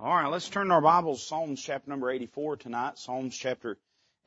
All 0.00 0.14
right, 0.14 0.30
let's 0.30 0.48
turn 0.48 0.70
our 0.70 0.80
Bibles, 0.80 1.26
Psalms 1.26 1.60
chapter 1.60 1.90
number 1.90 2.08
84 2.08 2.58
tonight. 2.58 3.00
Psalms 3.00 3.36
chapter 3.36 3.76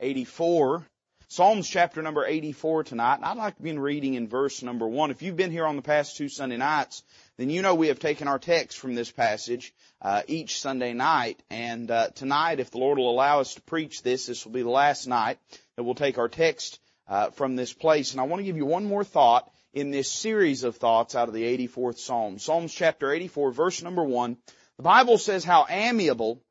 84. 0.00 0.86
Psalms 1.28 1.66
chapter 1.66 2.02
number 2.02 2.26
84 2.26 2.84
tonight. 2.84 3.14
And 3.14 3.24
I'd 3.24 3.38
like 3.38 3.56
to 3.56 3.62
begin 3.62 3.78
reading 3.78 4.12
in 4.12 4.28
verse 4.28 4.62
number 4.62 4.86
1. 4.86 5.10
If 5.10 5.22
you've 5.22 5.34
been 5.34 5.50
here 5.50 5.64
on 5.64 5.76
the 5.76 5.82
past 5.82 6.18
two 6.18 6.28
Sunday 6.28 6.58
nights, 6.58 7.02
then 7.38 7.48
you 7.48 7.62
know 7.62 7.74
we 7.74 7.88
have 7.88 8.00
taken 8.00 8.28
our 8.28 8.38
text 8.38 8.76
from 8.78 8.94
this 8.94 9.10
passage 9.10 9.72
uh, 10.02 10.20
each 10.26 10.60
Sunday 10.60 10.92
night. 10.92 11.42
And 11.48 11.90
uh, 11.90 12.08
tonight, 12.08 12.60
if 12.60 12.70
the 12.70 12.76
Lord 12.76 12.98
will 12.98 13.10
allow 13.10 13.40
us 13.40 13.54
to 13.54 13.62
preach 13.62 14.02
this, 14.02 14.26
this 14.26 14.44
will 14.44 14.52
be 14.52 14.60
the 14.60 14.68
last 14.68 15.06
night 15.06 15.38
that 15.76 15.84
we'll 15.84 15.94
take 15.94 16.18
our 16.18 16.28
text 16.28 16.80
uh, 17.08 17.30
from 17.30 17.56
this 17.56 17.72
place. 17.72 18.12
And 18.12 18.20
I 18.20 18.24
want 18.24 18.40
to 18.40 18.44
give 18.44 18.58
you 18.58 18.66
one 18.66 18.84
more 18.84 19.04
thought 19.04 19.50
in 19.72 19.90
this 19.90 20.12
series 20.12 20.64
of 20.64 20.76
thoughts 20.76 21.14
out 21.14 21.28
of 21.28 21.34
the 21.34 21.44
84th 21.44 21.96
Psalm. 21.96 22.38
Psalms 22.38 22.74
chapter 22.74 23.10
84, 23.10 23.52
verse 23.52 23.82
number 23.82 24.04
1. 24.04 24.36
The 24.82 24.88
Bible 24.88 25.18
says, 25.18 25.44
How 25.44 25.64
amiable 25.68 26.42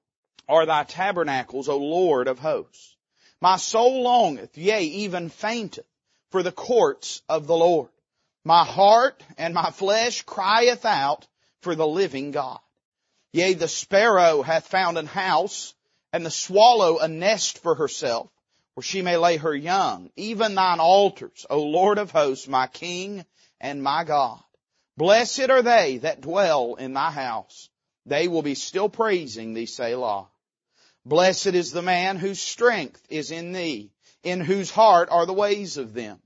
are 0.47 0.65
thy 0.65 0.85
tabernacles, 0.85 1.67
O 1.67 1.77
Lord 1.77 2.29
of 2.29 2.39
hosts. 2.39 2.95
My 3.41 3.57
soul 3.57 4.03
longeth, 4.03 4.57
yea, 4.57 4.83
even 4.83 5.27
fainteth, 5.27 5.85
for 6.29 6.41
the 6.41 6.53
courts 6.53 7.21
of 7.27 7.45
the 7.45 7.57
Lord. 7.57 7.89
My 8.45 8.63
heart 8.63 9.21
and 9.37 9.53
my 9.53 9.71
flesh 9.71 10.21
crieth 10.21 10.85
out 10.85 11.27
for 11.59 11.75
the 11.75 11.85
living 11.85 12.31
God. 12.31 12.61
Yea, 13.33 13.53
the 13.53 13.67
sparrow 13.67 14.43
hath 14.43 14.65
found 14.65 14.97
an 14.97 15.07
house, 15.07 15.73
and 16.13 16.25
the 16.25 16.31
swallow 16.31 16.99
a 16.99 17.09
nest 17.09 17.57
for 17.57 17.75
herself, 17.75 18.29
where 18.75 18.81
she 18.81 19.01
may 19.01 19.17
lay 19.17 19.35
her 19.35 19.53
young. 19.53 20.09
Even 20.15 20.55
thine 20.55 20.79
altars, 20.79 21.45
O 21.49 21.63
Lord 21.63 21.97
of 21.97 22.11
hosts, 22.11 22.47
my 22.47 22.67
King 22.67 23.25
and 23.59 23.83
my 23.83 24.05
God. 24.05 24.41
Blessed 24.95 25.49
are 25.49 25.61
they 25.61 25.97
that 25.97 26.21
dwell 26.21 26.75
in 26.75 26.93
thy 26.93 27.11
house. 27.11 27.67
They 28.05 28.27
will 28.27 28.41
be 28.41 28.55
still 28.55 28.89
praising 28.89 29.53
thee, 29.53 29.65
Selah. 29.65 30.27
Blessed 31.05 31.47
is 31.47 31.71
the 31.71 31.81
man 31.81 32.17
whose 32.17 32.39
strength 32.39 33.03
is 33.09 33.31
in 33.31 33.53
thee, 33.53 33.91
in 34.23 34.41
whose 34.41 34.69
heart 34.69 35.09
are 35.09 35.25
the 35.25 35.33
ways 35.33 35.77
of 35.77 35.93
them, 35.93 36.19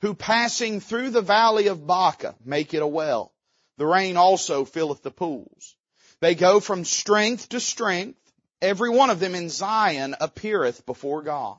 who 0.00 0.14
passing 0.14 0.80
through 0.80 1.10
the 1.10 1.20
valley 1.20 1.66
of 1.66 1.86
Baca 1.86 2.36
make 2.44 2.74
it 2.74 2.82
a 2.82 2.86
well. 2.86 3.32
The 3.76 3.86
rain 3.86 4.16
also 4.16 4.64
filleth 4.64 5.02
the 5.02 5.10
pools. 5.10 5.76
They 6.20 6.34
go 6.34 6.60
from 6.60 6.84
strength 6.84 7.48
to 7.50 7.60
strength. 7.60 8.20
Every 8.60 8.90
one 8.90 9.10
of 9.10 9.20
them 9.20 9.34
in 9.34 9.48
Zion 9.48 10.14
appeareth 10.20 10.84
before 10.84 11.22
God. 11.22 11.58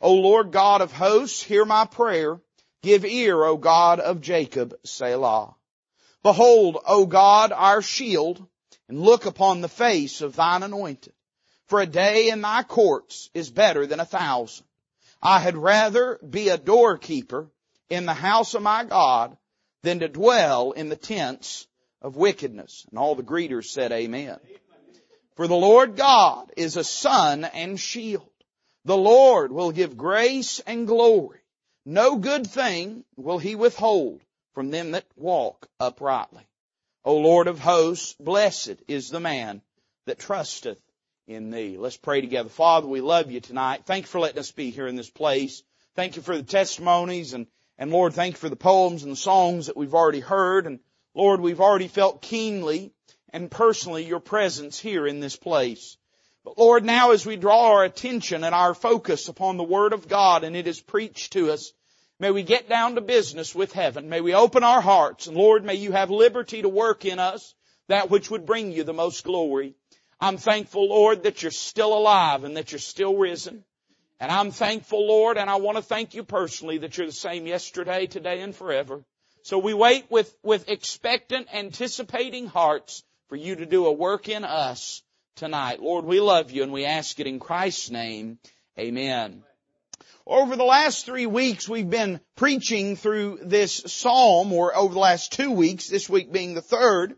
O 0.00 0.14
Lord 0.14 0.52
God 0.52 0.80
of 0.80 0.92
hosts, 0.92 1.42
hear 1.42 1.64
my 1.64 1.84
prayer. 1.84 2.40
Give 2.82 3.04
ear, 3.04 3.42
O 3.44 3.56
God 3.56 4.00
of 4.00 4.20
Jacob, 4.20 4.74
Selah. 4.84 5.54
Behold, 6.22 6.78
O 6.86 7.06
God, 7.06 7.52
our 7.52 7.80
shield, 7.80 8.44
and 8.92 9.00
look 9.00 9.24
upon 9.24 9.62
the 9.62 9.70
face 9.70 10.20
of 10.20 10.36
thine 10.36 10.62
anointed. 10.62 11.14
For 11.64 11.80
a 11.80 11.86
day 11.86 12.28
in 12.28 12.42
thy 12.42 12.62
courts 12.62 13.30
is 13.32 13.50
better 13.50 13.86
than 13.86 14.00
a 14.00 14.04
thousand. 14.04 14.66
I 15.22 15.38
had 15.38 15.56
rather 15.56 16.18
be 16.18 16.50
a 16.50 16.58
doorkeeper 16.58 17.50
in 17.88 18.04
the 18.04 18.12
house 18.12 18.52
of 18.52 18.60
my 18.60 18.84
God 18.84 19.34
than 19.82 20.00
to 20.00 20.08
dwell 20.08 20.72
in 20.72 20.90
the 20.90 20.96
tents 20.96 21.66
of 22.02 22.16
wickedness. 22.16 22.84
And 22.90 22.98
all 22.98 23.14
the 23.14 23.22
greeters 23.22 23.64
said 23.70 23.92
amen. 23.92 24.38
For 25.36 25.46
the 25.46 25.54
Lord 25.54 25.96
God 25.96 26.52
is 26.58 26.76
a 26.76 26.84
sun 26.84 27.44
and 27.46 27.80
shield. 27.80 28.28
The 28.84 28.98
Lord 28.98 29.52
will 29.52 29.72
give 29.72 29.96
grace 29.96 30.60
and 30.66 30.86
glory. 30.86 31.40
No 31.86 32.16
good 32.16 32.46
thing 32.46 33.04
will 33.16 33.38
he 33.38 33.54
withhold 33.54 34.20
from 34.52 34.70
them 34.70 34.90
that 34.90 35.06
walk 35.16 35.66
uprightly. 35.80 36.46
O 37.04 37.16
Lord 37.16 37.48
of 37.48 37.58
hosts, 37.58 38.14
blessed 38.20 38.76
is 38.86 39.10
the 39.10 39.18
man 39.18 39.60
that 40.06 40.20
trusteth 40.20 40.78
in 41.26 41.50
thee. 41.50 41.76
Let's 41.76 41.96
pray 41.96 42.20
together. 42.20 42.48
Father, 42.48 42.86
we 42.86 43.00
love 43.00 43.30
you 43.30 43.40
tonight. 43.40 43.82
Thank 43.86 44.04
you 44.04 44.08
for 44.08 44.20
letting 44.20 44.38
us 44.38 44.52
be 44.52 44.70
here 44.70 44.86
in 44.86 44.94
this 44.94 45.10
place. 45.10 45.64
Thank 45.96 46.14
you 46.14 46.22
for 46.22 46.36
the 46.36 46.44
testimonies 46.44 47.34
and, 47.34 47.48
and 47.76 47.90
Lord, 47.90 48.14
thank 48.14 48.34
you 48.34 48.38
for 48.38 48.48
the 48.48 48.56
poems 48.56 49.02
and 49.02 49.12
the 49.12 49.16
songs 49.16 49.66
that 49.66 49.76
we've 49.76 49.94
already 49.94 50.20
heard. 50.20 50.66
And 50.66 50.78
Lord, 51.14 51.40
we've 51.40 51.60
already 51.60 51.88
felt 51.88 52.22
keenly 52.22 52.92
and 53.30 53.50
personally 53.50 54.04
your 54.04 54.20
presence 54.20 54.78
here 54.78 55.06
in 55.06 55.18
this 55.18 55.36
place. 55.36 55.96
But 56.44 56.58
Lord, 56.58 56.84
now 56.84 57.10
as 57.10 57.26
we 57.26 57.36
draw 57.36 57.72
our 57.72 57.84
attention 57.84 58.44
and 58.44 58.54
our 58.54 58.74
focus 58.74 59.28
upon 59.28 59.56
the 59.56 59.64
Word 59.64 59.92
of 59.92 60.08
God 60.08 60.44
and 60.44 60.54
it 60.54 60.68
is 60.68 60.80
preached 60.80 61.32
to 61.32 61.50
us, 61.50 61.72
may 62.22 62.30
we 62.30 62.44
get 62.44 62.68
down 62.68 62.94
to 62.94 63.00
business 63.00 63.52
with 63.52 63.72
heaven. 63.72 64.08
May 64.08 64.20
we 64.20 64.32
open 64.32 64.62
our 64.62 64.80
hearts 64.80 65.26
and 65.26 65.36
Lord, 65.36 65.64
may 65.64 65.74
you 65.74 65.90
have 65.90 66.08
liberty 66.08 66.62
to 66.62 66.68
work 66.68 67.04
in 67.04 67.18
us 67.18 67.52
that 67.88 68.10
which 68.10 68.30
would 68.30 68.46
bring 68.46 68.70
you 68.70 68.84
the 68.84 68.92
most 68.92 69.24
glory. 69.24 69.74
I'm 70.20 70.36
thankful, 70.36 70.88
Lord, 70.88 71.24
that 71.24 71.42
you're 71.42 71.50
still 71.50 71.92
alive 71.92 72.44
and 72.44 72.56
that 72.56 72.70
you're 72.70 72.78
still 72.78 73.16
risen. 73.16 73.64
And 74.20 74.30
I'm 74.30 74.52
thankful, 74.52 75.04
Lord, 75.04 75.36
and 75.36 75.50
I 75.50 75.56
want 75.56 75.78
to 75.78 75.82
thank 75.82 76.14
you 76.14 76.22
personally 76.22 76.78
that 76.78 76.96
you're 76.96 77.08
the 77.08 77.12
same 77.12 77.44
yesterday, 77.44 78.06
today, 78.06 78.40
and 78.40 78.54
forever. 78.54 79.02
So 79.42 79.58
we 79.58 79.74
wait 79.74 80.04
with, 80.08 80.32
with 80.44 80.68
expectant, 80.68 81.48
anticipating 81.52 82.46
hearts 82.46 83.02
for 83.30 83.34
you 83.34 83.56
to 83.56 83.66
do 83.66 83.86
a 83.86 83.92
work 83.92 84.28
in 84.28 84.44
us 84.44 85.02
tonight. 85.34 85.82
Lord, 85.82 86.04
we 86.04 86.20
love 86.20 86.52
you 86.52 86.62
and 86.62 86.72
we 86.72 86.84
ask 86.84 87.18
it 87.18 87.26
in 87.26 87.40
Christ's 87.40 87.90
name. 87.90 88.38
Amen. 88.78 89.42
Over 90.26 90.54
the 90.54 90.64
last 90.64 91.04
three 91.04 91.26
weeks, 91.26 91.68
we've 91.68 91.90
been 91.90 92.20
preaching 92.36 92.94
through 92.94 93.40
this 93.42 93.82
psalm, 93.86 94.52
or 94.52 94.76
over 94.76 94.94
the 94.94 95.00
last 95.00 95.32
two 95.32 95.50
weeks, 95.50 95.88
this 95.88 96.08
week 96.08 96.30
being 96.30 96.54
the 96.54 96.62
third, 96.62 97.16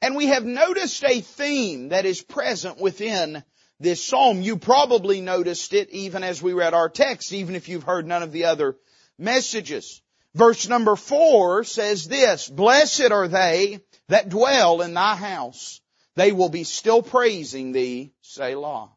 and 0.00 0.16
we 0.16 0.26
have 0.26 0.44
noticed 0.44 1.04
a 1.04 1.20
theme 1.20 1.90
that 1.90 2.06
is 2.06 2.22
present 2.22 2.80
within 2.80 3.44
this 3.78 4.02
psalm. 4.02 4.40
You 4.40 4.56
probably 4.56 5.20
noticed 5.20 5.74
it 5.74 5.90
even 5.90 6.24
as 6.24 6.42
we 6.42 6.54
read 6.54 6.72
our 6.72 6.88
text, 6.88 7.32
even 7.34 7.56
if 7.56 7.68
you've 7.68 7.82
heard 7.82 8.06
none 8.06 8.22
of 8.22 8.32
the 8.32 8.46
other 8.46 8.76
messages. 9.18 10.00
Verse 10.34 10.66
number 10.68 10.96
four 10.96 11.62
says 11.64 12.06
this, 12.08 12.48
Blessed 12.48 13.10
are 13.10 13.28
they 13.28 13.80
that 14.08 14.30
dwell 14.30 14.80
in 14.80 14.94
thy 14.94 15.14
house. 15.14 15.80
They 16.14 16.32
will 16.32 16.48
be 16.48 16.64
still 16.64 17.02
praising 17.02 17.72
thee, 17.72 18.12
Selah. 18.22 18.90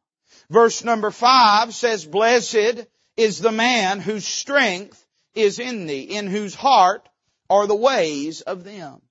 Verse 0.50 0.84
number 0.84 1.12
five 1.12 1.74
says, 1.74 2.06
Blessed 2.06 2.86
is 3.20 3.40
the 3.40 3.52
man 3.52 4.00
whose 4.00 4.26
strength 4.26 5.06
is 5.36 5.60
in 5.60 5.88
thee, 5.88 6.04
in 6.04 6.28
whose 6.28 6.56
heart 6.56 7.10
are 7.50 7.68
the 7.68 7.76
ways 7.76 8.40
of 8.40 8.64
them. 8.64 9.02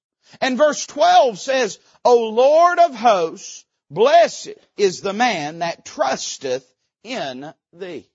And 0.40 0.56
verse 0.56 0.86
12 0.86 1.38
says, 1.38 1.78
O 2.06 2.30
Lord 2.30 2.78
of 2.78 2.94
hosts, 2.94 3.66
blessed 3.90 4.54
is 4.78 5.02
the 5.02 5.12
man 5.12 5.58
that 5.58 5.84
trusteth 5.84 6.66
in 7.04 7.52
thee. 7.74 8.08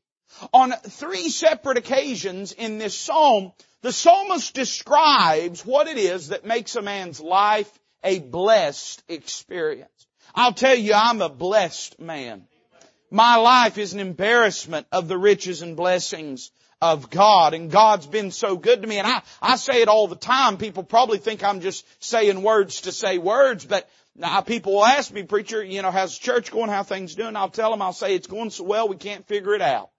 On 0.51 0.71
three 0.71 1.29
separate 1.29 1.77
occasions 1.77 2.53
in 2.53 2.79
this 2.79 2.97
psalm, 2.97 3.53
the 3.81 3.91
psalmist 3.91 4.55
describes 4.55 5.63
what 5.63 5.87
it 5.87 5.99
is 5.99 6.29
that 6.29 6.43
makes 6.43 6.75
a 6.75 6.81
man's 6.81 7.19
life 7.19 7.71
a 8.03 8.17
blessed 8.17 9.03
experience. 9.07 10.07
I'll 10.33 10.53
tell 10.53 10.75
you, 10.75 10.93
I'm 10.95 11.21
a 11.21 11.29
blessed 11.29 11.99
man. 11.99 12.47
My 13.13 13.35
life 13.35 13.77
is 13.77 13.93
an 13.93 13.99
embarrassment 13.99 14.87
of 14.91 15.07
the 15.07 15.19
riches 15.19 15.61
and 15.61 15.77
blessings 15.77 16.49
of 16.81 17.11
God 17.11 17.53
and 17.53 17.69
God's 17.69 18.07
been 18.07 18.31
so 18.31 18.57
good 18.57 18.81
to 18.81 18.87
me 18.87 18.97
and 18.97 19.05
I, 19.05 19.21
I 19.39 19.55
say 19.57 19.83
it 19.83 19.87
all 19.87 20.07
the 20.07 20.15
time. 20.15 20.57
People 20.57 20.81
probably 20.81 21.19
think 21.19 21.43
I'm 21.43 21.61
just 21.61 21.85
saying 22.03 22.41
words 22.41 22.81
to 22.81 22.91
say 22.91 23.19
words, 23.19 23.65
but 23.65 23.87
now 24.15 24.41
people 24.41 24.73
will 24.73 24.85
ask 24.85 25.13
me, 25.13 25.21
preacher, 25.21 25.63
you 25.63 25.83
know, 25.83 25.91
how's 25.91 26.17
church 26.17 26.49
going? 26.49 26.71
How 26.71 26.81
things 26.81 27.13
doing? 27.13 27.35
I'll 27.35 27.49
tell 27.49 27.69
them, 27.69 27.83
I'll 27.83 27.93
say 27.93 28.15
it's 28.15 28.25
going 28.25 28.49
so 28.49 28.63
well 28.63 28.87
we 28.87 28.95
can't 28.95 29.27
figure 29.27 29.53
it 29.53 29.61
out. 29.61 29.91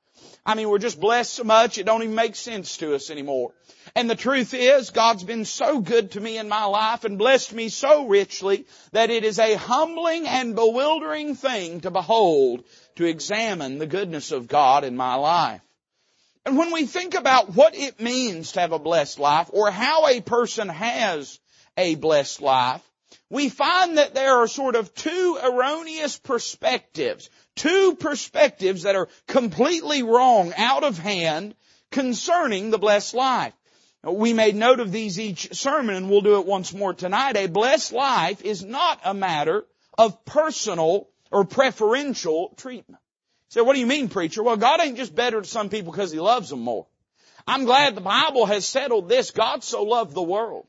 I 0.44 0.56
mean, 0.56 0.68
we're 0.68 0.78
just 0.78 0.98
blessed 0.98 1.34
so 1.34 1.44
much 1.44 1.78
it 1.78 1.86
don't 1.86 2.02
even 2.02 2.16
make 2.16 2.34
sense 2.34 2.78
to 2.78 2.96
us 2.96 3.10
anymore. 3.10 3.52
And 3.94 4.10
the 4.10 4.16
truth 4.16 4.54
is, 4.54 4.90
God's 4.90 5.24
been 5.24 5.44
so 5.44 5.80
good 5.80 6.12
to 6.12 6.20
me 6.20 6.38
in 6.38 6.48
my 6.48 6.64
life 6.64 7.04
and 7.04 7.18
blessed 7.18 7.52
me 7.52 7.68
so 7.68 8.06
richly 8.06 8.66
that 8.92 9.10
it 9.10 9.24
is 9.24 9.38
a 9.38 9.54
humbling 9.54 10.26
and 10.26 10.54
bewildering 10.54 11.34
thing 11.34 11.80
to 11.82 11.90
behold, 11.90 12.64
to 12.96 13.04
examine 13.04 13.78
the 13.78 13.86
goodness 13.86 14.32
of 14.32 14.48
God 14.48 14.84
in 14.84 14.96
my 14.96 15.14
life. 15.14 15.60
And 16.46 16.58
when 16.58 16.72
we 16.72 16.86
think 16.86 17.14
about 17.14 17.54
what 17.54 17.74
it 17.74 18.00
means 18.00 18.52
to 18.52 18.60
have 18.60 18.72
a 18.72 18.78
blessed 18.78 19.18
life 19.18 19.48
or 19.52 19.70
how 19.70 20.06
a 20.06 20.20
person 20.20 20.68
has 20.68 21.38
a 21.76 21.94
blessed 21.94 22.42
life, 22.42 22.82
we 23.30 23.48
find 23.48 23.98
that 23.98 24.14
there 24.14 24.36
are 24.36 24.46
sort 24.46 24.76
of 24.76 24.94
two 24.94 25.38
erroneous 25.42 26.18
perspectives, 26.18 27.30
two 27.56 27.96
perspectives 27.98 28.82
that 28.82 28.96
are 28.96 29.08
completely 29.26 30.02
wrong, 30.02 30.52
out 30.56 30.84
of 30.84 30.98
hand, 30.98 31.54
concerning 31.90 32.70
the 32.70 32.78
blessed 32.78 33.14
life. 33.14 33.54
We 34.02 34.34
made 34.34 34.54
note 34.54 34.80
of 34.80 34.92
these 34.92 35.18
each 35.18 35.54
sermon 35.54 35.94
and 35.94 36.10
we'll 36.10 36.20
do 36.20 36.38
it 36.38 36.46
once 36.46 36.74
more 36.74 36.92
tonight. 36.92 37.36
A 37.36 37.46
blessed 37.46 37.92
life 37.92 38.42
is 38.42 38.62
not 38.62 39.00
a 39.04 39.14
matter 39.14 39.64
of 39.96 40.24
personal 40.26 41.08
or 41.34 41.44
preferential 41.44 42.54
treatment. 42.56 43.02
Say, 43.48 43.60
what 43.60 43.74
do 43.74 43.80
you 43.80 43.86
mean, 43.86 44.08
preacher? 44.08 44.42
Well, 44.42 44.56
God 44.56 44.80
ain't 44.80 44.96
just 44.96 45.14
better 45.14 45.40
to 45.40 45.46
some 45.46 45.68
people 45.68 45.92
because 45.92 46.12
He 46.12 46.20
loves 46.20 46.48
them 46.48 46.60
more. 46.60 46.86
I'm 47.46 47.64
glad 47.64 47.94
the 47.94 48.00
Bible 48.00 48.46
has 48.46 48.64
settled 48.64 49.08
this. 49.08 49.32
God 49.32 49.64
so 49.64 49.82
loved 49.82 50.14
the 50.14 50.22
world. 50.22 50.66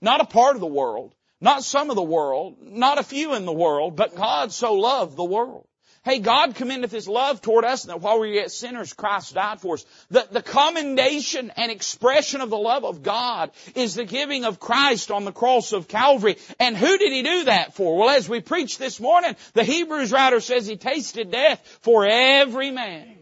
Not 0.00 0.20
a 0.20 0.24
part 0.24 0.56
of 0.56 0.60
the 0.60 0.66
world, 0.66 1.14
Not 1.40 1.64
some 1.64 1.88
of 1.88 1.96
the 1.96 2.02
world, 2.02 2.56
not 2.60 2.98
a 2.98 3.02
few 3.02 3.34
in 3.34 3.46
the 3.46 3.52
world, 3.52 3.96
but 3.96 4.14
God 4.14 4.52
so 4.52 4.74
loved 4.74 5.16
the 5.16 5.24
world. 5.24 5.66
Hey, 6.02 6.18
God 6.18 6.54
commendeth 6.54 6.92
His 6.92 7.06
love 7.06 7.42
toward 7.42 7.62
us 7.66 7.82
that 7.82 8.00
while 8.00 8.20
we 8.20 8.28
were 8.28 8.34
yet 8.34 8.50
sinners, 8.50 8.94
Christ 8.94 9.34
died 9.34 9.60
for 9.60 9.74
us. 9.74 9.84
The, 10.10 10.26
the 10.30 10.42
commendation 10.42 11.52
and 11.56 11.70
expression 11.70 12.40
of 12.40 12.48
the 12.48 12.56
love 12.56 12.86
of 12.86 13.02
God 13.02 13.50
is 13.74 13.96
the 13.96 14.06
giving 14.06 14.46
of 14.46 14.58
Christ 14.58 15.10
on 15.10 15.26
the 15.26 15.32
cross 15.32 15.74
of 15.74 15.88
Calvary. 15.88 16.38
And 16.58 16.74
who 16.74 16.96
did 16.96 17.12
He 17.12 17.22
do 17.22 17.44
that 17.44 17.74
for? 17.74 17.98
Well, 17.98 18.08
as 18.08 18.30
we 18.30 18.40
preached 18.40 18.78
this 18.78 18.98
morning, 18.98 19.36
the 19.52 19.62
Hebrews 19.62 20.10
writer 20.10 20.40
says 20.40 20.66
He 20.66 20.76
tasted 20.76 21.30
death 21.30 21.60
for 21.82 22.06
every 22.06 22.70
man. 22.70 23.19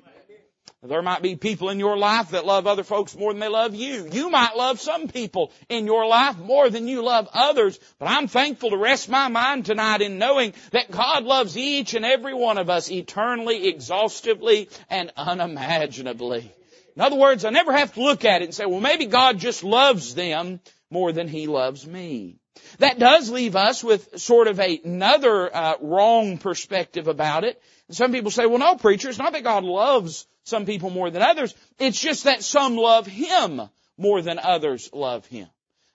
There 0.83 1.03
might 1.03 1.23
be 1.23 1.35
people 1.35 1.71
in 1.71 1.81
your 1.81 1.97
life 1.97 2.31
that 2.31 2.47
love 2.47 2.69
other 2.69 2.85
folks 2.85 3.17
more 3.17 3.33
than 3.33 3.41
they 3.41 3.49
love 3.49 3.75
you. 3.75 4.09
You 4.13 4.31
might 4.31 4.57
love 4.57 4.79
some 4.79 5.09
people 5.09 5.51
in 5.69 5.87
your 5.87 6.07
life 6.07 6.39
more 6.39 6.71
than 6.71 6.87
you 6.87 7.03
love 7.03 7.29
others, 7.35 7.81
but 7.99 8.07
I'm 8.07 8.29
thankful 8.29 8.71
to 8.71 8.77
rest 8.77 9.09
my 9.09 9.27
mind 9.27 9.67
tonight 9.67 10.03
in 10.03 10.19
knowing 10.19 10.55
that 10.71 10.93
God 10.93 11.25
loves 11.25 11.59
each 11.59 11.95
and 11.95 12.05
every 12.05 12.33
one 12.33 12.59
of 12.59 12.71
us 12.71 12.93
eternally, 12.93 13.67
exhaustively, 13.67 14.69
and 14.89 15.11
unimaginably. 15.17 16.53
In 16.95 17.03
other 17.03 17.17
words, 17.17 17.45
I 17.45 17.51
never 17.51 17.73
have 17.73 17.95
to 17.95 18.03
look 18.03 18.25
at 18.25 18.43
it 18.43 18.45
and 18.45 18.55
say, 18.55 18.65
well, 18.65 18.81
maybe 18.81 19.07
God 19.07 19.39
just 19.39 19.65
loves 19.65 20.15
them 20.15 20.61
more 20.91 21.11
than 21.11 21.27
He 21.27 21.49
loves 21.49 21.85
me. 21.85 22.37
That 22.79 23.01
does 23.01 23.31
leave 23.31 23.57
us 23.57 23.83
with 23.83 24.21
sort 24.21 24.47
of 24.47 24.61
another 24.61 25.55
uh, 25.55 25.75
wrong 25.81 26.39
perspective 26.39 27.09
about 27.09 27.43
it. 27.43 27.61
Some 27.91 28.13
people 28.13 28.31
say, 28.31 28.47
well, 28.47 28.59
no, 28.59 28.77
preacher, 28.77 29.09
it's 29.09 29.19
not 29.19 29.33
that 29.33 29.45
God 29.45 29.65
loves 29.65 30.27
some 30.45 30.67
people 30.67 30.91
more 30.91 31.11
than 31.11 31.23
others. 31.23 31.55
It's 31.79 32.01
just 32.01 32.25
that 32.25 32.43
some 32.43 32.77
love 32.77 33.07
Him 33.07 33.63
more 33.97 34.21
than 34.21 34.39
others 34.39 34.91
love 34.93 35.27
Him. 35.27 35.49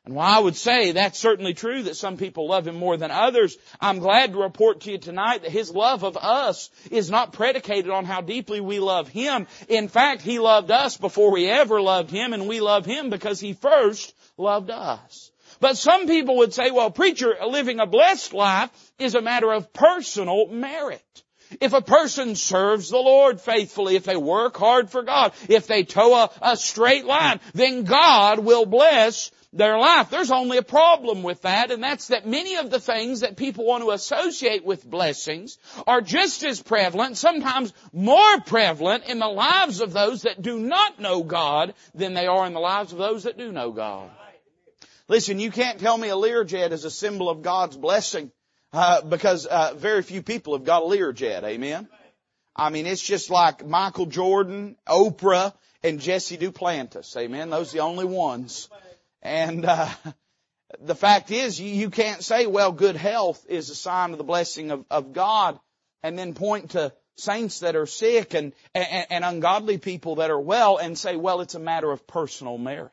And 0.06 0.16
while 0.16 0.38
I 0.38 0.42
would 0.42 0.58
say 0.58 0.92
that's 0.92 1.18
certainly 1.18 1.54
true 1.54 1.84
that 1.84 1.96
some 1.96 2.18
people 2.18 2.50
love 2.50 2.68
Him 2.68 2.76
more 2.76 2.98
than 2.98 3.12
others, 3.12 3.56
I'm 3.80 4.00
glad 4.00 4.34
to 4.34 4.40
report 4.40 4.82
to 4.82 4.92
you 4.92 4.98
tonight 4.98 5.44
that 5.44 5.52
His 5.52 5.72
love 5.72 6.04
of 6.04 6.18
us 6.18 6.70
is 6.92 7.10
not 7.10 7.32
predicated 7.32 7.90
on 7.90 8.04
how 8.04 8.22
deeply 8.22 8.60
we 8.60 8.80
love 8.80 9.08
Him. 9.08 9.48
In 9.70 9.88
fact, 9.88 10.22
He 10.22 10.40
loved 10.40 10.72
us 10.72 10.98
before 10.98 11.32
we 11.32 11.48
ever 11.48 11.82
loved 11.82 12.12
Him 12.12 12.34
and 12.34 12.48
we 12.48 12.60
love 12.60 12.86
Him 12.86 13.12
because 13.12 13.40
He 13.40 13.54
first 13.54 14.14
loved 14.38 14.72
us. 14.72 15.32
But 15.62 15.78
some 15.78 16.08
people 16.08 16.38
would 16.38 16.54
say, 16.54 16.72
well, 16.72 16.92
preacher, 16.92 17.36
living 17.48 17.80
a 17.80 17.86
blessed 17.86 18.34
life 18.34 18.72
is 19.00 19.16
a 19.16 19.22
matter 19.22 19.54
of 19.54 19.72
personal 19.72 20.48
merit. 20.48 21.23
If 21.62 21.74
a 21.74 21.82
person 21.82 22.36
serves 22.36 22.90
the 22.90 22.98
Lord 22.98 23.42
faithfully, 23.42 23.96
if 23.96 24.04
they 24.04 24.18
work 24.18 24.58
hard 24.58 24.90
for 24.90 25.04
God, 25.04 25.34
if 25.50 25.68
they 25.68 25.84
toe 25.84 26.16
a, 26.16 26.30
a 26.42 26.58
straight 26.58 27.06
line, 27.06 27.40
then 27.54 27.84
God 27.84 28.40
will 28.40 28.66
bless 28.66 29.32
their 29.54 29.78
life. 29.78 30.10
There's 30.10 30.32
only 30.32 30.58
a 30.58 30.64
problem 30.64 31.24
with 31.24 31.44
that, 31.44 31.72
and 31.72 31.84
that's 31.84 32.08
that 32.08 32.28
many 32.28 32.56
of 32.56 32.70
the 32.70 32.80
things 32.80 33.22
that 33.22 33.38
people 33.38 33.66
want 33.66 33.84
to 33.84 33.92
associate 33.92 34.66
with 34.66 34.90
blessings 34.90 35.58
are 35.86 36.02
just 36.02 36.44
as 36.44 36.62
prevalent, 36.62 37.18
sometimes 37.18 37.74
more 37.94 38.40
prevalent 38.42 39.06
in 39.06 39.20
the 39.20 39.28
lives 39.28 39.80
of 39.80 39.94
those 39.94 40.24
that 40.24 40.42
do 40.42 40.60
not 40.60 41.00
know 41.00 41.24
God 41.24 41.76
than 41.94 42.14
they 42.14 42.28
are 42.28 42.46
in 42.46 42.54
the 42.54 42.60
lives 42.60 42.92
of 42.92 42.98
those 42.98 43.24
that 43.24 43.38
do 43.38 43.52
know 43.52 43.72
God. 43.72 44.10
Listen, 45.08 45.40
you 45.40 45.52
can't 45.52 45.80
tell 45.80 45.98
me 45.98 46.10
a 46.10 46.16
Learjet 46.16 46.72
is 46.72 46.86
a 46.86 46.92
symbol 46.92 47.30
of 47.30 47.42
God's 47.42 47.78
blessing. 47.78 48.32
Uh, 48.74 49.02
because 49.02 49.46
uh, 49.46 49.76
very 49.76 50.02
few 50.02 50.24
people 50.24 50.58
have 50.58 50.66
got 50.66 50.82
a 50.82 50.86
Learjet. 50.86 51.44
Amen. 51.44 51.88
I 52.56 52.72
mean, 52.72 52.88
it's 52.88 53.04
just 53.04 53.30
like 53.30 53.66
Michael 53.66 54.08
Jordan, 54.08 54.76
Oprah, 54.88 55.54
and 55.84 56.00
Jesse 56.00 56.38
Duplantis. 56.38 57.16
Amen. 57.16 57.52
Those 57.52 57.70
are 57.70 57.78
the 57.78 57.84
only 57.84 58.06
ones. 58.06 58.70
And 59.22 59.64
uh, 59.64 59.90
the 60.82 60.96
fact 60.96 61.30
is, 61.30 61.62
you, 61.62 61.92
can't 61.92 62.24
say, 62.24 62.48
"Well, 62.48 62.72
good 62.72 62.96
health 62.96 63.46
is 63.48 63.70
a 63.70 63.76
sign 63.76 64.12
of 64.12 64.18
the 64.18 64.24
blessing 64.24 64.72
of, 64.72 64.86
of 64.90 65.14
God," 65.14 65.60
and 66.02 66.18
then 66.18 66.34
point 66.34 66.72
to 66.72 66.94
saints 67.16 67.60
that 67.60 67.76
are 67.76 67.86
sick 67.86 68.34
and, 68.34 68.54
and, 68.74 69.06
and 69.12 69.24
ungodly 69.24 69.78
people 69.78 70.16
that 70.16 70.32
are 70.32 70.40
well 70.40 70.78
and 70.78 70.98
say, 70.98 71.16
"Well, 71.16 71.42
it's 71.42 71.56
a 71.56 71.60
matter 71.60 71.92
of 71.92 72.08
personal 72.08 72.58
merit." 72.58 72.92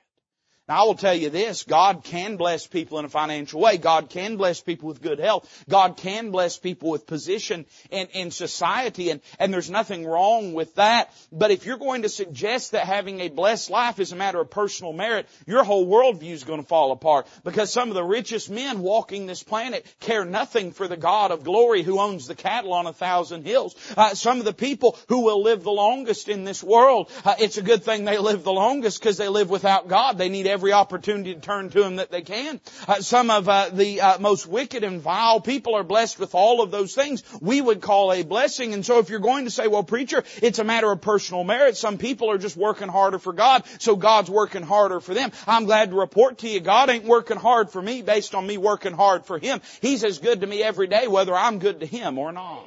Now 0.70 0.84
I 0.84 0.87
will 0.87 0.94
tell 0.94 1.17
you 1.17 1.31
this, 1.31 1.64
God 1.64 2.05
can 2.05 2.37
bless 2.37 2.64
people 2.64 3.00
in 3.00 3.05
a 3.05 3.08
financial 3.08 3.61
way. 3.61 3.76
God 3.76 4.08
can 4.08 4.37
bless 4.37 4.61
people 4.61 4.87
with 4.87 5.02
good 5.02 5.19
health. 5.19 5.64
God 5.69 5.96
can 5.96 6.31
bless 6.31 6.58
people 6.58 6.90
with 6.90 7.08
position 7.08 7.67
in, 7.90 8.06
in 8.12 8.31
society 8.31 9.11
and, 9.11 9.20
and 9.40 9.52
there's 9.52 9.69
nothing 9.69 10.06
wrong 10.06 10.52
with 10.52 10.76
that. 10.76 11.12
But 11.32 11.50
if 11.50 11.67
you're 11.67 11.76
going 11.76 12.02
to 12.02 12.08
suggest 12.08 12.70
that 12.70 12.87
having 12.87 13.19
a 13.19 13.28
blessed 13.28 13.69
life 13.69 13.99
is 13.99 14.12
a 14.12 14.17
matter 14.17 14.40
of 14.40 14.49
personal 14.49 14.93
merit, 14.93 15.28
your 15.44 15.64
whole 15.64 15.88
worldview 15.88 16.31
is 16.31 16.44
going 16.44 16.62
to 16.62 16.69
fall 16.69 16.93
apart 16.93 17.26
because 17.43 17.73
some 17.73 17.88
of 17.88 17.96
the 17.96 18.05
richest 18.05 18.49
men 18.49 18.78
walking 18.78 19.26
this 19.26 19.43
planet 19.43 19.84
care 19.99 20.25
nothing 20.25 20.70
for 20.70 20.87
the 20.87 20.96
God 20.96 21.32
of 21.32 21.43
glory 21.43 21.82
who 21.82 21.99
owns 21.99 22.28
the 22.28 22.37
cattle 22.37 22.75
on 22.75 22.87
a 22.87 22.93
thousand 22.93 23.44
hills. 23.44 23.75
Uh, 23.96 24.14
some 24.14 24.38
of 24.38 24.44
the 24.44 24.52
people 24.52 24.96
who 25.08 25.25
will 25.25 25.43
live 25.43 25.64
the 25.64 25.73
longest 25.73 26.28
in 26.28 26.44
this 26.44 26.62
world, 26.62 27.11
uh, 27.25 27.34
it's 27.40 27.56
a 27.56 27.62
good 27.62 27.82
thing 27.82 28.05
they 28.05 28.19
live 28.19 28.44
the 28.44 28.52
longest 28.52 29.00
because 29.00 29.16
they 29.16 29.26
live 29.26 29.50
without 29.50 29.88
God. 29.88 30.16
They 30.16 30.28
need 30.28 30.46
every 30.46 30.60
every 30.61 30.75
opportunity 30.75 31.33
to 31.33 31.41
turn 31.41 31.71
to 31.71 31.83
Him 31.83 31.97
that 31.97 32.11
they 32.11 32.21
can. 32.21 32.61
Uh, 32.87 33.01
some 33.01 33.31
of 33.31 33.49
uh, 33.49 33.71
the 33.71 33.99
uh, 34.03 34.19
most 34.19 34.47
wicked 34.47 34.85
and 34.85 35.01
vile 35.01 35.41
people 35.41 35.75
are 35.75 35.83
blessed 35.83 36.21
with 36.21 36.35
all 36.35 36.61
of 36.61 36.71
those 36.71 36.95
things 36.95 37.23
we 37.41 37.62
would 37.62 37.81
call 37.81 38.12
a 38.12 38.23
blessing. 38.23 38.75
And 38.75 38.85
so 38.85 38.99
if 38.99 39.09
you're 39.09 39.21
going 39.21 39.47
to 39.47 39.51
say, 39.51 39.69
well, 39.69 39.83
preacher, 39.83 40.23
it's 40.43 40.59
a 40.59 40.65
matter 40.65 40.93
of 40.93 41.01
personal 41.01 41.45
merit. 41.45 41.79
Some 41.79 41.97
people 41.97 42.31
are 42.31 42.37
just 42.37 42.59
working 42.59 42.89
harder 42.89 43.19
for 43.19 43.33
God, 43.33 43.65
so 43.79 43.97
God's 43.97 44.29
working 44.29 44.62
harder 44.62 45.01
for 45.01 45.15
them. 45.15 45.33
I'm 45.47 45.65
glad 45.65 45.93
to 45.93 45.97
report 45.97 46.37
to 46.41 46.49
you, 46.49 46.61
God 46.61 46.91
ain't 46.91 47.07
working 47.07 47.39
hard 47.39 47.71
for 47.71 47.81
me 47.81 48.03
based 48.03 48.35
on 48.35 48.47
me 48.47 48.59
working 48.59 48.93
hard 48.93 49.25
for 49.25 49.39
Him. 49.39 49.62
He's 49.81 50.05
as 50.05 50.19
good 50.19 50.43
to 50.43 50.47
me 50.47 50.62
every 50.62 50.89
day 50.89 51.09
whether 51.09 51.35
I'm 51.35 51.59
good 51.59 51.81
to 51.81 51.87
Him 51.87 52.19
or 52.19 52.33
not. 52.33 52.67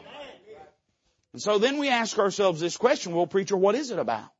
And 1.33 1.41
so 1.43 1.59
then 1.59 1.77
we 1.77 1.89
ask 1.89 2.17
ourselves 2.17 2.59
this 2.59 2.75
question, 2.75 3.13
well, 3.13 3.27
preacher, 3.27 3.55
what 3.55 3.75
is 3.75 3.91
it 3.91 3.99
about? 3.99 4.32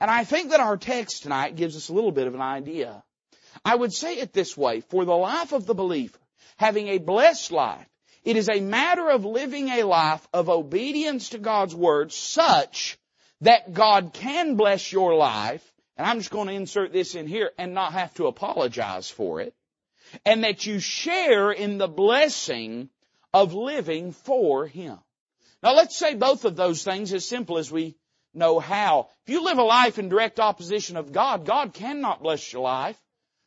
And 0.00 0.10
I 0.10 0.24
think 0.24 0.50
that 0.50 0.60
our 0.60 0.76
text 0.76 1.22
tonight 1.22 1.56
gives 1.56 1.76
us 1.76 1.88
a 1.88 1.92
little 1.92 2.12
bit 2.12 2.26
of 2.26 2.34
an 2.34 2.40
idea. 2.40 3.02
I 3.64 3.74
would 3.74 3.92
say 3.92 4.18
it 4.18 4.32
this 4.32 4.56
way, 4.56 4.80
for 4.80 5.04
the 5.04 5.14
life 5.14 5.52
of 5.52 5.66
the 5.66 5.74
believer, 5.74 6.18
having 6.56 6.88
a 6.88 6.98
blessed 6.98 7.52
life, 7.52 7.86
it 8.24 8.36
is 8.36 8.48
a 8.48 8.60
matter 8.60 9.10
of 9.10 9.24
living 9.24 9.68
a 9.68 9.84
life 9.84 10.26
of 10.32 10.48
obedience 10.48 11.30
to 11.30 11.38
God's 11.38 11.74
Word 11.74 12.12
such 12.12 12.98
that 13.42 13.74
God 13.74 14.12
can 14.14 14.56
bless 14.56 14.90
your 14.92 15.14
life, 15.14 15.72
and 15.96 16.06
I'm 16.06 16.18
just 16.18 16.30
going 16.30 16.48
to 16.48 16.54
insert 16.54 16.92
this 16.92 17.14
in 17.14 17.26
here 17.26 17.52
and 17.58 17.74
not 17.74 17.92
have 17.92 18.14
to 18.14 18.26
apologize 18.26 19.10
for 19.10 19.40
it, 19.40 19.54
and 20.24 20.44
that 20.44 20.64
you 20.66 20.80
share 20.80 21.52
in 21.52 21.78
the 21.78 21.88
blessing 21.88 22.88
of 23.32 23.52
living 23.52 24.12
for 24.12 24.66
Him. 24.66 24.98
Now 25.62 25.74
let's 25.74 25.96
say 25.96 26.14
both 26.14 26.44
of 26.44 26.56
those 26.56 26.82
things 26.82 27.12
as 27.12 27.26
simple 27.26 27.58
as 27.58 27.70
we 27.70 27.94
know 28.34 28.58
how. 28.58 29.08
If 29.26 29.32
you 29.32 29.44
live 29.44 29.58
a 29.58 29.62
life 29.62 29.98
in 29.98 30.08
direct 30.08 30.40
opposition 30.40 30.96
of 30.96 31.12
God, 31.12 31.44
God 31.44 31.74
cannot 31.74 32.22
bless 32.22 32.52
your 32.52 32.62
life 32.62 33.00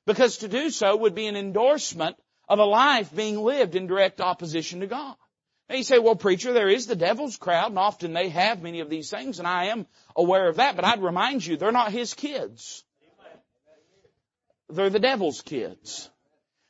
because 0.06 0.38
to 0.38 0.48
do 0.48 0.70
so 0.70 0.96
would 0.96 1.15
be 1.15 1.27
an 1.27 1.36
endorsement 1.36 2.15
of 2.48 2.60
a 2.60 2.65
life 2.65 3.13
being 3.13 3.38
lived 3.38 3.75
in 3.75 3.88
direct 3.88 4.22
opposition 4.22 4.79
to 4.79 4.88
God. 4.88 5.15
Now 5.70 5.75
you 5.75 5.84
say, 5.84 6.00
well 6.00 6.15
preacher, 6.15 6.53
there 6.53 6.70
is 6.70 6.88
the 6.88 6.96
devil's 6.96 7.38
crowd 7.38 7.70
and 7.70 7.79
often 7.79 8.13
they 8.13 8.29
have 8.29 8.62
many 8.62 8.79
of 8.79 8.89
these 8.89 9.10
things 9.10 9.39
and 9.39 9.48
I 9.48 9.65
am 9.65 9.86
aware 10.15 10.48
of 10.48 10.56
that, 10.58 10.75
but 10.75 10.86
I'd 10.86 11.03
remind 11.03 11.46
you, 11.46 11.58
they're 11.58 11.72
not 11.72 11.91
his 11.91 12.13
kids. 12.13 12.84
They're 14.70 14.89
the 14.89 15.00
devil's 15.00 15.41
kids. 15.41 16.10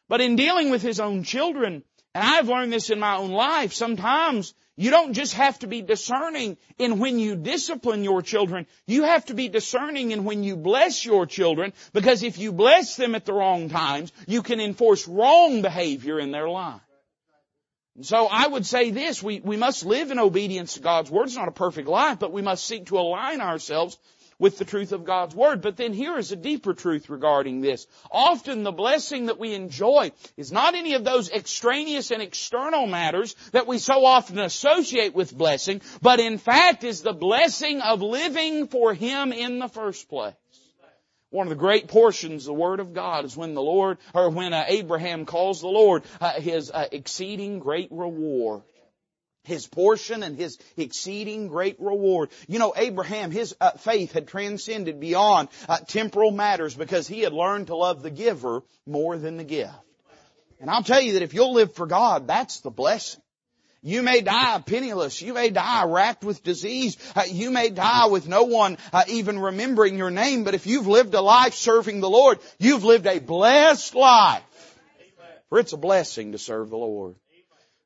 But 0.09 0.21
in 0.21 0.35
dealing 0.35 0.71
with 0.71 0.81
his 0.81 0.99
own 0.99 1.23
children, 1.23 1.83
and 2.15 2.23
I've 2.23 2.47
learned 2.47 2.73
this 2.73 2.89
in 2.89 2.99
my 2.99 3.17
own 3.17 3.31
life, 3.31 3.73
sometimes 3.73 4.53
you 4.77 4.91
don't 4.91 5.13
just 5.13 5.33
have 5.33 5.57
to 5.59 5.67
be 5.67 5.81
discerning 5.81 6.55
in 6.77 6.99
when 6.99 7.17
you 7.17 7.35
discipline 7.35 8.03
your 8.03 8.21
children. 8.21 8.67
You 8.85 9.03
have 9.03 9.25
to 9.25 9.33
be 9.33 9.49
discerning 9.49 10.11
in 10.11 10.23
when 10.23 10.43
you 10.43 10.55
bless 10.55 11.03
your 11.03 11.25
children 11.25 11.73
because 11.93 12.21
if 12.21 12.37
you 12.37 12.53
bless 12.53 12.95
them 12.95 13.15
at 13.15 13.25
the 13.25 13.33
wrong 13.33 13.69
times, 13.69 14.13
you 14.27 14.43
can 14.43 14.59
enforce 14.59 15.07
wrong 15.07 15.63
behavior 15.63 16.19
in 16.19 16.29
their 16.29 16.47
life. 16.47 16.79
So 18.01 18.27
I 18.27 18.45
would 18.45 18.67
say 18.67 18.91
this, 18.91 19.23
we, 19.23 19.39
we 19.39 19.57
must 19.57 19.83
live 19.83 20.11
in 20.11 20.19
obedience 20.19 20.75
to 20.75 20.81
God's 20.81 21.09
Word. 21.09 21.23
It's 21.23 21.35
not 21.35 21.47
a 21.47 21.51
perfect 21.51 21.87
life, 21.87 22.19
but 22.19 22.31
we 22.31 22.43
must 22.43 22.63
seek 22.63 22.85
to 22.87 22.99
align 22.99 23.41
ourselves 23.41 23.97
with 24.39 24.57
the 24.57 24.65
truth 24.65 24.91
of 24.91 25.05
God's 25.05 25.35
Word. 25.35 25.61
But 25.61 25.77
then 25.77 25.93
here 25.93 26.17
is 26.17 26.31
a 26.31 26.35
deeper 26.35 26.73
truth 26.73 27.09
regarding 27.09 27.61
this. 27.61 27.87
Often 28.11 28.63
the 28.63 28.71
blessing 28.71 29.27
that 29.27 29.39
we 29.39 29.53
enjoy 29.53 30.11
is 30.35 30.51
not 30.51 30.75
any 30.75 30.93
of 30.93 31.03
those 31.03 31.31
extraneous 31.31 32.11
and 32.11 32.21
external 32.21 32.87
matters 32.87 33.35
that 33.51 33.67
we 33.67 33.77
so 33.79 34.05
often 34.05 34.39
associate 34.39 35.15
with 35.15 35.37
blessing, 35.37 35.81
but 36.01 36.19
in 36.19 36.37
fact 36.37 36.83
is 36.83 37.01
the 37.01 37.13
blessing 37.13 37.81
of 37.81 38.01
living 38.01 38.67
for 38.67 38.93
Him 38.93 39.33
in 39.33 39.59
the 39.59 39.69
first 39.69 40.09
place. 40.09 40.33
One 41.29 41.47
of 41.47 41.49
the 41.49 41.55
great 41.55 41.89
portions 41.89 42.43
of 42.43 42.47
the 42.47 42.53
Word 42.53 42.79
of 42.79 42.93
God 42.93 43.25
is 43.25 43.35
when 43.35 43.53
the 43.53 43.61
Lord, 43.61 43.97
or 44.13 44.29
when 44.29 44.53
uh, 44.53 44.63
Abraham 44.67 45.25
calls 45.25 45.59
the 45.59 45.67
Lord 45.67 46.03
uh, 46.21 46.39
his 46.39 46.71
uh, 46.71 46.87
exceeding 46.89 47.59
great 47.59 47.89
reward 47.91 48.61
his 49.47 49.65
portion 49.65 50.23
and 50.23 50.35
his 50.35 50.59
exceeding 50.75 51.47
great 51.47 51.77
reward. 51.79 52.29
You 52.47 52.59
know, 52.59 52.73
Abraham, 52.75 53.31
his 53.31 53.55
uh, 53.59 53.71
faith 53.71 54.11
had 54.11 54.27
transcended 54.27 54.99
beyond 54.99 55.47
uh, 55.67 55.77
temporal 55.87 56.31
matters 56.31 56.75
because 56.75 57.07
he 57.07 57.21
had 57.21 57.33
learned 57.33 57.67
to 57.67 57.75
love 57.75 58.03
the 58.03 58.11
giver 58.11 58.61
more 58.85 59.17
than 59.17 59.37
the 59.37 59.43
gift. 59.43 59.73
And 60.59 60.69
I'll 60.69 60.83
tell 60.83 61.01
you 61.01 61.13
that 61.13 61.21
if 61.21 61.33
you'll 61.33 61.53
live 61.53 61.73
for 61.73 61.87
God, 61.87 62.27
that's 62.27 62.59
the 62.59 62.71
blessing. 62.71 63.21
You 63.83 64.01
may 64.01 64.21
die 64.21 64.61
penniless. 64.65 65.21
You 65.21 65.33
may 65.33 65.49
die 65.49 65.85
racked 65.85 66.23
with 66.23 66.43
disease. 66.43 66.97
Uh, 67.15 67.23
you 67.29 67.51
may 67.51 67.69
die 67.69 68.07
with 68.07 68.27
no 68.27 68.43
one 68.43 68.77
uh, 68.91 69.03
even 69.07 69.39
remembering 69.39 69.97
your 69.97 70.09
name. 70.09 70.43
But 70.43 70.55
if 70.55 70.67
you've 70.67 70.87
lived 70.87 71.13
a 71.13 71.21
life 71.21 71.53
serving 71.53 72.01
the 72.01 72.09
Lord, 72.09 72.39
you've 72.59 72.83
lived 72.83 73.07
a 73.07 73.19
blessed 73.19 73.95
life. 73.95 74.43
For 75.49 75.59
it's 75.59 75.71
a 75.71 75.77
blessing 75.77 76.33
to 76.33 76.37
serve 76.37 76.69
the 76.69 76.77
Lord. 76.77 77.15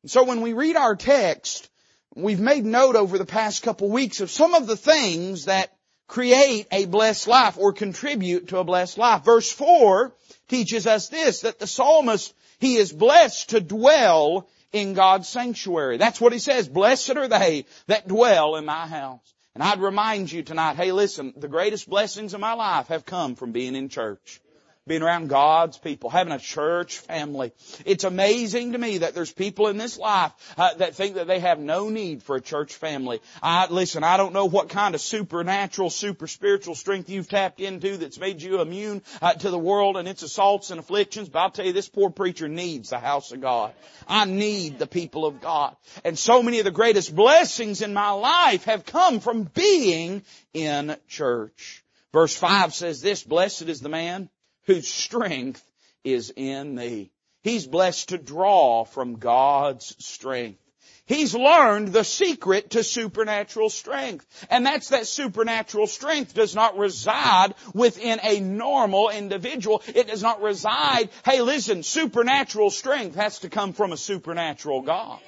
And 0.04 0.12
so 0.12 0.24
when 0.24 0.42
we 0.42 0.54
read 0.54 0.76
our 0.76 0.96
text, 0.96 1.70
we've 2.16 2.40
made 2.40 2.66
note 2.66 2.96
over 2.96 3.18
the 3.18 3.26
past 3.26 3.64
couple 3.64 3.88
of 3.88 3.94
weeks 3.94 4.22
of 4.22 4.32
some 4.32 4.54
of 4.56 4.68
the 4.68 4.78
things 4.78 5.46
that 5.46 5.72
create 6.08 6.68
a 6.72 6.86
blessed 6.86 7.28
life 7.28 7.58
or 7.58 7.72
contribute 7.72 8.50
to 8.50 8.58
a 8.58 8.64
blessed 8.64 8.98
life. 8.98 9.24
Verse 9.24 9.52
4 9.52 10.14
teaches 10.48 10.88
us 10.88 11.10
this, 11.10 11.42
that 11.42 11.60
the 11.60 11.68
psalmist, 11.68 12.34
he 12.60 12.76
is 12.76 12.92
blessed 12.92 13.50
to 13.50 13.62
dwell 13.62 14.50
in 14.74 14.94
God's 14.94 15.30
sanctuary. 15.30 15.98
That's 15.98 16.20
what 16.20 16.34
he 16.34 16.40
says. 16.40 16.68
Blessed 16.68 17.16
are 17.16 17.28
they 17.28 17.66
that 17.88 18.08
dwell 18.08 18.56
in 18.56 18.66
my 18.66 18.88
house. 18.88 19.34
And 19.54 19.64
I'd 19.64 19.82
remind 19.82 20.32
you 20.32 20.44
tonight, 20.44 20.78
hey 20.78 20.92
listen, 20.92 21.34
the 21.38 21.48
greatest 21.48 21.90
blessings 21.90 22.34
of 22.34 22.40
my 22.40 22.54
life 22.54 22.88
have 22.88 23.06
come 23.06 23.36
from 23.36 23.52
being 23.52 23.76
in 23.76 23.90
church 23.90 24.42
being 24.88 25.04
around 25.04 25.30
God's 25.30 25.78
people, 25.78 26.10
having 26.10 26.34
a 26.34 26.40
church 26.40 26.98
family. 26.98 27.52
It's 27.86 28.04
amazing 28.04 28.72
to 28.72 28.80
me 28.80 29.00
that 29.00 29.14
there's 29.14 29.32
people 29.32 29.68
in 29.68 29.78
this 29.78 29.98
life 29.98 30.32
uh, 30.58 30.74
that 30.76 30.96
think 30.96 31.16
that 31.16 31.28
they 31.28 31.40
have 31.40 31.60
no 31.60 31.90
need 31.90 32.24
for 32.24 32.36
a 32.36 32.42
church 32.42 32.74
family. 32.74 33.22
I, 33.44 33.68
listen, 33.70 34.04
I 34.04 34.18
don't 34.18 34.34
know 34.34 34.46
what 34.46 34.70
kind 34.70 34.96
of 34.96 35.02
supernatural, 35.02 35.92
super 35.92 36.26
spiritual 36.26 36.74
strength 36.74 37.10
you've 37.10 37.30
tapped 37.30 37.60
into 37.60 37.98
that's 37.98 38.20
made 38.20 38.42
you 38.42 38.60
immune 38.60 39.04
uh, 39.22 39.34
to 39.34 39.52
the 39.52 39.60
world 39.60 39.98
and 39.98 40.08
its 40.08 40.24
assaults 40.24 40.72
and 40.72 40.80
afflictions, 40.80 41.30
but 41.30 41.40
I'll 41.40 41.52
tell 41.52 41.66
you, 41.66 41.74
this 41.74 41.90
poor 41.90 42.10
preacher 42.10 42.48
needs 42.48 42.90
the 42.90 43.00
house 43.00 43.32
of 43.32 43.40
God. 43.40 43.74
I 44.08 44.26
need 44.26 44.80
the 44.80 44.88
people 44.88 45.28
of 45.28 45.42
God. 45.42 45.76
And 46.04 46.18
so 46.18 46.42
many 46.42 46.58
of 46.58 46.66
the 46.66 46.72
greatest 46.72 47.16
blessings 47.16 47.84
in 47.84 47.94
my 47.94 48.12
life 48.12 48.64
have 48.64 48.86
come 48.86 49.20
from 49.20 49.44
being 49.44 50.24
in 50.56 50.96
church. 51.08 51.84
Verse 52.12 52.36
5 52.36 52.74
says 52.74 53.02
this, 53.02 53.24
blessed 53.24 53.70
is 53.70 53.80
the 53.80 53.88
man 53.88 54.30
whose 54.66 54.88
strength 54.88 55.64
is 56.04 56.34
in 56.36 56.76
thee. 56.76 57.12
He's 57.44 57.66
blessed 57.66 58.10
to 58.10 58.18
draw 58.18 58.86
from 58.86 59.16
God's 59.16 59.96
strength. 60.04 60.60
He's 61.06 61.36
learned 61.36 61.90
the 61.90 62.04
secret 62.04 62.70
to 62.72 62.84
supernatural 62.84 63.70
strength. 63.70 64.26
And 64.50 64.66
that's 64.66 64.90
that 64.90 65.08
supernatural 65.08 65.88
strength 65.88 66.34
does 66.34 66.56
not 66.56 66.78
reside 66.78 67.54
within 67.74 68.20
a 68.24 68.40
normal 68.40 69.10
individual. 69.10 69.84
It 69.88 70.08
does 70.08 70.22
not 70.22 70.42
reside, 70.42 71.10
hey 71.26 71.42
listen, 71.42 71.84
supernatural 71.84 72.70
strength 72.70 73.16
has 73.16 73.40
to 73.40 73.50
come 73.50 73.74
from 73.74 73.92
a 73.92 73.98
supernatural 73.98 74.84
God. 74.84 75.20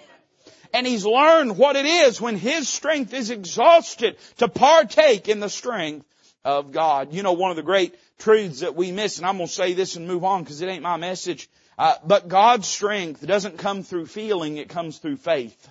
And 0.73 0.87
he's 0.87 1.05
learned 1.05 1.57
what 1.57 1.75
it 1.75 1.85
is 1.85 2.21
when 2.21 2.37
his 2.37 2.69
strength 2.69 3.13
is 3.13 3.29
exhausted 3.29 4.17
to 4.37 4.47
partake 4.47 5.27
in 5.27 5.39
the 5.39 5.49
strength 5.49 6.05
of 6.45 6.71
God. 6.71 7.13
You 7.13 7.23
know, 7.23 7.33
one 7.33 7.51
of 7.51 7.57
the 7.57 7.63
great 7.63 7.93
truths 8.19 8.61
that 8.61 8.75
we 8.75 8.91
miss, 8.91 9.17
and 9.17 9.27
I'm 9.27 9.37
going 9.37 9.47
to 9.47 9.53
say 9.53 9.73
this 9.73 9.95
and 9.95 10.07
move 10.07 10.23
on 10.23 10.43
because 10.43 10.61
it 10.61 10.67
ain't 10.67 10.83
my 10.83 10.97
message. 10.97 11.49
Uh, 11.77 11.95
but 12.05 12.27
God's 12.27 12.67
strength 12.67 13.25
doesn't 13.25 13.57
come 13.57 13.83
through 13.83 14.05
feeling, 14.05 14.57
it 14.57 14.69
comes 14.69 14.97
through 14.99 15.17
faith. 15.17 15.69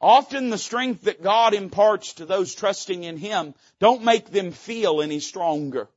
Often 0.00 0.50
the 0.50 0.58
strength 0.58 1.02
that 1.02 1.22
God 1.22 1.54
imparts 1.54 2.14
to 2.14 2.26
those 2.26 2.54
trusting 2.54 3.02
in 3.04 3.16
Him 3.16 3.54
don't 3.80 4.04
make 4.04 4.30
them 4.30 4.52
feel 4.52 5.02
any 5.02 5.20
stronger. 5.20 5.88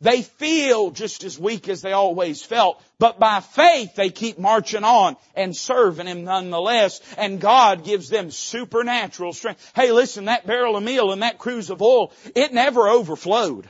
They 0.00 0.22
feel 0.22 0.90
just 0.90 1.24
as 1.24 1.38
weak 1.38 1.68
as 1.68 1.82
they 1.82 1.92
always 1.92 2.42
felt, 2.42 2.80
but 2.98 3.18
by 3.18 3.40
faith 3.40 3.96
they 3.96 4.10
keep 4.10 4.38
marching 4.38 4.84
on 4.84 5.16
and 5.34 5.56
serving 5.56 6.06
Him 6.06 6.24
nonetheless, 6.24 7.00
and 7.16 7.40
God 7.40 7.84
gives 7.84 8.08
them 8.08 8.30
supernatural 8.30 9.32
strength. 9.32 9.72
Hey 9.74 9.90
listen, 9.92 10.26
that 10.26 10.46
barrel 10.46 10.76
of 10.76 10.84
meal 10.84 11.10
and 11.10 11.22
that 11.22 11.38
cruse 11.38 11.70
of 11.70 11.82
oil, 11.82 12.12
it 12.36 12.52
never 12.52 12.88
overflowed. 12.88 13.68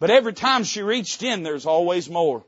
But 0.00 0.10
every 0.10 0.32
time 0.32 0.64
she 0.64 0.82
reached 0.82 1.22
in, 1.22 1.42
there's 1.42 1.66
always 1.66 2.08
more. 2.08 2.44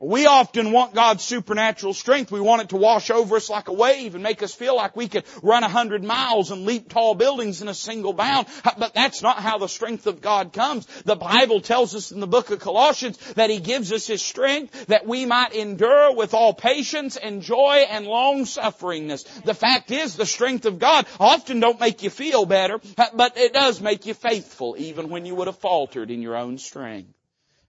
We 0.00 0.26
often 0.26 0.70
want 0.70 0.94
God's 0.94 1.24
supernatural 1.24 1.92
strength. 1.92 2.30
We 2.30 2.40
want 2.40 2.62
it 2.62 2.68
to 2.68 2.76
wash 2.76 3.10
over 3.10 3.34
us 3.34 3.50
like 3.50 3.66
a 3.66 3.72
wave 3.72 4.14
and 4.14 4.22
make 4.22 4.44
us 4.44 4.54
feel 4.54 4.76
like 4.76 4.94
we 4.94 5.08
could 5.08 5.24
run 5.42 5.64
a 5.64 5.68
hundred 5.68 6.04
miles 6.04 6.52
and 6.52 6.66
leap 6.66 6.88
tall 6.88 7.16
buildings 7.16 7.62
in 7.62 7.68
a 7.68 7.74
single 7.74 8.12
bound. 8.12 8.46
But 8.62 8.94
that's 8.94 9.22
not 9.22 9.40
how 9.40 9.58
the 9.58 9.66
strength 9.66 10.06
of 10.06 10.20
God 10.20 10.52
comes. 10.52 10.86
The 11.04 11.16
Bible 11.16 11.60
tells 11.60 11.96
us 11.96 12.12
in 12.12 12.20
the 12.20 12.28
book 12.28 12.50
of 12.52 12.60
Colossians 12.60 13.18
that 13.34 13.50
He 13.50 13.58
gives 13.58 13.92
us 13.92 14.06
His 14.06 14.22
strength 14.22 14.86
that 14.86 15.04
we 15.04 15.26
might 15.26 15.52
endure 15.52 16.14
with 16.14 16.32
all 16.32 16.54
patience 16.54 17.16
and 17.16 17.42
joy 17.42 17.84
and 17.90 18.06
long 18.06 18.44
sufferingness. 18.44 19.42
The 19.42 19.54
fact 19.54 19.90
is 19.90 20.14
the 20.14 20.26
strength 20.26 20.64
of 20.64 20.78
God 20.78 21.06
often 21.18 21.58
don't 21.58 21.80
make 21.80 22.04
you 22.04 22.10
feel 22.10 22.46
better, 22.46 22.80
but 22.96 23.36
it 23.36 23.52
does 23.52 23.80
make 23.80 24.06
you 24.06 24.14
faithful 24.14 24.76
even 24.78 25.08
when 25.08 25.26
you 25.26 25.34
would 25.34 25.48
have 25.48 25.58
faltered 25.58 26.12
in 26.12 26.22
your 26.22 26.36
own 26.36 26.58
strength. 26.58 27.17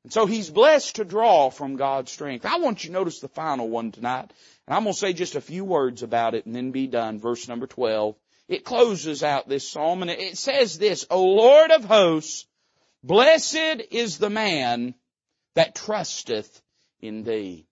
And 0.09 0.13
so 0.15 0.25
he's 0.25 0.49
blessed 0.49 0.95
to 0.95 1.05
draw 1.05 1.51
from 1.51 1.75
God's 1.75 2.11
strength. 2.11 2.43
I 2.43 2.57
want 2.57 2.83
you 2.83 2.87
to 2.87 2.93
notice 2.93 3.19
the 3.19 3.27
final 3.27 3.69
one 3.69 3.91
tonight. 3.91 4.33
And 4.65 4.75
I'm 4.75 4.81
going 4.81 4.95
to 4.95 4.99
say 4.99 5.13
just 5.13 5.35
a 5.35 5.39
few 5.39 5.63
words 5.63 6.01
about 6.01 6.33
it 6.33 6.47
and 6.47 6.55
then 6.55 6.71
be 6.71 6.87
done. 6.87 7.19
Verse 7.19 7.47
number 7.47 7.67
12. 7.67 8.15
It 8.47 8.65
closes 8.65 9.21
out 9.21 9.47
this 9.47 9.69
psalm 9.69 10.01
and 10.01 10.09
it 10.09 10.35
says 10.35 10.79
this, 10.79 11.05
O 11.11 11.23
Lord 11.23 11.69
of 11.69 11.85
hosts, 11.85 12.47
blessed 13.03 13.83
is 13.91 14.17
the 14.17 14.31
man 14.31 14.95
that 15.53 15.75
trusteth 15.75 16.59
in 16.99 17.21
thee. 17.21 17.67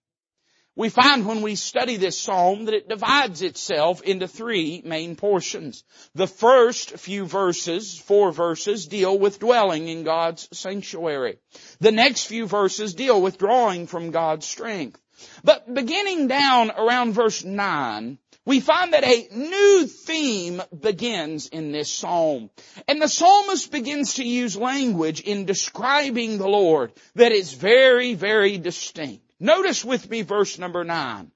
We 0.78 0.90
find 0.90 1.26
when 1.26 1.42
we 1.42 1.56
study 1.56 1.96
this 1.96 2.16
psalm 2.16 2.66
that 2.66 2.74
it 2.74 2.88
divides 2.88 3.42
itself 3.42 4.00
into 4.02 4.28
three 4.28 4.80
main 4.84 5.16
portions. 5.16 5.82
The 6.14 6.28
first 6.28 7.00
few 7.00 7.26
verses, 7.26 7.98
four 7.98 8.30
verses, 8.30 8.86
deal 8.86 9.18
with 9.18 9.40
dwelling 9.40 9.88
in 9.88 10.04
God's 10.04 10.48
sanctuary. 10.52 11.38
The 11.80 11.90
next 11.90 12.26
few 12.26 12.46
verses 12.46 12.94
deal 12.94 13.20
with 13.20 13.38
drawing 13.38 13.88
from 13.88 14.12
God's 14.12 14.46
strength. 14.46 15.00
But 15.42 15.74
beginning 15.74 16.28
down 16.28 16.70
around 16.70 17.14
verse 17.14 17.42
9, 17.42 18.18
we 18.44 18.60
find 18.60 18.92
that 18.92 19.02
a 19.02 19.28
new 19.32 19.84
theme 19.88 20.62
begins 20.80 21.48
in 21.48 21.72
this 21.72 21.90
psalm. 21.90 22.50
And 22.86 23.02
the 23.02 23.08
psalmist 23.08 23.72
begins 23.72 24.14
to 24.14 24.24
use 24.24 24.56
language 24.56 25.22
in 25.22 25.44
describing 25.44 26.38
the 26.38 26.48
Lord 26.48 26.92
that 27.16 27.32
is 27.32 27.52
very, 27.52 28.14
very 28.14 28.58
distinct. 28.58 29.24
Notice 29.40 29.84
with 29.84 30.08
me 30.10 30.22
verse 30.22 30.58
number 30.58 30.84
nine. 30.84 31.30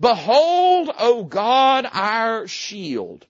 Behold, 0.00 0.90
O 0.98 1.24
God, 1.24 1.88
our 1.92 2.46
shield, 2.46 3.26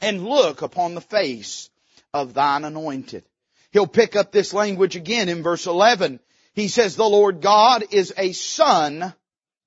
and 0.00 0.24
look 0.24 0.62
upon 0.62 0.94
the 0.94 1.00
face 1.00 1.68
of 2.14 2.34
thine 2.34 2.64
anointed. 2.64 3.24
He'll 3.72 3.86
pick 3.86 4.16
up 4.16 4.32
this 4.32 4.52
language 4.52 4.96
again 4.96 5.28
in 5.28 5.42
verse 5.42 5.66
11. 5.66 6.20
He 6.54 6.68
says, 6.68 6.96
the 6.96 7.04
Lord 7.04 7.40
God 7.40 7.84
is 7.90 8.12
a 8.16 8.32
sun 8.32 9.14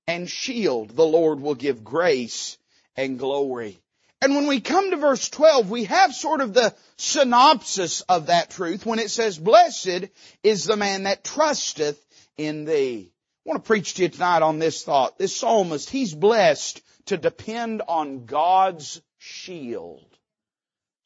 and 0.07 0.29
shield. 0.29 0.89
The 0.95 1.05
Lord 1.05 1.39
will 1.39 1.55
give 1.55 1.83
grace 1.83 2.57
and 2.97 3.17
glory. 3.19 3.79
And 4.21 4.35
when 4.35 4.47
we 4.47 4.59
come 4.59 4.91
to 4.91 4.97
verse 4.97 5.29
12, 5.29 5.69
we 5.69 5.85
have 5.85 6.13
sort 6.13 6.41
of 6.41 6.53
the 6.53 6.73
synopsis 6.97 8.01
of 8.01 8.27
that 8.27 8.49
truth 8.49 8.85
when 8.85 8.99
it 8.99 9.11
says, 9.11 9.37
blessed 9.37 10.07
is 10.43 10.65
the 10.65 10.77
man 10.77 11.03
that 11.03 11.23
trusteth 11.23 12.03
in 12.37 12.65
thee. 12.65 13.12
I 13.45 13.49
want 13.49 13.63
to 13.63 13.67
preach 13.67 13.95
to 13.95 14.03
you 14.03 14.09
tonight 14.09 14.41
on 14.41 14.59
this 14.59 14.83
thought. 14.83 15.17
This 15.17 15.35
psalmist, 15.35 15.89
he's 15.89 16.13
blessed 16.13 16.81
to 17.07 17.17
depend 17.17 17.81
on 17.85 18.25
God's 18.25 19.01
shield. 19.17 20.05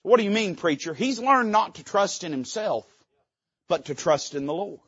What 0.03 0.17
do 0.17 0.23
you 0.23 0.29
mean, 0.29 0.55
preacher? 0.55 0.93
He's 0.93 1.17
learned 1.17 1.51
not 1.51 1.75
to 1.75 1.83
trust 1.83 2.23
in 2.23 2.31
himself, 2.31 2.85
but 3.67 3.85
to 3.85 3.95
trust 3.95 4.35
in 4.35 4.45
the 4.45 4.53
Lord. 4.53 4.79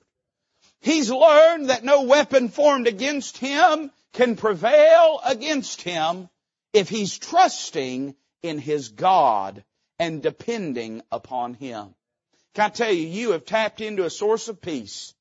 He's 0.82 1.10
learned 1.10 1.72
that 1.72 1.84
no 1.84 2.04
weapon 2.04 2.50
formed 2.50 2.86
against 2.86 3.38
him 3.38 3.92
can 4.14 4.36
prevail 4.36 5.20
against 5.26 5.82
him 5.82 6.30
if 6.72 6.88
he's 6.88 7.18
trusting 7.18 8.16
in 8.44 8.60
his 8.60 8.90
God 8.90 9.64
and 9.98 10.22
depending 10.22 11.02
upon 11.12 11.56
him. 11.56 11.96
Can 12.54 12.66
I 12.66 12.70
tell 12.70 12.92
you, 12.92 13.08
you 13.08 13.32
have 13.32 13.46
tapped 13.46 13.82
into 13.82 14.06
a 14.06 14.10
source 14.10 14.48
of 14.48 14.62
peace 14.62 15.16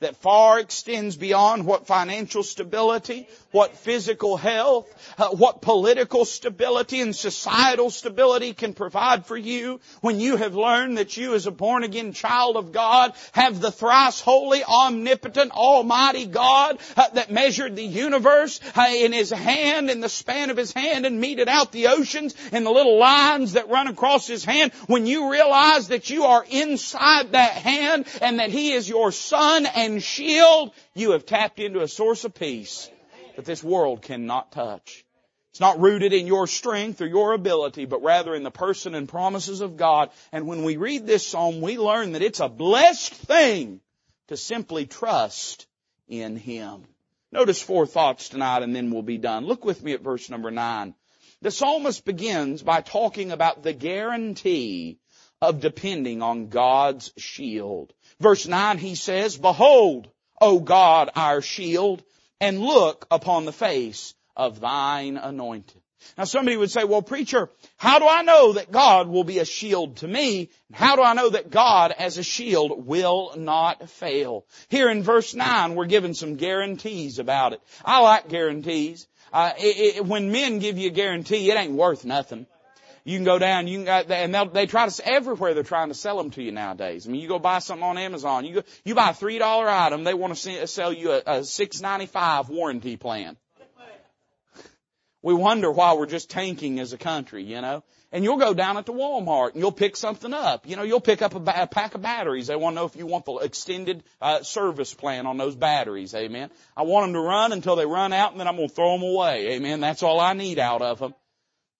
that 0.00 0.16
far 0.16 0.60
extends 0.60 1.16
beyond 1.16 1.66
what 1.66 1.88
financial 1.88 2.44
stability, 2.44 3.26
what 3.50 3.76
physical 3.76 4.36
health, 4.36 4.86
uh, 5.18 5.30
what 5.30 5.60
political 5.60 6.24
stability 6.24 7.00
and 7.00 7.16
societal 7.16 7.90
stability 7.90 8.52
can 8.52 8.74
provide 8.74 9.26
for 9.26 9.36
you 9.36 9.80
when 10.00 10.20
you 10.20 10.36
have 10.36 10.54
learned 10.54 10.98
that 10.98 11.16
you 11.16 11.34
as 11.34 11.48
a 11.48 11.50
born 11.50 11.82
again 11.82 12.12
child 12.12 12.56
of 12.56 12.70
God 12.70 13.12
have 13.32 13.60
the 13.60 13.72
thrice 13.72 14.20
holy, 14.20 14.62
omnipotent, 14.62 15.50
almighty 15.50 16.26
God 16.26 16.78
uh, 16.96 17.08
that 17.14 17.32
measured 17.32 17.74
the 17.74 17.82
universe 17.84 18.60
uh, 18.76 18.86
in 18.88 19.12
his 19.12 19.30
hand, 19.30 19.90
in 19.90 19.98
the 19.98 20.08
span 20.08 20.50
of 20.50 20.56
his 20.56 20.72
hand 20.72 21.06
and 21.06 21.20
meted 21.20 21.48
out 21.48 21.72
the 21.72 21.88
oceans 21.88 22.36
in 22.52 22.62
the 22.62 22.70
little 22.70 22.98
lines 22.98 23.54
that 23.54 23.68
run 23.68 23.88
across 23.88 24.28
his 24.28 24.44
hand. 24.44 24.72
When 24.86 25.06
you 25.06 25.32
realize 25.32 25.88
that 25.88 26.08
you 26.08 26.24
are 26.24 26.44
inside 26.48 27.32
that 27.32 27.52
hand 27.52 28.06
and 28.22 28.38
that 28.38 28.50
he 28.50 28.72
is 28.72 28.88
your 28.88 29.10
sun 29.10 29.66
and 29.66 29.87
shield, 29.98 30.72
you 30.94 31.12
have 31.12 31.26
tapped 31.26 31.58
into 31.58 31.80
a 31.80 31.88
source 31.88 32.24
of 32.24 32.34
peace 32.34 32.90
that 33.36 33.44
this 33.44 33.64
world 33.64 34.02
cannot 34.02 34.52
touch. 34.52 35.04
It's 35.50 35.60
not 35.60 35.80
rooted 35.80 36.12
in 36.12 36.26
your 36.26 36.46
strength 36.46 37.00
or 37.00 37.06
your 37.06 37.32
ability, 37.32 37.86
but 37.86 38.02
rather 38.02 38.34
in 38.34 38.42
the 38.42 38.50
person 38.50 38.94
and 38.94 39.08
promises 39.08 39.60
of 39.60 39.76
God. 39.76 40.10
And 40.30 40.46
when 40.46 40.62
we 40.62 40.76
read 40.76 41.06
this 41.06 41.26
psalm, 41.26 41.60
we 41.60 41.78
learn 41.78 42.12
that 42.12 42.22
it's 42.22 42.40
a 42.40 42.48
blessed 42.48 43.14
thing 43.14 43.80
to 44.28 44.36
simply 44.36 44.86
trust 44.86 45.66
in 46.06 46.36
Him. 46.36 46.84
Notice 47.32 47.60
four 47.60 47.86
thoughts 47.86 48.28
tonight 48.28 48.62
and 48.62 48.74
then 48.74 48.90
we'll 48.90 49.02
be 49.02 49.18
done. 49.18 49.46
Look 49.46 49.64
with 49.64 49.82
me 49.82 49.92
at 49.92 50.02
verse 50.02 50.30
number 50.30 50.50
nine. 50.50 50.94
The 51.42 51.50
psalmist 51.50 52.04
begins 52.04 52.62
by 52.62 52.80
talking 52.80 53.32
about 53.32 53.62
the 53.62 53.72
guarantee 53.72 54.98
of 55.40 55.60
depending 55.60 56.22
on 56.22 56.48
God's 56.48 57.12
shield. 57.16 57.92
Verse 58.20 58.46
9 58.46 58.78
he 58.78 58.94
says, 58.94 59.36
Behold, 59.36 60.08
O 60.40 60.60
God, 60.60 61.10
our 61.14 61.40
shield, 61.40 62.02
and 62.40 62.60
look 62.60 63.06
upon 63.10 63.44
the 63.44 63.52
face 63.52 64.14
of 64.36 64.60
thine 64.60 65.16
anointed. 65.16 65.80
Now 66.16 66.24
somebody 66.24 66.56
would 66.56 66.70
say, 66.70 66.84
well 66.84 67.02
preacher, 67.02 67.50
how 67.76 67.98
do 67.98 68.06
I 68.08 68.22
know 68.22 68.52
that 68.54 68.70
God 68.70 69.08
will 69.08 69.24
be 69.24 69.40
a 69.40 69.44
shield 69.44 69.96
to 69.98 70.08
me? 70.08 70.50
How 70.72 70.96
do 70.96 71.02
I 71.02 71.12
know 71.14 71.30
that 71.30 71.50
God 71.50 71.92
as 71.96 72.18
a 72.18 72.22
shield 72.22 72.86
will 72.86 73.34
not 73.36 73.88
fail? 73.90 74.46
Here 74.68 74.90
in 74.90 75.02
verse 75.02 75.34
9 75.34 75.74
we're 75.74 75.86
given 75.86 76.14
some 76.14 76.36
guarantees 76.36 77.18
about 77.18 77.52
it. 77.52 77.60
I 77.84 78.00
like 78.00 78.28
guarantees. 78.28 79.08
Uh, 79.32 79.52
it, 79.58 79.96
it, 79.96 80.06
when 80.06 80.32
men 80.32 80.58
give 80.58 80.78
you 80.78 80.88
a 80.88 80.92
guarantee, 80.92 81.50
it 81.50 81.56
ain't 81.58 81.72
worth 81.72 82.04
nothing. 82.04 82.46
You 83.08 83.16
can 83.16 83.24
go 83.24 83.38
down, 83.38 83.68
you 83.68 83.84
can, 83.84 84.12
and 84.12 84.52
they 84.52 84.66
try 84.66 84.86
to, 84.86 85.08
everywhere 85.08 85.54
they're 85.54 85.62
trying 85.62 85.88
to 85.88 85.94
sell 85.94 86.18
them 86.18 86.30
to 86.32 86.42
you 86.42 86.52
nowadays. 86.52 87.08
I 87.08 87.10
mean, 87.10 87.22
you 87.22 87.28
go 87.28 87.38
buy 87.38 87.60
something 87.60 87.82
on 87.82 87.96
Amazon, 87.96 88.44
you 88.44 88.56
go, 88.56 88.62
you 88.84 88.94
buy 88.94 89.08
a 89.08 89.14
$3 89.14 89.40
item, 89.40 90.04
they 90.04 90.12
want 90.12 90.36
to 90.36 90.66
sell 90.66 90.92
you 90.92 91.12
a, 91.12 91.18
a 91.20 91.40
$6.95 91.40 92.50
warranty 92.50 92.98
plan. 92.98 93.38
We 95.22 95.32
wonder 95.32 95.70
why 95.72 95.94
we're 95.94 96.04
just 96.04 96.28
tanking 96.28 96.80
as 96.80 96.92
a 96.92 96.98
country, 96.98 97.44
you 97.44 97.62
know. 97.62 97.82
And 98.12 98.24
you'll 98.24 98.36
go 98.36 98.52
down 98.52 98.76
at 98.76 98.84
the 98.84 98.92
Walmart 98.92 99.52
and 99.52 99.60
you'll 99.60 99.72
pick 99.72 99.96
something 99.96 100.34
up. 100.34 100.68
You 100.68 100.76
know, 100.76 100.82
you'll 100.82 101.00
pick 101.00 101.22
up 101.22 101.34
a, 101.34 101.40
ba- 101.40 101.62
a 101.62 101.66
pack 101.66 101.94
of 101.94 102.02
batteries. 102.02 102.48
They 102.48 102.56
want 102.56 102.74
to 102.76 102.80
know 102.82 102.86
if 102.86 102.94
you 102.94 103.06
want 103.06 103.24
the 103.24 103.36
extended 103.36 104.04
uh, 104.20 104.42
service 104.42 104.92
plan 104.92 105.26
on 105.26 105.38
those 105.38 105.56
batteries. 105.56 106.14
Amen. 106.14 106.50
I 106.76 106.82
want 106.82 107.06
them 107.06 107.14
to 107.14 107.20
run 107.20 107.52
until 107.52 107.74
they 107.74 107.86
run 107.86 108.12
out 108.12 108.32
and 108.32 108.40
then 108.40 108.46
I'm 108.46 108.56
going 108.56 108.68
to 108.68 108.74
throw 108.74 108.92
them 108.92 109.02
away. 109.02 109.54
Amen. 109.54 109.80
That's 109.80 110.02
all 110.02 110.20
I 110.20 110.34
need 110.34 110.58
out 110.58 110.82
of 110.82 110.98
them. 110.98 111.14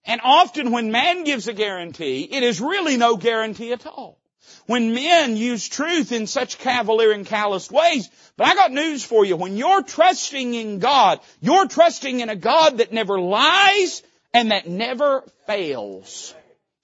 And 0.08 0.22
often 0.24 0.72
when 0.72 0.90
man 0.90 1.24
gives 1.24 1.48
a 1.48 1.52
guarantee, 1.52 2.22
it 2.22 2.42
is 2.42 2.62
really 2.62 2.96
no 2.96 3.16
guarantee 3.16 3.72
at 3.72 3.86
all. 3.86 4.18
When 4.66 4.94
men 4.94 5.36
use 5.36 5.68
truth 5.68 6.12
in 6.12 6.26
such 6.26 6.58
cavalier 6.58 7.12
and 7.12 7.26
calloused 7.26 7.70
ways, 7.70 8.08
but 8.38 8.46
I 8.46 8.54
got 8.54 8.72
news 8.72 9.04
for 9.04 9.26
you. 9.26 9.36
When 9.36 9.58
you're 9.58 9.82
trusting 9.82 10.54
in 10.54 10.78
God, 10.78 11.20
you're 11.40 11.68
trusting 11.68 12.20
in 12.20 12.30
a 12.30 12.36
God 12.36 12.78
that 12.78 12.90
never 12.90 13.20
lies 13.20 14.02
and 14.32 14.50
that 14.50 14.66
never 14.66 15.24
fails. 15.46 16.34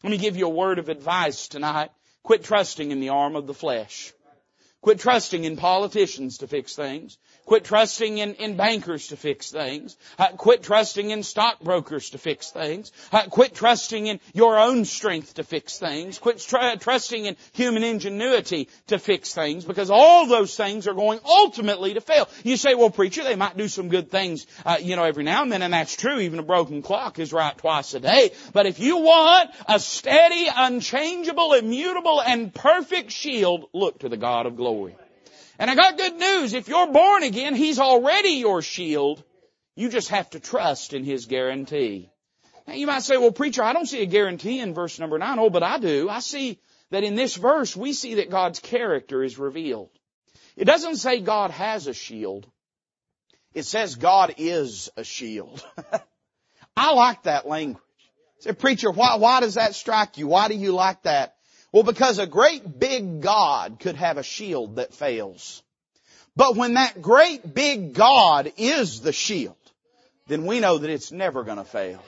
Let 0.03 0.11
me 0.11 0.19
give 0.19 0.37
you 0.37 0.47
a 0.47 0.51
word 0.51 0.79
of 0.79 0.91
advice 0.91 1.49
tonight. 1.49 1.91
Quit 2.23 2.45
trusting 2.45 2.91
in 2.91 3.01
the 3.01 3.09
arm 3.09 3.37
of 3.37 3.47
the 3.47 3.55
flesh. 3.55 4.13
Quit 4.83 4.99
trusting 4.99 5.45
in 5.45 5.57
politicians 5.57 6.39
to 6.39 6.47
fix 6.47 6.77
things. 6.77 7.17
Quit 7.47 7.65
trusting 7.65 8.19
in, 8.19 8.35
in 8.35 8.57
bankers 8.57 9.09
to 9.09 9.17
fix 9.17 9.51
things. 9.51 9.97
Uh, 10.19 10.29
quit 10.29 10.63
trusting 10.63 11.11
in 11.11 11.23
stockbrokers 11.23 12.11
to 12.11 12.19
fix 12.19 12.51
things. 12.51 12.91
Uh, 13.13 13.25
quit 13.25 13.55
trusting 13.55 14.07
in 14.07 14.19
your 14.33 14.59
own 14.59 14.87
strength 14.87 15.35
to 15.35 15.45
fix 15.45 15.79
things. 15.79 16.19
Quit 16.19 16.39
tr- 16.39 16.79
trusting 16.81 17.27
in 17.27 17.37
human 17.53 17.85
ingenuity 17.85 18.69
to 18.87 18.99
fix 18.99 19.35
things 19.35 19.65
because 19.65 19.91
all 19.91 20.27
those 20.27 20.57
things 20.57 20.87
are 20.87 20.95
going 20.95 21.21
ultimately 21.25 21.93
to 21.95 22.01
fail. 22.01 22.29
You 22.45 22.57
say, 22.57 22.75
well 22.75 22.91
preacher, 22.91 23.23
they 23.23 23.37
might 23.37 23.59
do 23.59 23.69
some 23.69 23.91
good 23.91 24.11
things, 24.11 24.47
uh, 24.65 24.79
you 24.81 24.97
know, 24.97 25.05
every 25.05 25.25
now 25.25 25.43
and 25.43 25.53
then 25.53 25.61
and 25.61 25.75
that's 25.75 25.97
true. 25.97 26.21
Even 26.21 26.39
a 26.39 26.43
broken 26.43 26.81
clock 26.81 27.19
is 27.19 27.33
right 27.33 27.57
twice 27.57 27.93
a 27.93 28.01
day. 28.01 28.31
But 28.55 28.65
if 28.65 28.79
you 28.79 28.99
want 28.99 29.51
a 29.69 29.79
steady, 29.79 30.49
unchangeable, 30.55 31.53
immutable, 31.53 32.23
and 32.23 32.55
perfect 32.55 33.11
shield, 33.11 33.69
look 33.75 33.99
to 33.99 34.09
the 34.09 34.17
God 34.17 34.47
of 34.47 34.57
glory. 34.57 34.97
And 35.59 35.71
I 35.71 35.75
got 35.75 35.97
good 35.97 36.17
news. 36.17 36.53
If 36.53 36.69
you're 36.69 36.93
born 36.93 37.23
again, 37.23 37.55
He's 37.55 37.79
already 37.79 38.31
your 38.31 38.63
shield. 38.63 39.23
You 39.77 39.89
just 39.89 40.09
have 40.09 40.31
to 40.31 40.41
trust 40.41 40.93
in 40.93 41.05
His 41.05 41.27
guarantee. 41.27 42.11
Now 42.67 42.75
you 42.75 42.87
might 42.87 43.03
say, 43.03 43.17
well 43.17 43.33
preacher, 43.33 43.63
I 43.63 43.73
don't 43.73 43.87
see 43.87 44.03
a 44.03 44.07
guarantee 44.07 44.61
in 44.61 44.75
verse 44.75 44.99
number 44.99 45.19
nine. 45.19 45.39
Oh, 45.39 45.51
but 45.51 45.63
I 45.63 45.79
do. 45.79 46.09
I 46.09 46.21
see 46.21 46.59
that 46.91 47.05
in 47.05 47.15
this 47.15 47.37
verse 47.37 47.77
we 47.77 47.93
see 47.93 48.15
that 48.15 48.31
God's 48.31 48.61
character 48.61 49.23
is 49.23 49.39
revealed. 49.39 49.91
It 50.57 50.65
doesn't 50.65 50.97
say 50.97 51.21
God 51.21 51.51
has 51.51 51.87
a 51.87 51.95
shield. 51.95 52.47
It 53.53 53.65
says 53.65 53.97
God 53.97 54.35
is 54.39 54.91
a 54.97 55.05
shield. 55.05 55.65
I 56.77 56.93
like 56.93 57.25
that 57.25 57.47
language. 57.47 57.81
Say, 58.41 58.53
preacher, 58.53 58.91
why, 58.91 59.17
why 59.17 59.41
does 59.41 59.55
that 59.55 59.75
strike 59.75 60.19
you? 60.19 60.27
Why 60.27 60.49
do 60.49 60.55
you 60.55 60.73
like 60.73 61.03
that? 61.03 61.34
Well, 61.75 61.83
because 61.83 62.21
a 62.21 62.27
great 62.29 62.79
big 62.79 63.21
God 63.21 63.81
could 63.81 63.97
have 63.97 64.17
a 64.17 64.23
shield 64.23 64.77
that 64.77 64.95
fails. 64.95 65.61
But 66.37 66.55
when 66.55 66.75
that 66.75 67.03
great 67.03 67.53
big 67.53 67.95
God 67.95 68.53
is 68.57 69.01
the 69.01 69.13
shield, 69.13 69.57
then 70.29 70.47
we 70.47 70.61
know 70.61 70.79
that 70.79 70.89
it's 70.89 71.11
never 71.11 71.43
going 71.43 71.57
to 71.59 71.65
fail. 71.65 72.01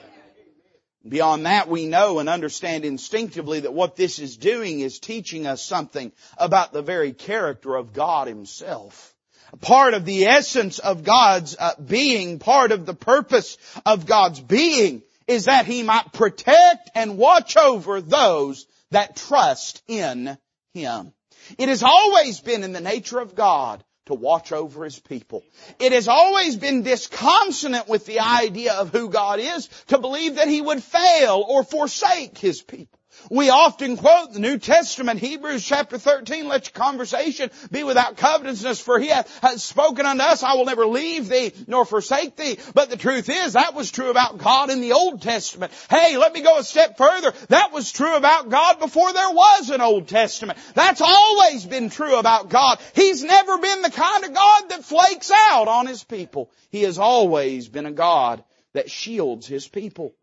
Beyond 1.05 1.47
that, 1.47 1.67
we 1.67 1.85
know 1.85 2.19
and 2.19 2.29
understand 2.29 2.85
instinctively 2.85 3.59
that 3.59 3.73
what 3.73 3.97
this 3.97 4.19
is 4.19 4.37
doing 4.37 4.79
is 4.79 4.99
teaching 4.99 5.45
us 5.45 5.61
something 5.61 6.13
about 6.37 6.71
the 6.71 6.81
very 6.81 7.11
character 7.11 7.75
of 7.75 7.91
God 7.91 8.29
Himself. 8.29 9.13
Part 9.59 9.93
of 9.93 10.05
the 10.05 10.27
essence 10.27 10.79
of 10.79 11.03
God's 11.03 11.57
uh, 11.59 11.73
being, 11.85 12.39
part 12.39 12.71
of 12.71 12.85
the 12.85 12.93
purpose 12.93 13.57
of 13.85 14.05
God's 14.05 14.39
being 14.39 15.03
is 15.27 15.43
that 15.43 15.65
He 15.65 15.83
might 15.83 16.13
protect 16.13 16.89
and 16.95 17.17
watch 17.17 17.57
over 17.57 17.99
those 17.99 18.65
that 18.91 19.15
trust 19.15 19.81
in 19.87 20.37
Him. 20.73 21.13
It 21.57 21.69
has 21.69 21.83
always 21.83 22.39
been 22.39 22.63
in 22.63 22.73
the 22.73 22.81
nature 22.81 23.19
of 23.19 23.35
God 23.35 23.83
to 24.07 24.13
watch 24.13 24.51
over 24.51 24.83
His 24.83 24.99
people. 24.99 25.43
It 25.79 25.91
has 25.91 26.07
always 26.07 26.55
been 26.55 26.83
disconsonant 26.83 27.87
with 27.87 28.05
the 28.05 28.21
idea 28.21 28.73
of 28.73 28.91
who 28.91 29.09
God 29.09 29.39
is 29.39 29.67
to 29.87 29.99
believe 29.99 30.35
that 30.35 30.47
He 30.47 30.61
would 30.61 30.83
fail 30.83 31.45
or 31.47 31.63
forsake 31.63 32.37
His 32.37 32.61
people. 32.61 32.96
We 33.29 33.49
often 33.49 33.97
quote 33.97 34.33
the 34.33 34.39
New 34.39 34.57
Testament, 34.57 35.19
Hebrews 35.19 35.65
chapter 35.65 35.97
13, 35.97 36.47
let 36.47 36.67
your 36.67 36.73
conversation 36.73 37.49
be 37.71 37.83
without 37.83 38.17
covetousness, 38.17 38.79
for 38.79 38.99
he 38.99 39.07
hath 39.07 39.59
spoken 39.59 40.05
unto 40.05 40.23
us, 40.23 40.43
I 40.43 40.53
will 40.53 40.65
never 40.65 40.85
leave 40.85 41.27
thee 41.27 41.51
nor 41.67 41.85
forsake 41.85 42.35
thee. 42.35 42.57
But 42.73 42.89
the 42.89 42.97
truth 42.97 43.29
is, 43.29 43.53
that 43.53 43.73
was 43.73 43.91
true 43.91 44.09
about 44.09 44.37
God 44.37 44.69
in 44.69 44.81
the 44.81 44.93
Old 44.93 45.21
Testament. 45.21 45.73
Hey, 45.89 46.17
let 46.17 46.33
me 46.33 46.41
go 46.41 46.57
a 46.57 46.63
step 46.63 46.97
further. 46.97 47.33
That 47.49 47.71
was 47.71 47.91
true 47.91 48.15
about 48.15 48.49
God 48.49 48.79
before 48.79 49.11
there 49.13 49.31
was 49.31 49.69
an 49.69 49.81
Old 49.81 50.07
Testament. 50.07 50.59
That's 50.73 51.01
always 51.01 51.65
been 51.65 51.89
true 51.89 52.17
about 52.17 52.49
God. 52.49 52.79
He's 52.93 53.23
never 53.23 53.57
been 53.57 53.81
the 53.81 53.91
kind 53.91 54.23
of 54.23 54.33
God 54.33 54.69
that 54.69 54.85
flakes 54.85 55.31
out 55.31 55.67
on 55.67 55.87
His 55.87 56.03
people. 56.03 56.51
He 56.69 56.83
has 56.83 56.97
always 56.99 57.67
been 57.67 57.85
a 57.85 57.91
God 57.91 58.43
that 58.73 58.91
shields 58.91 59.47
His 59.47 59.67
people. 59.67 60.13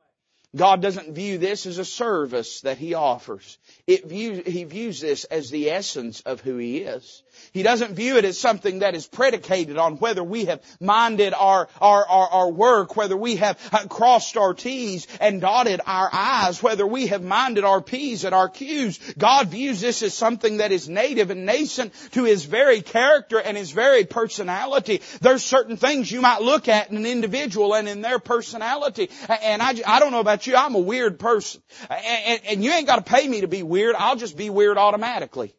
God 0.55 0.81
doesn't 0.81 1.15
view 1.15 1.39
this 1.39 1.67
as 1.67 1.79
a 1.79 1.85
service 1.85 2.61
that 2.61 2.79
He 2.79 2.95
offers. 2.95 3.59
It 3.87 4.07
View, 4.07 4.43
he 4.47 4.65
views 4.65 5.01
this 5.01 5.25
as 5.25 5.51
the 5.51 5.71
essence 5.71 6.21
of 6.21 6.41
who 6.41 6.59
He 6.59 6.79
is. 6.79 7.24
He 7.53 7.63
doesn't 7.63 7.95
view 7.95 8.17
it 8.17 8.25
as 8.25 8.39
something 8.39 8.81
that 8.81 8.95
is 8.95 9.07
predicated 9.07 9.79
on 9.79 9.97
whether 9.97 10.23
we 10.23 10.47
have 10.47 10.63
minded 10.81 11.35
our, 11.35 11.69
our, 11.81 12.07
our, 12.07 12.29
our 12.29 12.51
work, 12.51 12.97
whether 12.97 13.17
we 13.17 13.37
have 13.37 13.59
uh, 13.73 13.87
crossed 13.87 14.37
our 14.37 14.55
T's 14.55 15.07
and 15.21 15.41
dotted 15.41 15.81
our 15.87 16.09
I's, 16.13 16.63
whether 16.63 16.87
we 16.87 17.09
have 17.09 17.23
minded 17.23 17.65
our 17.65 17.81
P's 17.81 18.25
and 18.25 18.35
our 18.35 18.49
Q's. 18.49 18.99
God 19.19 19.49
views 19.49 19.81
this 19.81 20.03
as 20.03 20.15
something 20.15 20.59
that 20.59 20.73
is 20.73 20.89
native 20.89 21.31
and 21.31 21.47
nascent 21.47 21.93
to 22.13 22.25
His 22.25 22.45
very 22.45 22.81
character 22.81 23.41
and 23.41 23.57
His 23.57 23.71
very 23.71 24.05
personality. 24.05 25.01
There's 25.21 25.45
certain 25.45 25.77
things 25.77 26.11
you 26.11 26.21
might 26.21 26.43
look 26.43 26.69
at 26.69 26.91
in 26.91 26.97
an 26.97 27.07
individual 27.07 27.75
and 27.75 27.89
in 27.89 28.01
their 28.01 28.19
personality. 28.19 29.11
And 29.29 29.63
I, 29.63 29.75
I 29.87 30.01
don't 30.01 30.13
know 30.13 30.21
about 30.21 30.47
you, 30.47 30.57
I'm 30.57 30.75
a 30.75 30.81
weird 30.81 31.19
person. 31.19 31.63
And, 31.91 32.41
and 32.49 32.65
you 32.65 32.73
ain't 32.73 32.87
got 32.87 33.05
to 33.05 33.13
pay 33.13 33.27
me 33.27 33.43
to 33.43 33.49
be 33.49 33.63
weird, 33.63 33.95
I'll 33.97 34.17
just 34.17 34.37
be 34.37 34.51
weird 34.51 34.79
automatically. 34.79 35.55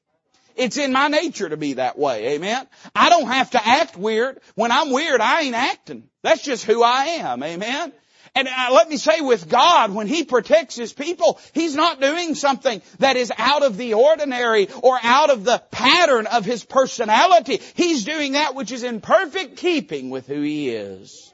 It's 0.56 0.78
in 0.78 0.94
my 0.94 1.08
nature 1.08 1.50
to 1.50 1.58
be 1.58 1.74
that 1.74 1.98
way. 1.98 2.36
Amen. 2.36 2.68
I 2.96 3.10
don't 3.10 3.28
have 3.28 3.52
to 3.52 3.66
act 3.66 3.98
weird. 3.98 4.40
When 4.56 4.72
I'm 4.72 4.92
weird, 4.92 5.22
I 5.22 5.42
ain't 5.42 5.56
acting. 5.56 6.10
That's 6.24 6.44
just 6.44 6.66
who 6.66 6.82
I 6.82 7.06
am. 7.06 7.44
Amen. 7.44 7.92
And 8.36 8.50
uh, 8.50 8.70
let 8.74 8.90
me 8.90 8.98
say 8.98 9.22
with 9.22 9.48
God, 9.48 9.94
when 9.94 10.08
He 10.08 10.26
protects 10.26 10.76
His 10.76 10.92
people, 10.92 11.40
He's 11.54 11.76
not 11.76 12.02
doing 12.02 12.36
something 12.36 12.82
that 13.00 13.16
is 13.16 13.32
out 13.38 13.64
of 13.64 13.78
the 13.78 13.94
ordinary 13.94 14.68
or 14.84 15.00
out 15.02 15.30
of 15.30 15.46
the 15.46 15.64
pattern 15.72 16.28
of 16.28 16.44
His 16.44 16.64
personality. 16.66 17.62
He's 17.76 18.04
doing 18.04 18.34
that 18.34 18.54
which 18.54 18.74
is 18.74 18.84
in 18.84 19.00
perfect 19.00 19.58
keeping 19.58 20.10
with 20.10 20.28
who 20.28 20.42
He 20.42 20.70
is. 20.70 21.34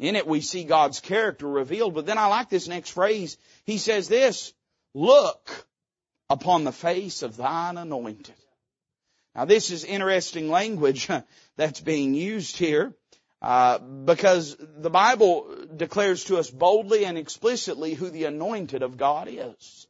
In 0.00 0.16
it 0.16 0.26
we 0.26 0.40
see 0.40 0.64
God's 0.64 0.98
character 0.98 1.46
revealed, 1.46 1.94
but 1.94 2.06
then 2.06 2.18
I 2.18 2.26
like 2.26 2.50
this 2.50 2.66
next 2.66 2.90
phrase. 2.90 3.36
He 3.64 3.78
says 3.78 4.08
this, 4.08 4.52
look 4.94 5.66
upon 6.28 6.64
the 6.64 6.72
face 6.72 7.22
of 7.22 7.36
thine 7.36 7.76
anointed. 7.76 8.34
Now 9.34 9.44
this 9.44 9.70
is 9.70 9.84
interesting 9.84 10.50
language 10.50 11.08
that's 11.56 11.80
being 11.80 12.14
used 12.14 12.56
here. 12.56 12.94
Uh, 13.40 13.78
because 13.78 14.56
the 14.58 14.88
Bible 14.88 15.52
declares 15.76 16.22
to 16.24 16.38
us 16.38 16.48
boldly 16.48 17.04
and 17.04 17.18
explicitly 17.18 17.92
who 17.92 18.08
the 18.08 18.26
anointed 18.26 18.84
of 18.84 18.96
God 18.96 19.26
is. 19.28 19.88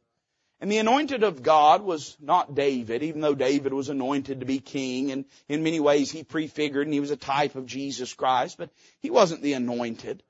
And 0.59 0.71
the 0.71 0.79
anointed 0.79 1.23
of 1.23 1.43
God 1.43 1.83
was 1.83 2.17
not 2.19 2.55
David, 2.55 3.03
even 3.03 3.21
though 3.21 3.35
David 3.35 3.73
was 3.73 3.89
anointed 3.89 4.39
to 4.39 4.45
be 4.45 4.59
king, 4.59 5.11
and 5.11 5.25
in 5.47 5.61
many 5.61 5.79
ways 5.79 6.09
he 6.09 6.23
prefigured 6.23 6.87
and 6.87 6.93
he 6.93 6.99
was 6.99 7.11
a 7.11 7.17
type 7.17 7.55
of 7.55 7.67
Jesus 7.67 8.13
Christ, 8.13 8.57
but 8.57 8.69
he 9.01 9.11
wasn't 9.11 9.43
the 9.43 9.53
anointed. 9.53 10.23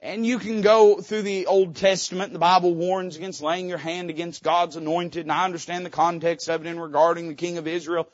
And 0.00 0.24
you 0.24 0.38
can 0.38 0.62
go 0.62 1.02
through 1.02 1.22
the 1.22 1.46
Old 1.46 1.76
Testament, 1.76 2.32
the 2.32 2.38
Bible 2.38 2.74
warns 2.74 3.16
against 3.16 3.42
laying 3.42 3.68
your 3.68 3.78
hand 3.78 4.08
against 4.08 4.42
God's 4.42 4.76
anointed, 4.76 5.22
and 5.22 5.32
I 5.32 5.44
understand 5.44 5.84
the 5.84 5.90
context 5.90 6.48
of 6.48 6.64
it 6.64 6.68
in 6.68 6.80
regarding 6.80 7.28
the 7.28 7.34
king 7.34 7.58
of 7.58 7.66
Israel. 7.66 8.08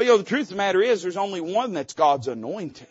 But 0.00 0.06
you 0.06 0.12
know, 0.12 0.16
the 0.16 0.24
truth 0.24 0.44
of 0.44 0.48
the 0.48 0.56
matter 0.56 0.80
is, 0.80 1.02
there's 1.02 1.18
only 1.18 1.42
one 1.42 1.74
that's 1.74 1.92
God's 1.92 2.26
anointed. 2.26 2.86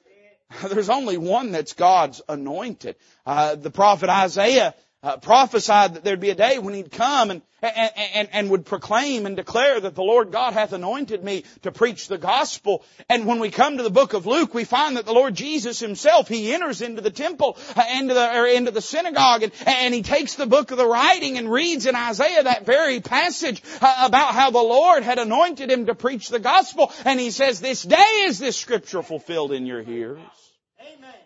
There's 0.66 0.88
only 0.88 1.18
one 1.18 1.52
that's 1.52 1.74
God's 1.74 2.22
anointed. 2.26 2.96
Uh, 3.26 3.56
the 3.56 3.70
prophet 3.70 4.08
Isaiah 4.08 4.74
uh, 5.04 5.18
prophesied 5.18 5.94
that 5.94 6.02
there'd 6.02 6.18
be 6.18 6.30
a 6.30 6.34
day 6.34 6.58
when 6.58 6.72
he'd 6.72 6.90
come 6.90 7.30
and, 7.30 7.42
and, 7.60 7.90
and, 8.14 8.28
and 8.32 8.50
would 8.50 8.64
proclaim 8.64 9.26
and 9.26 9.36
declare 9.36 9.78
that 9.78 9.94
the 9.94 10.02
Lord 10.02 10.32
God 10.32 10.54
hath 10.54 10.72
anointed 10.72 11.22
me 11.22 11.44
to 11.62 11.70
preach 11.70 12.08
the 12.08 12.16
gospel. 12.16 12.82
And 13.10 13.26
when 13.26 13.38
we 13.38 13.50
come 13.50 13.76
to 13.76 13.82
the 13.82 13.90
book 13.90 14.14
of 14.14 14.24
Luke, 14.24 14.54
we 14.54 14.64
find 14.64 14.96
that 14.96 15.04
the 15.04 15.12
Lord 15.12 15.34
Jesus 15.34 15.78
himself, 15.78 16.26
he 16.26 16.54
enters 16.54 16.80
into 16.80 17.02
the 17.02 17.10
temple, 17.10 17.58
uh, 17.76 17.84
into 17.98 18.14
the, 18.14 18.40
or 18.40 18.46
into 18.46 18.70
the 18.70 18.80
synagogue, 18.80 19.42
and, 19.42 19.52
and 19.66 19.94
he 19.94 20.02
takes 20.02 20.36
the 20.36 20.46
book 20.46 20.70
of 20.70 20.78
the 20.78 20.88
writing 20.88 21.36
and 21.36 21.52
reads 21.52 21.84
in 21.84 21.94
Isaiah 21.94 22.42
that 22.44 22.64
very 22.64 23.00
passage 23.00 23.62
uh, 23.82 24.04
about 24.06 24.34
how 24.34 24.50
the 24.50 24.58
Lord 24.58 25.02
had 25.02 25.18
anointed 25.18 25.70
him 25.70 25.86
to 25.86 25.94
preach 25.94 26.30
the 26.30 26.38
gospel. 26.38 26.90
And 27.04 27.20
he 27.20 27.30
says, 27.30 27.60
this 27.60 27.82
day 27.82 28.24
is 28.24 28.38
this 28.38 28.56
scripture 28.56 29.02
fulfilled 29.02 29.52
in 29.52 29.66
your 29.66 29.82
ears. 29.82 30.18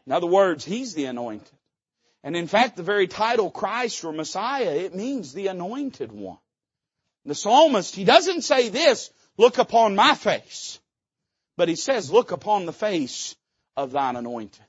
In 0.05 0.13
other 0.13 0.27
words, 0.27 0.65
he's 0.65 0.95
the 0.95 1.05
anointed. 1.05 1.58
And 2.25 2.37
in 2.37 2.47
fact, 2.47 2.77
the 2.77 2.83
very 2.83 3.07
title 3.07 3.51
Christ 3.51 4.05
or 4.05 4.13
Messiah, 4.13 4.75
it 4.77 4.95
means 4.95 5.33
the 5.33 5.47
anointed 5.47 6.13
one. 6.13 6.39
The 7.25 7.35
psalmist, 7.35 7.95
he 7.95 8.05
doesn't 8.05 8.43
say 8.43 8.71
this, 8.71 9.11
look 9.37 9.59
upon 9.59 9.95
my 9.95 10.15
face, 10.15 10.81
but 11.57 11.69
he 11.69 11.77
says, 11.77 12.11
look 12.11 12.33
upon 12.33 12.67
the 12.67 12.73
face 12.73 13.37
of 13.77 13.93
thine 13.93 14.17
anointed. 14.17 14.65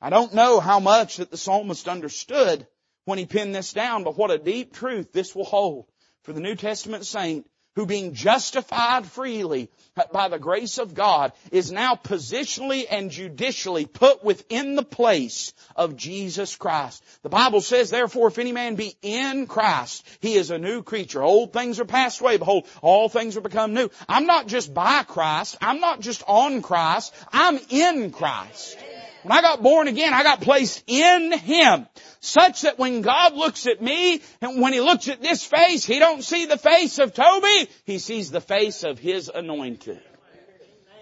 I 0.00 0.10
don't 0.10 0.34
know 0.34 0.60
how 0.60 0.80
much 0.80 1.16
that 1.16 1.30
the 1.30 1.36
psalmist 1.36 1.88
understood 1.88 2.66
when 3.04 3.18
he 3.18 3.26
penned 3.26 3.54
this 3.54 3.72
down, 3.72 4.04
but 4.04 4.16
what 4.16 4.30
a 4.30 4.38
deep 4.38 4.72
truth 4.72 5.12
this 5.12 5.34
will 5.34 5.44
hold 5.44 5.86
for 6.22 6.32
the 6.32 6.40
New 6.40 6.54
Testament 6.54 7.04
saint 7.04 7.48
who 7.74 7.86
being 7.86 8.14
justified 8.14 9.06
freely 9.06 9.70
by 10.12 10.28
the 10.28 10.38
grace 10.38 10.78
of 10.78 10.94
God 10.94 11.32
is 11.50 11.72
now 11.72 11.94
positionally 11.94 12.84
and 12.90 13.10
judicially 13.10 13.86
put 13.86 14.24
within 14.24 14.74
the 14.74 14.82
place 14.82 15.52
of 15.76 15.96
Jesus 15.96 16.56
Christ. 16.56 17.02
The 17.22 17.28
Bible 17.28 17.60
says, 17.60 17.90
therefore, 17.90 18.28
if 18.28 18.38
any 18.38 18.52
man 18.52 18.74
be 18.74 18.94
in 19.02 19.46
Christ, 19.46 20.06
he 20.20 20.34
is 20.34 20.50
a 20.50 20.58
new 20.58 20.82
creature. 20.82 21.22
Old 21.22 21.52
things 21.52 21.80
are 21.80 21.84
passed 21.84 22.20
away. 22.20 22.36
Behold, 22.36 22.66
all 22.80 23.08
things 23.08 23.36
are 23.36 23.42
become 23.42 23.74
new. 23.74 23.88
I'm 24.08 24.26
not 24.26 24.46
just 24.48 24.72
by 24.72 25.02
Christ. 25.02 25.56
I'm 25.60 25.80
not 25.80 26.00
just 26.00 26.22
on 26.26 26.62
Christ. 26.62 27.14
I'm 27.32 27.58
in 27.70 28.10
Christ. 28.10 28.78
When 29.22 29.32
I 29.32 29.40
got 29.40 29.62
born 29.62 29.86
again, 29.86 30.12
I 30.12 30.24
got 30.24 30.40
placed 30.40 30.82
in 30.86 31.32
Him. 31.32 31.86
Such 32.20 32.62
that 32.62 32.78
when 32.78 33.02
God 33.02 33.34
looks 33.34 33.66
at 33.66 33.80
me, 33.80 34.20
and 34.40 34.60
when 34.60 34.72
He 34.72 34.80
looks 34.80 35.08
at 35.08 35.22
this 35.22 35.44
face, 35.44 35.84
He 35.84 35.98
don't 35.98 36.24
see 36.24 36.46
the 36.46 36.58
face 36.58 36.98
of 36.98 37.14
Toby, 37.14 37.68
He 37.84 37.98
sees 37.98 38.30
the 38.30 38.40
face 38.40 38.82
of 38.82 38.98
His 38.98 39.30
anointed. 39.32 40.00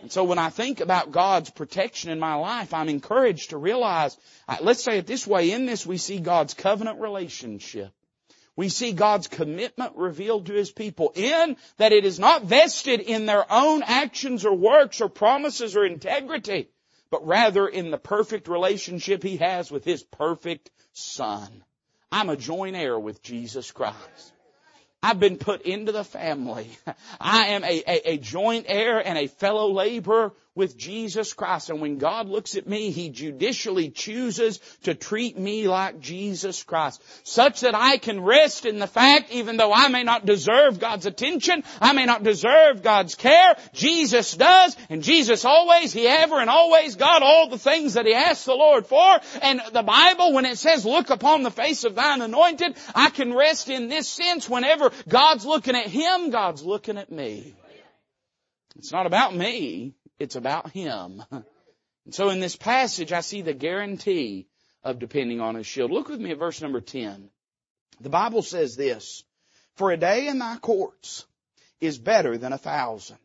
And 0.02 0.12
so 0.12 0.24
when 0.24 0.38
I 0.38 0.48
think 0.48 0.80
about 0.80 1.12
God's 1.12 1.50
protection 1.50 2.11
in 2.11 2.18
my 2.18 2.35
life, 2.35 2.72
I'm 2.72 2.88
encouraged 2.88 3.50
to 3.50 3.59
realize, 3.59 4.16
let's 4.61 4.83
say 4.83 4.98
it 4.98 5.06
this 5.06 5.26
way, 5.26 5.50
in 5.52 5.66
this 5.66 5.87
we 5.87 5.98
see 5.98 6.20
God's 6.20 6.54
covenant 6.54 7.00
relationship. 7.00 7.92
We 8.56 8.68
see 8.68 8.92
God's 8.92 9.28
commitment 9.28 9.96
revealed 9.96 10.46
to 10.46 10.54
His 10.54 10.70
people 10.70 11.12
in 11.14 11.56
that 11.78 11.92
it 11.92 12.04
is 12.04 12.18
not 12.18 12.44
vested 12.44 13.00
in 13.00 13.24
their 13.24 13.50
own 13.50 13.83
actions 13.83 14.44
or 14.44 14.54
works 14.54 15.00
or 15.00 15.09
promises 15.09 15.76
or 15.76 15.85
integrity 15.85 16.68
but 17.11 17.27
rather 17.27 17.66
in 17.66 17.90
the 17.90 17.99
perfect 17.99 18.49
relationship 18.49 19.23
he 19.23 19.38
has 19.38 19.70
with 19.70 19.85
his 19.85 20.03
perfect 20.03 20.70
son. 20.92 21.64
I'm 22.12 22.29
a 22.29 22.37
joint 22.37 22.77
heir 22.77 22.99
with 22.99 23.23
Jesus 23.23 23.70
Christ. 23.70 24.33
I've 25.03 25.18
been 25.18 25.38
put 25.38 25.62
into 25.62 25.92
the 25.92 26.05
family. 26.05 26.70
I 27.20 27.49
am 27.49 27.64
a, 27.64 27.83
a, 27.87 28.11
a, 28.12 28.18
joint 28.18 28.66
heir 28.68 28.99
and 28.99 29.16
a 29.16 29.29
fellow 29.29 29.73
laborer 29.73 30.33
with 30.54 30.76
Jesus 30.76 31.32
Christ. 31.32 31.70
And 31.70 31.80
when 31.80 31.98
God 31.98 32.28
looks 32.28 32.56
at 32.56 32.66
me, 32.66 32.90
He 32.90 33.10
judicially 33.10 33.90
chooses 33.90 34.58
to 34.82 34.94
treat 34.94 35.38
me 35.38 35.68
like 35.68 36.00
Jesus 36.00 36.62
Christ. 36.62 37.02
Such 37.22 37.60
that 37.60 37.74
I 37.74 37.98
can 37.98 38.20
rest 38.20 38.66
in 38.66 38.78
the 38.78 38.86
fact, 38.86 39.30
even 39.30 39.56
though 39.56 39.72
I 39.72 39.88
may 39.88 40.02
not 40.02 40.26
deserve 40.26 40.80
God's 40.80 41.06
attention, 41.06 41.62
I 41.80 41.92
may 41.92 42.04
not 42.04 42.24
deserve 42.24 42.82
God's 42.82 43.14
care, 43.14 43.56
Jesus 43.72 44.36
does, 44.36 44.76
and 44.88 45.02
Jesus 45.02 45.44
always, 45.44 45.92
He 45.92 46.06
ever 46.06 46.40
and 46.40 46.50
always 46.50 46.96
got 46.96 47.22
all 47.22 47.48
the 47.48 47.58
things 47.58 47.94
that 47.94 48.06
He 48.06 48.14
asked 48.14 48.46
the 48.46 48.54
Lord 48.54 48.86
for. 48.86 49.20
And 49.42 49.60
the 49.72 49.82
Bible, 49.82 50.32
when 50.32 50.46
it 50.46 50.58
says, 50.58 50.84
look 50.84 51.10
upon 51.10 51.42
the 51.42 51.50
face 51.50 51.84
of 51.84 51.94
thine 51.94 52.22
anointed, 52.22 52.76
I 52.94 53.10
can 53.10 53.34
rest 53.34 53.68
in 53.68 53.88
this 53.88 54.08
sense 54.08 54.48
whenever 54.48 54.90
God's 55.08 55.46
looking 55.46 55.76
at 55.76 55.86
Him, 55.86 56.30
God's 56.30 56.64
looking 56.64 56.98
at 56.98 57.12
me. 57.12 57.54
It's 58.76 58.92
not 58.92 59.06
about 59.06 59.34
me. 59.34 59.94
It's 60.20 60.37
about 60.37 60.70
Him. 60.70 61.24
And 62.06 62.14
so 62.14 62.30
in 62.30 62.40
this 62.40 62.56
passage, 62.56 63.12
I 63.12 63.20
see 63.20 63.42
the 63.42 63.52
guarantee 63.52 64.48
of 64.83 64.98
depending 64.98 65.40
on 65.40 65.54
His 65.54 65.66
shield. 65.66 65.90
Look 65.90 66.09
with 66.09 66.18
me 66.18 66.30
at 66.30 66.38
verse 66.38 66.62
number 66.62 66.80
10. 66.80 67.28
The 68.00 68.09
Bible 68.09 68.40
says 68.42 68.74
this, 68.74 69.22
For 69.76 69.92
a 69.92 69.98
day 69.98 70.26
in 70.26 70.38
thy 70.38 70.56
courts 70.56 71.26
is 71.78 71.98
better 71.98 72.38
than 72.38 72.54
a 72.54 72.59
thousand. 72.59 73.18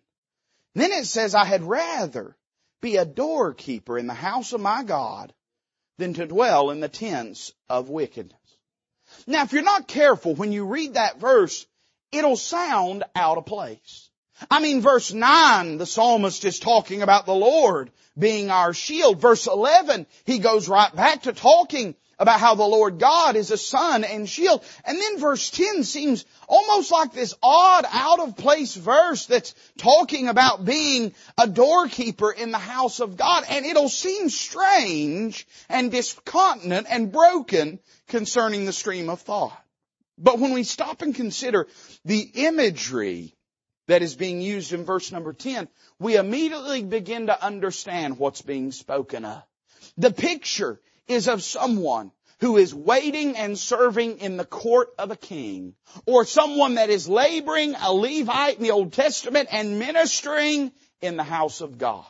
then 0.73 0.91
it 0.91 1.05
says, 1.05 1.33
I 1.33 1.45
had 1.45 1.63
rather 1.63 2.35
be 2.81 2.97
a 2.97 3.05
doorkeeper 3.05 3.97
in 3.97 4.07
the 4.07 4.13
house 4.13 4.51
of 4.51 4.59
my 4.59 4.83
God 4.83 5.33
than 5.97 6.13
to 6.15 6.27
dwell 6.27 6.69
in 6.69 6.81
the 6.81 6.89
tents 6.89 7.53
of 7.69 7.89
wickedness. 7.89 8.37
Now, 9.25 9.43
if 9.43 9.53
you're 9.53 9.63
not 9.63 9.87
careful 9.87 10.35
when 10.35 10.51
you 10.51 10.65
read 10.65 10.95
that 10.95 11.19
verse, 11.19 11.65
it'll 12.11 12.35
sound 12.35 13.05
out 13.15 13.37
of 13.37 13.45
place. 13.45 14.04
I 14.49 14.59
mean, 14.59 14.81
verse 14.81 15.13
9, 15.13 15.77
the 15.77 15.85
psalmist 15.85 16.43
is 16.45 16.59
talking 16.59 17.01
about 17.01 17.25
the 17.25 17.33
Lord 17.33 17.91
being 18.17 18.49
our 18.49 18.73
shield. 18.73 19.21
Verse 19.21 19.47
11, 19.47 20.05
he 20.25 20.39
goes 20.39 20.67
right 20.67 20.93
back 20.93 21.23
to 21.23 21.33
talking 21.33 21.95
about 22.17 22.39
how 22.39 22.55
the 22.55 22.63
Lord 22.63 22.99
God 22.99 23.35
is 23.35 23.51
a 23.51 23.57
sun 23.57 24.03
and 24.03 24.27
shield. 24.27 24.63
And 24.85 24.97
then 24.97 25.19
verse 25.19 25.49
10 25.51 25.83
seems 25.83 26.25
almost 26.47 26.91
like 26.91 27.13
this 27.13 27.33
odd, 27.43 27.85
out 27.91 28.19
of 28.19 28.37
place 28.37 28.75
verse 28.75 29.25
that's 29.25 29.53
talking 29.77 30.27
about 30.27 30.63
being 30.63 31.13
a 31.37 31.47
doorkeeper 31.47 32.31
in 32.31 32.51
the 32.51 32.57
house 32.57 32.99
of 32.99 33.17
God. 33.17 33.43
And 33.49 33.65
it'll 33.65 33.89
seem 33.89 34.29
strange 34.29 35.47
and 35.69 35.91
discontinent 35.91 36.87
and 36.89 37.11
broken 37.11 37.79
concerning 38.07 38.65
the 38.65 38.73
stream 38.73 39.09
of 39.09 39.21
thought. 39.21 39.61
But 40.17 40.39
when 40.39 40.53
we 40.53 40.63
stop 40.63 41.01
and 41.01 41.13
consider 41.13 41.67
the 42.05 42.21
imagery 42.21 43.34
that 43.87 44.01
is 44.01 44.15
being 44.15 44.41
used 44.41 44.73
in 44.73 44.85
verse 44.85 45.11
number 45.11 45.33
10, 45.33 45.67
we 45.99 46.15
immediately 46.15 46.83
begin 46.83 47.27
to 47.27 47.43
understand 47.43 48.17
what's 48.17 48.41
being 48.41 48.71
spoken 48.71 49.25
of. 49.25 49.43
The 49.97 50.11
picture 50.11 50.79
is 51.07 51.27
of 51.27 51.43
someone 51.43 52.11
who 52.39 52.57
is 52.57 52.73
waiting 52.73 53.37
and 53.37 53.57
serving 53.57 54.19
in 54.19 54.37
the 54.37 54.45
court 54.45 54.89
of 54.99 55.11
a 55.11 55.15
king, 55.15 55.73
or 56.05 56.25
someone 56.25 56.75
that 56.75 56.89
is 56.89 57.07
laboring, 57.07 57.75
a 57.75 57.93
Levite 57.93 58.57
in 58.57 58.63
the 58.63 58.71
Old 58.71 58.91
Testament, 58.91 59.49
and 59.51 59.79
ministering 59.79 60.71
in 61.01 61.15
the 61.15 61.23
house 61.23 61.61
of 61.61 61.77
God. 61.77 62.05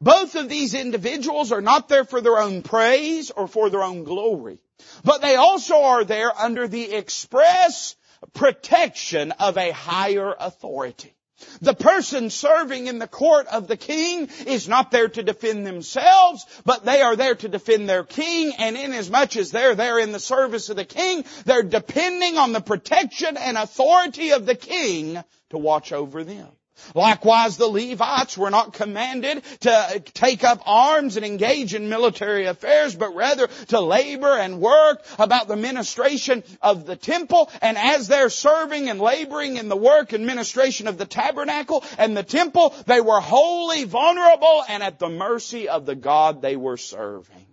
Both 0.00 0.34
of 0.34 0.48
these 0.48 0.74
individuals 0.74 1.52
are 1.52 1.60
not 1.60 1.88
there 1.88 2.04
for 2.04 2.20
their 2.20 2.38
own 2.38 2.62
praise 2.62 3.30
or 3.30 3.46
for 3.46 3.70
their 3.70 3.82
own 3.82 4.04
glory, 4.04 4.58
but 5.04 5.20
they 5.20 5.36
also 5.36 5.82
are 5.82 6.04
there 6.04 6.36
under 6.36 6.66
the 6.66 6.92
express 6.92 7.96
protection 8.34 9.32
of 9.32 9.56
a 9.56 9.70
higher 9.70 10.34
authority. 10.38 11.14
The 11.62 11.74
person 11.74 12.28
serving 12.28 12.86
in 12.86 12.98
the 12.98 13.08
court 13.08 13.46
of 13.46 13.66
the 13.66 13.76
king 13.76 14.28
is 14.46 14.68
not 14.68 14.90
there 14.90 15.08
to 15.08 15.22
defend 15.22 15.66
themselves, 15.66 16.44
but 16.64 16.84
they 16.84 17.00
are 17.00 17.16
there 17.16 17.34
to 17.34 17.48
defend 17.48 17.88
their 17.88 18.04
king, 18.04 18.52
and 18.58 18.76
inasmuch 18.76 19.36
as 19.36 19.50
they're 19.50 19.74
there 19.74 19.98
in 19.98 20.12
the 20.12 20.20
service 20.20 20.68
of 20.68 20.76
the 20.76 20.84
king, 20.84 21.24
they're 21.46 21.62
depending 21.62 22.36
on 22.36 22.52
the 22.52 22.60
protection 22.60 23.36
and 23.38 23.56
authority 23.56 24.32
of 24.32 24.44
the 24.44 24.54
king 24.54 25.22
to 25.50 25.58
watch 25.58 25.92
over 25.92 26.24
them. 26.24 26.48
Likewise, 26.94 27.56
the 27.56 27.66
Levites 27.66 28.36
were 28.36 28.50
not 28.50 28.72
commanded 28.72 29.42
to 29.60 30.02
take 30.14 30.44
up 30.44 30.62
arms 30.66 31.16
and 31.16 31.24
engage 31.24 31.74
in 31.74 31.88
military 31.88 32.46
affairs, 32.46 32.94
but 32.94 33.14
rather 33.14 33.48
to 33.68 33.80
labor 33.80 34.36
and 34.36 34.60
work 34.60 35.04
about 35.18 35.48
the 35.48 35.56
ministration 35.56 36.42
of 36.62 36.86
the 36.86 36.96
temple. 36.96 37.50
And 37.62 37.76
as 37.78 38.08
they're 38.08 38.30
serving 38.30 38.88
and 38.88 39.00
laboring 39.00 39.56
in 39.56 39.68
the 39.68 39.76
work 39.76 40.12
and 40.12 40.26
ministration 40.26 40.88
of 40.88 40.98
the 40.98 41.06
tabernacle 41.06 41.84
and 41.98 42.16
the 42.16 42.22
temple, 42.22 42.74
they 42.86 43.00
were 43.00 43.20
wholly 43.20 43.84
vulnerable 43.84 44.64
and 44.68 44.82
at 44.82 44.98
the 44.98 45.08
mercy 45.08 45.68
of 45.68 45.86
the 45.86 45.94
God 45.94 46.42
they 46.42 46.56
were 46.56 46.76
serving. 46.76 47.46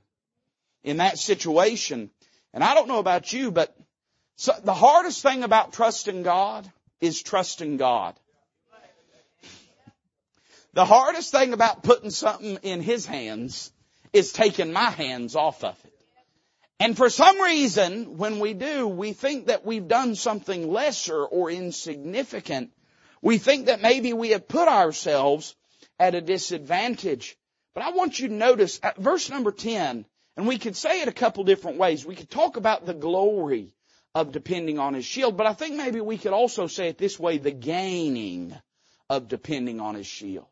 In 0.83 0.97
that 0.97 1.17
situation, 1.17 2.09
and 2.53 2.63
I 2.63 2.73
don't 2.73 2.87
know 2.87 2.99
about 2.99 3.33
you, 3.33 3.51
but 3.51 3.75
so 4.37 4.53
the 4.63 4.73
hardest 4.73 5.21
thing 5.21 5.43
about 5.43 5.73
trusting 5.73 6.23
God 6.23 6.71
is 7.01 7.21
trusting 7.21 7.77
God. 7.77 8.15
The 10.73 10.85
hardest 10.85 11.31
thing 11.31 11.53
about 11.53 11.83
putting 11.83 12.11
something 12.11 12.59
in 12.61 12.81
His 12.81 13.05
hands 13.05 13.71
is 14.13 14.31
taking 14.31 14.73
my 14.73 14.89
hands 14.89 15.35
off 15.35 15.63
of 15.63 15.77
it. 15.83 15.93
And 16.79 16.95
for 16.95 17.09
some 17.09 17.41
reason, 17.41 18.17
when 18.17 18.39
we 18.39 18.53
do, 18.53 18.87
we 18.87 19.13
think 19.13 19.47
that 19.47 19.65
we've 19.65 19.87
done 19.87 20.15
something 20.15 20.71
lesser 20.71 21.25
or 21.25 21.49
insignificant. 21.49 22.71
We 23.21 23.39
think 23.39 23.65
that 23.65 23.81
maybe 23.81 24.13
we 24.13 24.29
have 24.29 24.47
put 24.47 24.67
ourselves 24.67 25.55
at 25.99 26.13
a 26.13 26.21
disadvantage. 26.21 27.35
But 27.73 27.83
I 27.83 27.91
want 27.91 28.19
you 28.19 28.27
to 28.27 28.33
notice 28.33 28.79
uh, 28.83 28.91
verse 28.97 29.29
number 29.29 29.51
10, 29.51 30.05
and 30.35 30.47
we 30.47 30.59
could 30.59 30.75
say 30.75 31.01
it 31.01 31.07
a 31.07 31.13
couple 31.13 31.43
different 31.43 31.77
ways. 31.77 32.05
We 32.05 32.15
could 32.15 32.29
talk 32.29 32.57
about 32.57 32.85
the 32.85 32.93
glory 32.93 33.73
of 34.13 34.31
depending 34.31 34.77
on 34.77 34.93
his 34.93 35.05
shield. 35.05 35.37
But 35.37 35.47
I 35.47 35.53
think 35.53 35.75
maybe 35.75 36.01
we 36.01 36.17
could 36.17 36.33
also 36.33 36.67
say 36.67 36.89
it 36.89 36.97
this 36.97 37.19
way, 37.19 37.37
the 37.37 37.51
gaining 37.51 38.55
of 39.09 39.27
depending 39.27 39.79
on 39.79 39.95
his 39.95 40.07
shield. 40.07 40.47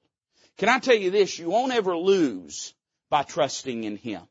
Can 0.58 0.70
I 0.70 0.80
tell 0.80 0.96
you 0.96 1.12
this? 1.12 1.38
You 1.38 1.50
won't 1.50 1.74
ever 1.74 1.98
lose 1.98 2.74
by 3.10 3.24
trusting 3.24 3.84
in 3.84 3.98
him. 3.98 4.22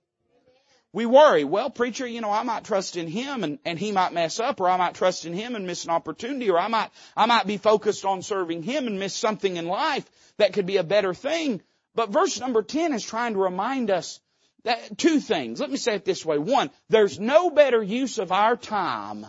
We 0.93 1.07
worry, 1.07 1.43
well, 1.43 1.71
preacher, 1.71 2.07
you 2.07 2.21
know, 2.21 2.31
I 2.31 2.45
might 2.45 2.63
trust 2.63 2.97
in 2.97 3.09
him 3.09 3.43
and, 3.43 3.59
and 3.65 3.79
he 3.79 3.91
might 3.91 4.13
mess 4.13 4.39
up, 4.39 4.61
or 4.61 4.69
I 4.69 4.77
might 4.77 4.95
trust 4.95 5.27
in 5.27 5.33
him 5.33 5.57
and 5.57 5.67
miss 5.67 5.85
an 5.85 5.91
opportunity, 5.91 6.51
or 6.51 6.59
I 6.59 6.69
might, 6.69 6.91
I 7.17 7.27
might 7.27 7.49
be 7.49 7.57
focused 7.57 8.05
on 8.05 8.23
serving 8.23 8.63
him 8.63 8.87
and 8.87 9.01
miss 9.01 9.13
something 9.13 9.57
in 9.57 9.67
life 9.67 10.09
that 10.37 10.53
could 10.53 10.67
be 10.67 10.77
a 10.77 10.85
better 10.85 11.13
thing. 11.13 11.63
But 11.97 12.11
verse 12.11 12.39
number 12.39 12.63
10 12.63 12.93
is 12.93 13.05
trying 13.05 13.33
to 13.33 13.41
remind 13.41 13.91
us 13.91 14.21
that, 14.63 14.97
two 14.97 15.19
things. 15.19 15.59
Let 15.59 15.71
me 15.71 15.79
say 15.79 15.97
it 15.97 16.05
this 16.05 16.25
way. 16.25 16.39
One, 16.39 16.71
there's 16.89 17.19
no 17.19 17.51
better 17.51 17.83
use 17.83 18.19
of 18.19 18.31
our 18.31 18.57
time 18.57 19.27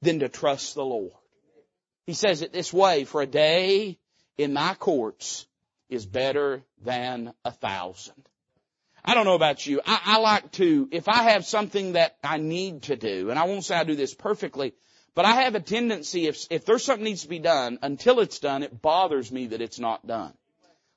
than 0.00 0.20
to 0.20 0.30
trust 0.30 0.74
the 0.74 0.84
Lord. 0.84 1.12
He 2.06 2.14
says 2.14 2.40
it 2.40 2.52
this 2.52 2.72
way, 2.72 3.04
for 3.04 3.20
a 3.20 3.26
day 3.26 3.98
in 4.38 4.54
my 4.54 4.74
courts 4.74 5.46
is 5.88 6.06
better 6.06 6.62
than 6.82 7.32
a 7.44 7.50
thousand. 7.50 8.28
I 9.04 9.14
don't 9.14 9.26
know 9.26 9.34
about 9.34 9.66
you. 9.66 9.80
I, 9.84 10.00
I, 10.04 10.18
like 10.18 10.50
to, 10.52 10.88
if 10.90 11.08
I 11.08 11.24
have 11.24 11.44
something 11.44 11.92
that 11.92 12.16
I 12.24 12.38
need 12.38 12.84
to 12.84 12.96
do, 12.96 13.28
and 13.30 13.38
I 13.38 13.44
won't 13.44 13.64
say 13.64 13.76
I 13.76 13.84
do 13.84 13.94
this 13.94 14.14
perfectly, 14.14 14.72
but 15.14 15.26
I 15.26 15.42
have 15.42 15.54
a 15.54 15.60
tendency, 15.60 16.26
if, 16.26 16.46
if 16.50 16.64
there's 16.64 16.84
something 16.84 17.04
needs 17.04 17.22
to 17.22 17.28
be 17.28 17.38
done, 17.38 17.78
until 17.82 18.20
it's 18.20 18.38
done, 18.38 18.62
it 18.62 18.80
bothers 18.80 19.30
me 19.30 19.48
that 19.48 19.60
it's 19.60 19.78
not 19.78 20.06
done. 20.06 20.32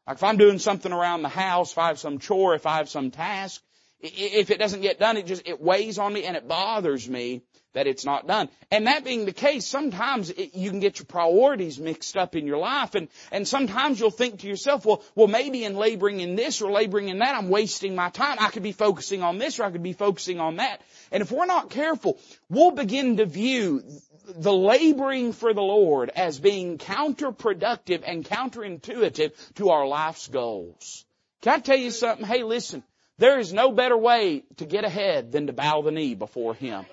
Like 0.08 0.18
if 0.18 0.24
I'm 0.24 0.38
doing 0.38 0.58
something 0.58 0.94
around 0.94 1.22
the 1.22 1.30
house, 1.30 1.74
if 1.74 1.78
I 1.78 1.88
have 1.88 2.00
some 2.00 2.20
chore, 2.20 2.56
if 2.56 2.66
I 2.66 2.78
have 2.78 2.88
some 2.88 3.12
task, 3.12 3.62
if 4.00 4.52
it 4.52 4.60
doesn't 4.60 4.82
get 4.82 5.00
done, 5.00 5.18
it 5.18 5.26
just, 5.26 5.46
it 5.46 5.62
weighs 5.62 5.98
on 5.98 6.14
me 6.14 6.24
and 6.24 6.38
it 6.38 6.48
bothers 6.48 7.10
me 7.10 7.42
that 7.78 7.86
it's 7.86 8.06
not 8.06 8.26
done. 8.26 8.50
And 8.72 8.88
that 8.88 9.06
being 9.06 9.26
the 9.26 9.32
case, 9.32 9.68
sometimes 9.68 10.32
it, 10.32 10.56
you 10.56 10.72
can 10.72 10.80
get 10.80 10.98
your 10.98 11.06
priorities 11.06 11.78
mixed 11.78 12.18
up 12.18 12.36
in 12.36 12.48
your 12.48 12.58
life 12.58 12.96
and, 12.96 13.08
and 13.32 13.48
sometimes 13.48 14.00
you'll 14.00 14.10
think 14.10 14.40
to 14.40 14.48
yourself, 14.48 14.84
well, 14.84 15.04
well 15.14 15.28
maybe 15.28 15.64
in 15.64 15.76
laboring 15.76 16.20
in 16.20 16.36
this 16.36 16.60
or 16.64 16.72
laboring 16.72 17.10
in 17.10 17.20
that, 17.20 17.36
I'm 17.36 17.50
wasting 17.50 17.94
my 17.94 18.10
time. 18.10 18.38
I 18.40 18.50
could 18.50 18.64
be 18.64 18.72
focusing 18.72 19.22
on 19.22 19.38
this 19.38 19.60
or 19.60 19.64
I 19.64 19.70
could 19.70 19.84
be 19.84 19.94
focusing 19.94 20.40
on 20.40 20.56
that. 20.56 20.82
And 21.12 21.22
if 21.22 21.32
we're 21.32 21.46
not 21.46 21.70
careful, 21.70 22.20
we'll 22.50 22.72
begin 22.72 23.18
to 23.18 23.28
view 23.28 23.84
the 24.26 24.54
laboring 24.54 25.34
for 25.34 25.54
the 25.54 25.62
Lord 25.62 26.10
as 26.16 26.40
being 26.40 26.80
counterproductive 26.80 28.02
and 28.08 28.26
counterintuitive 28.26 29.34
to 29.56 29.70
our 29.70 29.86
life's 29.86 30.28
goals. 30.28 31.06
Can 31.44 31.54
I 31.54 31.60
tell 31.60 31.78
you 31.78 31.92
something? 31.92 32.26
Hey, 32.26 32.42
listen, 32.42 32.84
there 33.20 33.38
is 33.38 33.54
no 33.54 33.72
better 33.72 33.98
way 33.98 34.44
to 34.58 34.66
get 34.66 34.84
ahead 34.84 35.32
than 35.32 35.46
to 35.48 35.54
bow 35.54 35.84
the 35.84 35.92
knee 35.92 36.16
before 36.16 36.56
Him. 36.56 36.86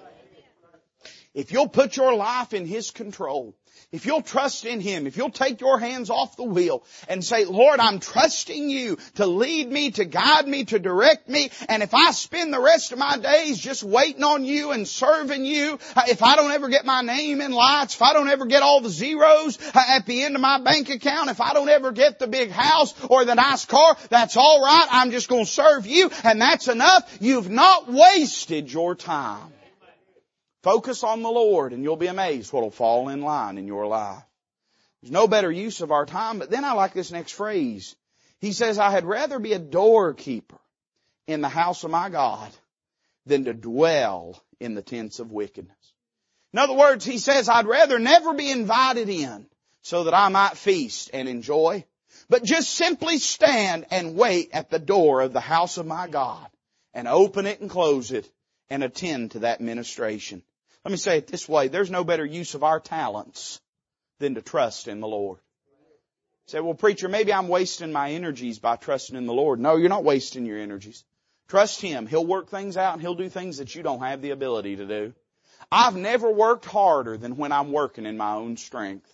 If 1.35 1.51
you'll 1.51 1.69
put 1.69 1.97
your 1.97 2.15
life 2.15 2.55
in 2.55 2.65
His 2.65 2.93
control, 2.93 3.57
if 3.91 4.07
you'll 4.07 4.23
trust 4.23 4.65
in 4.65 4.81
Him, 4.81 5.07
if 5.07 5.17
you'll 5.17 5.31
take 5.31 5.61
your 5.61 5.79
hands 5.79 6.11
off 6.11 6.37
the 6.37 6.45
wheel 6.45 6.85
and 7.09 7.25
say, 7.25 7.45
Lord, 7.45 7.81
I'm 7.81 7.99
trusting 7.99 8.71
you 8.71 8.99
to 9.17 9.27
lead 9.27 9.71
me, 9.71 9.91
to 9.93 10.05
guide 10.05 10.47
me, 10.47 10.65
to 10.67 10.79
direct 10.79 11.29
me, 11.29 11.51
and 11.69 11.83
if 11.83 11.93
I 11.93 12.13
spend 12.13 12.53
the 12.53 12.61
rest 12.61 12.93
of 12.93 12.99
my 12.99 13.19
days 13.19 13.59
just 13.59 13.83
waiting 13.83 14.23
on 14.23 14.45
you 14.45 14.71
and 14.71 14.87
serving 14.87 15.45
you, 15.45 15.79
uh, 15.97 16.03
if 16.09 16.23
I 16.23 16.37
don't 16.37 16.53
ever 16.53 16.69
get 16.69 16.85
my 16.85 17.03
name 17.03 17.41
in 17.41 17.53
lights, 17.53 17.95
if 17.95 18.03
I 18.03 18.13
don't 18.13 18.29
ever 18.29 18.47
get 18.47 18.63
all 18.63 18.81
the 18.81 18.91
zeros 18.91 19.59
uh, 19.75 19.83
at 19.89 20.07
the 20.07 20.23
end 20.23 20.37
of 20.37 20.41
my 20.41 20.61
bank 20.61 20.91
account, 20.91 21.31
if 21.31 21.41
I 21.41 21.53
don't 21.53 21.69
ever 21.69 21.91
get 21.91 22.19
the 22.19 22.29
big 22.29 22.51
house 22.51 22.95
or 23.09 23.25
the 23.25 23.35
nice 23.35 23.65
car, 23.65 23.97
that's 24.09 24.37
alright, 24.37 24.89
I'm 24.91 25.11
just 25.11 25.29
gonna 25.29 25.47
serve 25.47 25.87
you, 25.87 26.11
and 26.23 26.41
that's 26.41 26.69
enough. 26.69 27.19
You've 27.21 27.51
not 27.51 27.91
wasted 27.91 28.73
your 28.73 28.95
time. 28.95 29.54
Focus 30.65 31.05
on 31.05 31.21
the 31.21 31.29
Lord 31.29 31.75
and 31.75 31.85
you'll 31.85 31.97
be 31.97 32.07
amazed 32.07 32.51
what'll 32.51 32.71
fall 32.71 33.11
in 33.11 33.21
line 33.21 33.59
in 33.59 33.67
your 33.67 33.87
life. 33.87 34.23
There's 35.03 35.13
no 35.13 35.29
better 35.29 35.53
use 35.53 35.83
of 35.83 35.93
our 35.93 36.07
time, 36.07 36.39
but 36.39 36.49
then 36.49 36.65
I 36.65 36.73
like 36.73 36.95
this 36.95 37.13
next 37.13 37.33
phrase. 37.33 37.95
He 38.41 38.53
says, 38.53 38.79
I 38.79 38.91
had 38.91 39.05
rather 39.05 39.39
be 39.39 39.53
a 39.53 39.59
doorkeeper 39.59 40.59
in 41.27 41.43
the 41.43 41.51
house 41.51 41.85
of 41.85 41.91
my 41.91 42.09
God 42.09 42.51
than 43.27 43.45
to 43.45 43.53
dwell 43.53 44.43
in 44.59 44.75
the 44.75 44.81
tents 44.81 45.19
of 45.19 45.31
wickedness. 45.31 45.77
In 46.55 46.59
other 46.59 46.73
words, 46.73 47.05
he 47.05 47.19
says, 47.19 47.51
I'd 47.51 47.67
rather 47.67 47.99
never 47.99 48.33
be 48.33 48.51
invited 48.51 49.11
in 49.11 49.47
so 49.83 50.05
that 50.05 50.15
I 50.15 50.31
might 50.31 50.57
feast 50.57 51.11
and 51.13 51.29
enjoy, 51.29 51.85
but 52.31 52.43
just 52.43 52.71
simply 52.71 53.19
stand 53.19 53.85
and 53.91 54.17
wait 54.17 54.49
at 54.55 54.71
the 54.71 54.79
door 54.79 55.21
of 55.21 55.35
the 55.35 55.41
house 55.41 55.77
of 55.77 55.85
my 55.85 56.09
God 56.09 56.49
and 56.95 57.07
open 57.07 57.45
it 57.45 57.61
and 57.61 57.69
close 57.69 58.13
it 58.13 58.31
and 58.71 58.83
attend 58.83 59.33
to 59.33 59.41
that 59.41 59.61
ministration. 59.61 60.43
Let 60.85 60.91
me 60.91 60.99
say 60.99 61.19
it 61.19 61.27
this 61.27 61.49
way. 61.49 61.69
There's 61.69 61.91
no 61.91 62.05
better 62.05 62.27
use 62.27 62.55
of 62.55 62.63
our 62.63 62.79
talents 62.79 63.61
than 64.19 64.35
to 64.35 64.43
trust 64.43 64.87
in 64.87 65.01
the 65.01 65.09
Lord. 65.09 65.39
say, 66.47 66.61
well 66.61 66.75
preacher, 66.75 67.09
maybe 67.09 67.33
I'm 67.33 67.49
wasting 67.49 67.91
my 67.91 68.11
energies 68.11 68.59
by 68.59 68.77
trusting 68.77 69.17
in 69.17 69.27
the 69.27 69.33
Lord. 69.33 69.61
No, 69.61 69.77
you're 69.77 69.89
not 69.89 70.05
wasting 70.05 70.45
your 70.45 70.59
energies. 70.59 71.03
Trust 71.49 71.81
Him. 71.81 72.07
He'll 72.07 72.27
work 72.27 72.51
things 72.51 72.77
out 72.77 72.93
and 72.93 73.01
He'll 73.01 73.15
do 73.15 73.31
things 73.31 73.59
that 73.59 73.75
you 73.75 73.83
don't 73.83 74.01
have 74.01 74.21
the 74.21 74.31
ability 74.31 74.77
to 74.77 74.87
do. 74.87 75.15
I've 75.73 75.97
never 75.97 76.31
worked 76.31 76.67
harder 76.67 77.17
than 77.17 77.37
when 77.37 77.51
I'm 77.51 77.73
working 77.73 78.05
in 78.05 78.19
my 78.19 78.35
own 78.35 78.59
strength. 78.59 79.11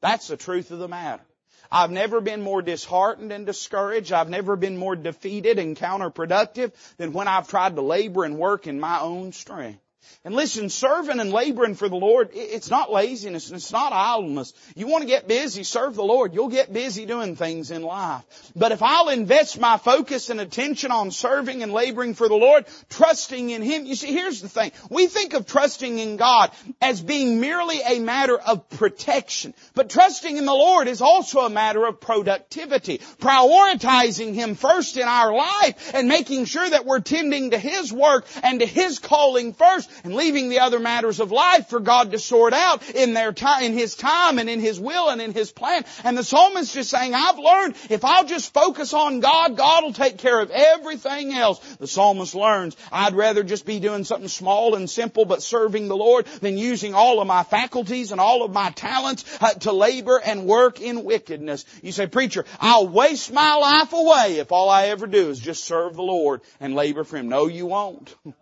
That's 0.00 0.28
the 0.28 0.38
truth 0.38 0.70
of 0.70 0.78
the 0.78 0.88
matter. 0.88 1.22
I've 1.70 1.90
never 1.90 2.20
been 2.20 2.42
more 2.42 2.62
disheartened 2.62 3.32
and 3.32 3.44
discouraged. 3.44 4.12
I've 4.12 4.28
never 4.30 4.56
been 4.56 4.78
more 4.78 4.96
defeated 4.96 5.58
and 5.58 5.76
counterproductive 5.76 6.72
than 6.96 7.12
when 7.12 7.28
I've 7.28 7.48
tried 7.48 7.76
to 7.76 7.82
labor 7.82 8.24
and 8.24 8.38
work 8.38 8.66
in 8.66 8.80
my 8.80 9.00
own 9.00 9.32
strength. 9.32 9.81
And 10.24 10.36
listen, 10.36 10.68
serving 10.68 11.18
and 11.18 11.32
laboring 11.32 11.74
for 11.74 11.88
the 11.88 11.96
Lord, 11.96 12.30
it's 12.32 12.70
not 12.70 12.92
laziness 12.92 13.48
and 13.48 13.56
it's 13.56 13.72
not 13.72 13.92
idleness. 13.92 14.52
You 14.76 14.86
want 14.86 15.02
to 15.02 15.08
get 15.08 15.26
busy, 15.26 15.64
serve 15.64 15.96
the 15.96 16.04
Lord. 16.04 16.32
You'll 16.32 16.48
get 16.48 16.72
busy 16.72 17.06
doing 17.06 17.34
things 17.34 17.72
in 17.72 17.82
life. 17.82 18.22
But 18.54 18.70
if 18.70 18.84
I'll 18.84 19.08
invest 19.08 19.58
my 19.58 19.78
focus 19.78 20.30
and 20.30 20.40
attention 20.40 20.92
on 20.92 21.10
serving 21.10 21.64
and 21.64 21.72
laboring 21.72 22.14
for 22.14 22.28
the 22.28 22.36
Lord, 22.36 22.66
trusting 22.88 23.50
in 23.50 23.62
Him, 23.62 23.84
you 23.84 23.96
see, 23.96 24.12
here's 24.12 24.40
the 24.40 24.48
thing. 24.48 24.70
We 24.90 25.08
think 25.08 25.34
of 25.34 25.44
trusting 25.44 25.98
in 25.98 26.16
God 26.16 26.52
as 26.80 27.00
being 27.00 27.40
merely 27.40 27.80
a 27.84 27.98
matter 27.98 28.38
of 28.38 28.68
protection. 28.70 29.54
But 29.74 29.90
trusting 29.90 30.36
in 30.36 30.46
the 30.46 30.52
Lord 30.52 30.86
is 30.86 31.00
also 31.00 31.40
a 31.40 31.50
matter 31.50 31.84
of 31.84 32.00
productivity. 32.00 32.98
Prioritizing 33.18 34.34
Him 34.34 34.54
first 34.54 34.96
in 34.96 35.08
our 35.08 35.34
life 35.34 35.94
and 35.94 36.06
making 36.06 36.44
sure 36.44 36.70
that 36.70 36.86
we're 36.86 37.00
tending 37.00 37.50
to 37.50 37.58
His 37.58 37.92
work 37.92 38.24
and 38.44 38.60
to 38.60 38.66
His 38.66 39.00
calling 39.00 39.52
first 39.52 39.90
and 40.04 40.14
leaving 40.14 40.48
the 40.48 40.60
other 40.60 40.78
matters 40.78 41.20
of 41.20 41.32
life 41.32 41.68
for 41.68 41.80
God 41.80 42.12
to 42.12 42.18
sort 42.18 42.52
out 42.52 42.88
in 42.90 43.14
their 43.14 43.32
time, 43.32 43.62
in 43.62 43.72
His 43.72 43.94
time 43.94 44.38
and 44.38 44.48
in 44.48 44.60
His 44.60 44.78
will 44.78 45.08
and 45.08 45.20
in 45.20 45.32
His 45.32 45.52
plan. 45.52 45.84
And 46.04 46.16
the 46.16 46.24
psalmist 46.24 46.74
just 46.74 46.90
saying, 46.90 47.14
I've 47.14 47.38
learned 47.38 47.76
if 47.90 48.04
I'll 48.04 48.24
just 48.24 48.52
focus 48.52 48.92
on 48.94 49.20
God, 49.20 49.56
God 49.56 49.84
will 49.84 49.92
take 49.92 50.18
care 50.18 50.40
of 50.40 50.50
everything 50.50 51.32
else. 51.32 51.58
The 51.76 51.86
psalmist 51.86 52.34
learns, 52.34 52.76
I'd 52.90 53.14
rather 53.14 53.42
just 53.42 53.66
be 53.66 53.80
doing 53.80 54.04
something 54.04 54.28
small 54.28 54.74
and 54.74 54.88
simple 54.88 55.24
but 55.24 55.42
serving 55.42 55.88
the 55.88 55.96
Lord 55.96 56.26
than 56.40 56.58
using 56.58 56.94
all 56.94 57.20
of 57.20 57.26
my 57.26 57.42
faculties 57.42 58.12
and 58.12 58.20
all 58.20 58.44
of 58.44 58.52
my 58.52 58.70
talents 58.70 59.24
uh, 59.40 59.50
to 59.54 59.72
labor 59.72 60.20
and 60.24 60.46
work 60.46 60.80
in 60.80 61.04
wickedness. 61.04 61.64
You 61.82 61.92
say, 61.92 62.06
preacher, 62.06 62.44
I'll 62.60 62.88
waste 62.88 63.32
my 63.32 63.54
life 63.54 63.92
away 63.92 64.38
if 64.38 64.52
all 64.52 64.68
I 64.68 64.88
ever 64.88 65.06
do 65.06 65.30
is 65.30 65.38
just 65.38 65.64
serve 65.64 65.94
the 65.94 66.02
Lord 66.02 66.40
and 66.60 66.74
labor 66.74 67.04
for 67.04 67.16
Him. 67.16 67.28
No, 67.28 67.46
you 67.46 67.66
won't. 67.66 68.14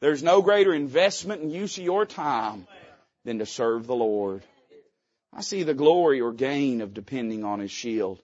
There's 0.00 0.22
no 0.22 0.42
greater 0.42 0.72
investment 0.72 1.42
and 1.42 1.52
use 1.52 1.76
of 1.78 1.84
your 1.84 2.06
time 2.06 2.66
than 3.24 3.38
to 3.38 3.46
serve 3.46 3.86
the 3.86 3.96
Lord. 3.96 4.42
I 5.32 5.42
see 5.42 5.62
the 5.62 5.74
glory 5.74 6.20
or 6.20 6.32
gain 6.32 6.80
of 6.80 6.94
depending 6.94 7.44
on 7.44 7.60
His 7.60 7.70
shield. 7.70 8.22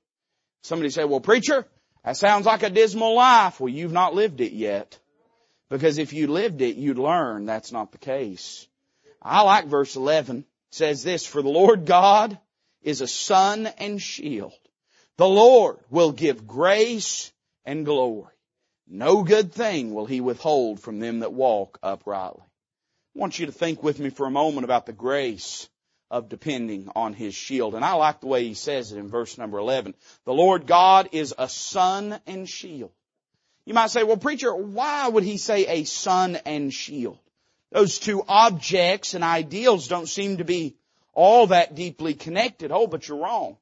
Somebody 0.63 0.91
say, 0.91 1.05
well 1.05 1.21
preacher, 1.21 1.67
that 2.05 2.17
sounds 2.17 2.47
like 2.47 2.63
a 2.63 2.71
dismal 2.71 3.15
life. 3.15 3.61
Well, 3.61 3.73
you've 3.73 3.93
not 3.93 4.15
lived 4.15 4.41
it 4.41 4.53
yet. 4.53 4.99
Because 5.69 5.99
if 5.99 6.13
you 6.13 6.29
lived 6.29 6.61
it, 6.61 6.77
you'd 6.77 6.99
learn 6.99 7.47
that's 7.47 7.73
not 7.73 7.91
the 7.91 7.99
case. 7.99 8.67
I 9.21 9.43
like 9.43 9.67
verse 9.67 9.97
11. 9.97 10.39
It 10.39 10.45
says 10.71 11.03
this, 11.03 11.27
for 11.27 11.43
the 11.43 11.49
Lord 11.49 11.87
God 11.87 12.39
is 12.83 13.01
a 13.01 13.09
sun 13.09 13.67
and 13.79 14.01
shield. 14.01 14.53
The 15.17 15.29
Lord 15.29 15.79
will 15.91 16.13
give 16.13 16.47
grace 16.47 17.33
and 17.65 17.85
glory. 17.85 18.34
No 18.87 19.23
good 19.23 19.53
thing 19.53 19.95
will 19.95 20.07
He 20.07 20.21
withhold 20.21 20.81
from 20.81 21.01
them 21.01 21.21
that 21.21 21.33
walk 21.33 21.79
uprightly. 21.83 22.43
I 22.43 23.19
want 23.19 23.39
you 23.39 23.47
to 23.47 23.53
think 23.53 23.83
with 23.83 23.99
me 23.99 24.11
for 24.11 24.27
a 24.27 24.31
moment 24.31 24.65
about 24.65 24.87
the 24.87 24.93
grace 24.93 25.69
of 26.11 26.29
depending 26.29 26.91
on 26.95 27.15
His 27.15 27.35
shield. 27.35 27.75
And 27.75 27.85
I 27.85 27.95
like 27.95 28.21
the 28.21 28.27
way 28.27 28.45
He 28.45 28.55
says 28.55 28.93
it 28.93 28.99
in 28.99 29.09
verse 29.09 29.39
number 29.39 29.59
11. 29.59 29.95
The 30.25 30.35
Lord 30.35 30.67
God 30.67 31.09
is 31.13 31.35
a 31.37 31.49
sun 31.49 32.21
and 32.27 32.49
shield. 32.49 32.93
You 33.65 33.75
might 33.75 33.91
say, 33.91 34.03
well 34.03 34.17
preacher, 34.17 34.55
why 34.55 35.09
would 35.09 35.25
He 35.25 35.39
say 35.39 35.67
a 35.67 35.85
sun 35.85 36.37
and 36.45 36.73
shield? 36.73 37.19
Those 37.73 37.99
two 37.99 38.23
objects 38.29 39.15
and 39.15 39.25
ideals 39.25 39.89
don't 39.89 40.09
seem 40.09 40.37
to 40.37 40.45
be 40.45 40.77
all 41.13 41.49
that 41.49 41.75
deeply 41.75 42.15
connected. 42.15 42.71
Oh, 42.71 42.87
but 42.87 43.09
you're 43.09 43.19
wrong. 43.19 43.57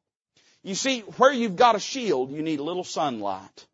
You 0.63 0.75
see, 0.75 1.01
where 1.01 1.33
you've 1.33 1.57
got 1.57 1.77
a 1.77 1.81
shield, 1.81 2.31
you 2.31 2.43
need 2.43 2.61
a 2.61 2.65
little 2.65 2.85
sunlight. 2.85 3.67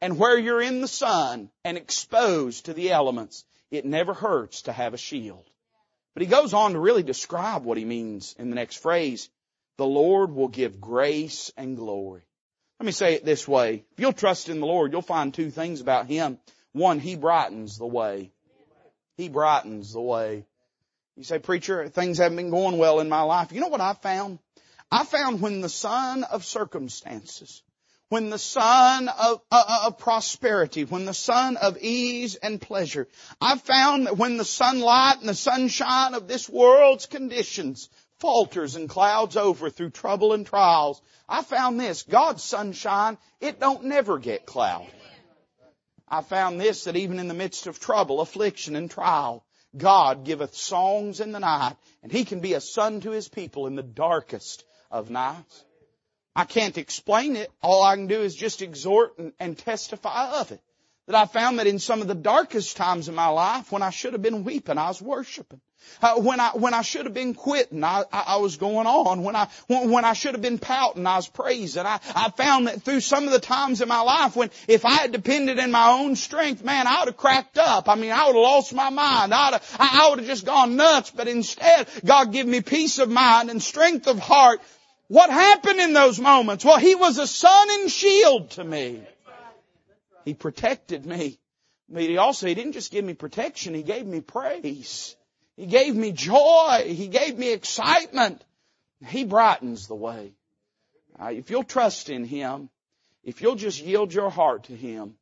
And 0.00 0.18
where 0.18 0.38
you're 0.38 0.62
in 0.62 0.80
the 0.80 0.88
sun 0.88 1.50
and 1.64 1.76
exposed 1.76 2.66
to 2.66 2.74
the 2.74 2.90
elements, 2.90 3.44
it 3.70 3.84
never 3.84 4.14
hurts 4.14 4.62
to 4.62 4.72
have 4.72 4.94
a 4.94 4.98
shield. 4.98 5.48
But 6.14 6.22
he 6.22 6.28
goes 6.28 6.54
on 6.54 6.72
to 6.72 6.78
really 6.78 7.02
describe 7.02 7.64
what 7.64 7.78
he 7.78 7.84
means 7.84 8.34
in 8.38 8.50
the 8.50 8.56
next 8.56 8.76
phrase. 8.76 9.28
The 9.76 9.86
Lord 9.86 10.32
will 10.32 10.48
give 10.48 10.80
grace 10.80 11.52
and 11.56 11.76
glory. 11.76 12.22
Let 12.78 12.86
me 12.86 12.92
say 12.92 13.14
it 13.14 13.24
this 13.26 13.46
way. 13.46 13.84
If 13.92 14.00
you'll 14.00 14.14
trust 14.14 14.48
in 14.48 14.60
the 14.60 14.66
Lord, 14.66 14.92
you'll 14.92 15.02
find 15.02 15.34
two 15.34 15.50
things 15.50 15.82
about 15.82 16.06
Him. 16.06 16.38
One, 16.72 16.98
He 16.98 17.14
brightens 17.14 17.76
the 17.76 17.86
way. 17.86 18.32
He 19.16 19.28
brightens 19.28 19.92
the 19.92 20.00
way. 20.00 20.46
You 21.16 21.24
say, 21.24 21.38
preacher, 21.38 21.88
things 21.88 22.16
haven't 22.16 22.36
been 22.36 22.50
going 22.50 22.78
well 22.78 23.00
in 23.00 23.10
my 23.10 23.20
life. 23.20 23.52
You 23.52 23.60
know 23.60 23.68
what 23.68 23.82
I 23.82 23.92
found? 23.92 24.38
I 24.90 25.04
found 25.04 25.42
when 25.42 25.60
the 25.60 25.68
sun 25.68 26.24
of 26.24 26.44
circumstances, 26.44 27.62
when 28.10 28.28
the 28.28 28.38
sun 28.38 29.08
of, 29.08 29.40
uh, 29.52 29.82
of, 29.86 29.98
prosperity, 29.98 30.84
when 30.84 31.04
the 31.04 31.14
sun 31.14 31.56
of 31.56 31.78
ease 31.80 32.34
and 32.34 32.60
pleasure, 32.60 33.08
I 33.40 33.56
found 33.56 34.06
that 34.06 34.18
when 34.18 34.36
the 34.36 34.44
sunlight 34.44 35.20
and 35.20 35.28
the 35.28 35.34
sunshine 35.34 36.14
of 36.14 36.26
this 36.26 36.48
world's 36.48 37.06
conditions 37.06 37.88
falters 38.18 38.74
and 38.74 38.88
clouds 38.88 39.36
over 39.36 39.70
through 39.70 39.90
trouble 39.90 40.32
and 40.32 40.44
trials, 40.44 41.00
I 41.28 41.42
found 41.42 41.78
this, 41.78 42.02
God's 42.02 42.42
sunshine, 42.42 43.16
it 43.40 43.60
don't 43.60 43.84
never 43.84 44.18
get 44.18 44.44
cloudy. 44.44 44.90
I 46.08 46.22
found 46.22 46.60
this, 46.60 46.84
that 46.84 46.96
even 46.96 47.20
in 47.20 47.28
the 47.28 47.34
midst 47.34 47.68
of 47.68 47.78
trouble, 47.78 48.20
affliction, 48.20 48.74
and 48.74 48.90
trial, 48.90 49.44
God 49.76 50.24
giveth 50.24 50.56
songs 50.56 51.20
in 51.20 51.30
the 51.30 51.38
night, 51.38 51.76
and 52.02 52.10
He 52.10 52.24
can 52.24 52.40
be 52.40 52.54
a 52.54 52.60
sun 52.60 53.02
to 53.02 53.12
His 53.12 53.28
people 53.28 53.68
in 53.68 53.76
the 53.76 53.84
darkest 53.84 54.64
of 54.90 55.10
nights. 55.10 55.64
I 56.34 56.44
can't 56.44 56.78
explain 56.78 57.36
it. 57.36 57.50
All 57.62 57.82
I 57.82 57.96
can 57.96 58.06
do 58.06 58.20
is 58.20 58.34
just 58.34 58.62
exhort 58.62 59.18
and, 59.18 59.32
and 59.40 59.58
testify 59.58 60.40
of 60.40 60.52
it. 60.52 60.60
That 61.06 61.16
I 61.16 61.26
found 61.26 61.58
that 61.58 61.66
in 61.66 61.78
some 61.80 62.02
of 62.02 62.08
the 62.08 62.14
darkest 62.14 62.76
times 62.76 63.08
of 63.08 63.14
my 63.14 63.26
life, 63.26 63.72
when 63.72 63.82
I 63.82 63.90
should 63.90 64.12
have 64.12 64.22
been 64.22 64.44
weeping, 64.44 64.78
I 64.78 64.88
was 64.88 65.02
worshiping. 65.02 65.60
Uh, 66.02 66.20
when 66.20 66.40
I 66.40 66.50
when 66.50 66.74
I 66.74 66.82
should 66.82 67.06
have 67.06 67.14
been 67.14 67.34
quitting, 67.34 67.82
I, 67.82 68.04
I, 68.12 68.24
I 68.28 68.36
was 68.36 68.56
going 68.56 68.86
on. 68.86 69.22
When 69.24 69.34
I 69.34 69.48
when, 69.66 69.90
when 69.90 70.04
I 70.04 70.12
should 70.12 70.34
have 70.34 70.42
been 70.42 70.58
pouting, 70.58 71.06
I 71.06 71.16
was 71.16 71.26
praising. 71.28 71.84
I, 71.84 71.98
I 72.14 72.30
found 72.30 72.66
that 72.68 72.82
through 72.82 73.00
some 73.00 73.24
of 73.24 73.32
the 73.32 73.40
times 73.40 73.80
in 73.80 73.88
my 73.88 74.00
life 74.00 74.36
when 74.36 74.50
if 74.68 74.84
I 74.84 74.92
had 74.92 75.12
depended 75.12 75.58
in 75.58 75.70
my 75.70 75.90
own 75.90 76.16
strength, 76.16 76.62
man, 76.62 76.86
I 76.86 77.00
would 77.00 77.08
have 77.08 77.16
cracked 77.16 77.58
up. 77.58 77.88
I 77.88 77.94
mean, 77.94 78.12
I 78.12 78.26
would 78.26 78.36
have 78.36 78.42
lost 78.42 78.74
my 78.74 78.90
mind. 78.90 79.34
I'd 79.34 79.54
have, 79.54 79.76
I, 79.80 80.04
I 80.04 80.10
would 80.10 80.20
have 80.20 80.28
just 80.28 80.46
gone 80.46 80.76
nuts. 80.76 81.10
But 81.10 81.28
instead, 81.28 81.88
God 82.04 82.32
gave 82.32 82.46
me 82.46 82.60
peace 82.60 82.98
of 82.98 83.10
mind 83.10 83.50
and 83.50 83.62
strength 83.62 84.06
of 84.06 84.18
heart. 84.18 84.60
What 85.10 85.28
happened 85.28 85.80
in 85.80 85.92
those 85.92 86.20
moments? 86.20 86.64
Well, 86.64 86.78
He 86.78 86.94
was 86.94 87.18
a 87.18 87.26
sun 87.26 87.66
and 87.68 87.90
shield 87.90 88.50
to 88.52 88.62
me. 88.62 89.02
He 90.24 90.34
protected 90.34 91.04
me. 91.04 91.40
But 91.88 92.02
He 92.02 92.16
also, 92.16 92.46
He 92.46 92.54
didn't 92.54 92.74
just 92.74 92.92
give 92.92 93.04
me 93.04 93.14
protection, 93.14 93.74
He 93.74 93.82
gave 93.82 94.06
me 94.06 94.20
praise. 94.20 95.16
He 95.56 95.66
gave 95.66 95.96
me 95.96 96.12
joy. 96.12 96.84
He 96.86 97.08
gave 97.08 97.36
me 97.36 97.52
excitement. 97.52 98.44
He 99.04 99.24
brightens 99.24 99.88
the 99.88 99.96
way. 99.96 100.32
Uh, 101.20 101.32
if 101.32 101.50
you'll 101.50 101.64
trust 101.64 102.08
in 102.08 102.22
Him, 102.24 102.70
if 103.24 103.42
you'll 103.42 103.56
just 103.56 103.82
yield 103.82 104.14
your 104.14 104.30
heart 104.30 104.64
to 104.64 104.76
Him, 104.76 105.16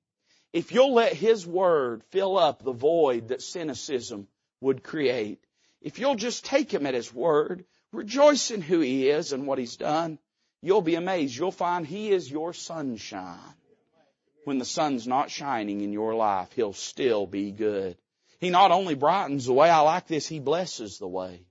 if 0.53 0.71
you'll 0.71 0.93
let 0.93 1.15
His 1.15 1.47
Word 1.47 2.05
fill 2.11 2.37
up 2.37 2.63
the 2.63 2.73
void 2.73 3.29
that 3.29 3.41
cynicism 3.41 4.29
would 4.61 4.83
create, 4.83 5.43
if 5.81 5.99
you'll 5.99 6.15
just 6.15 6.45
take 6.45 6.71
Him 6.71 6.85
at 6.85 6.93
His 6.93 7.11
Word, 7.11 7.65
rejoice 7.93 8.51
in 8.51 8.63
who 8.63 8.81
He 8.81 9.09
is 9.09 9.33
and 9.33 9.47
what 9.47 9.59
He's 9.59 9.77
done, 9.77 10.19
you'll 10.63 10.83
be 10.83 10.95
amazed. 10.95 11.37
You'll 11.37 11.51
find 11.53 11.87
He 11.87 12.11
is 12.11 12.31
your 12.31 12.53
sunshine. 12.53 13.39
When 14.45 14.59
the 14.59 14.65
sun's 14.65 15.07
not 15.07 15.31
shining 15.31 15.83
in 15.83 15.93
your 15.93 16.15
life, 16.15 16.53
He'll 16.53 16.73
still 16.73 17.27
be 17.27 17.51
good. 17.51 17.97
He 18.41 18.51
not 18.51 18.71
only 18.71 18.95
brightens 18.95 19.47
the 19.47 19.53
way, 19.53 19.69
I 19.69 19.81
like 19.81 20.07
this, 20.07 20.27
He 20.27 20.41
blesses 20.41 20.99
the 20.99 21.09
way. 21.09 21.43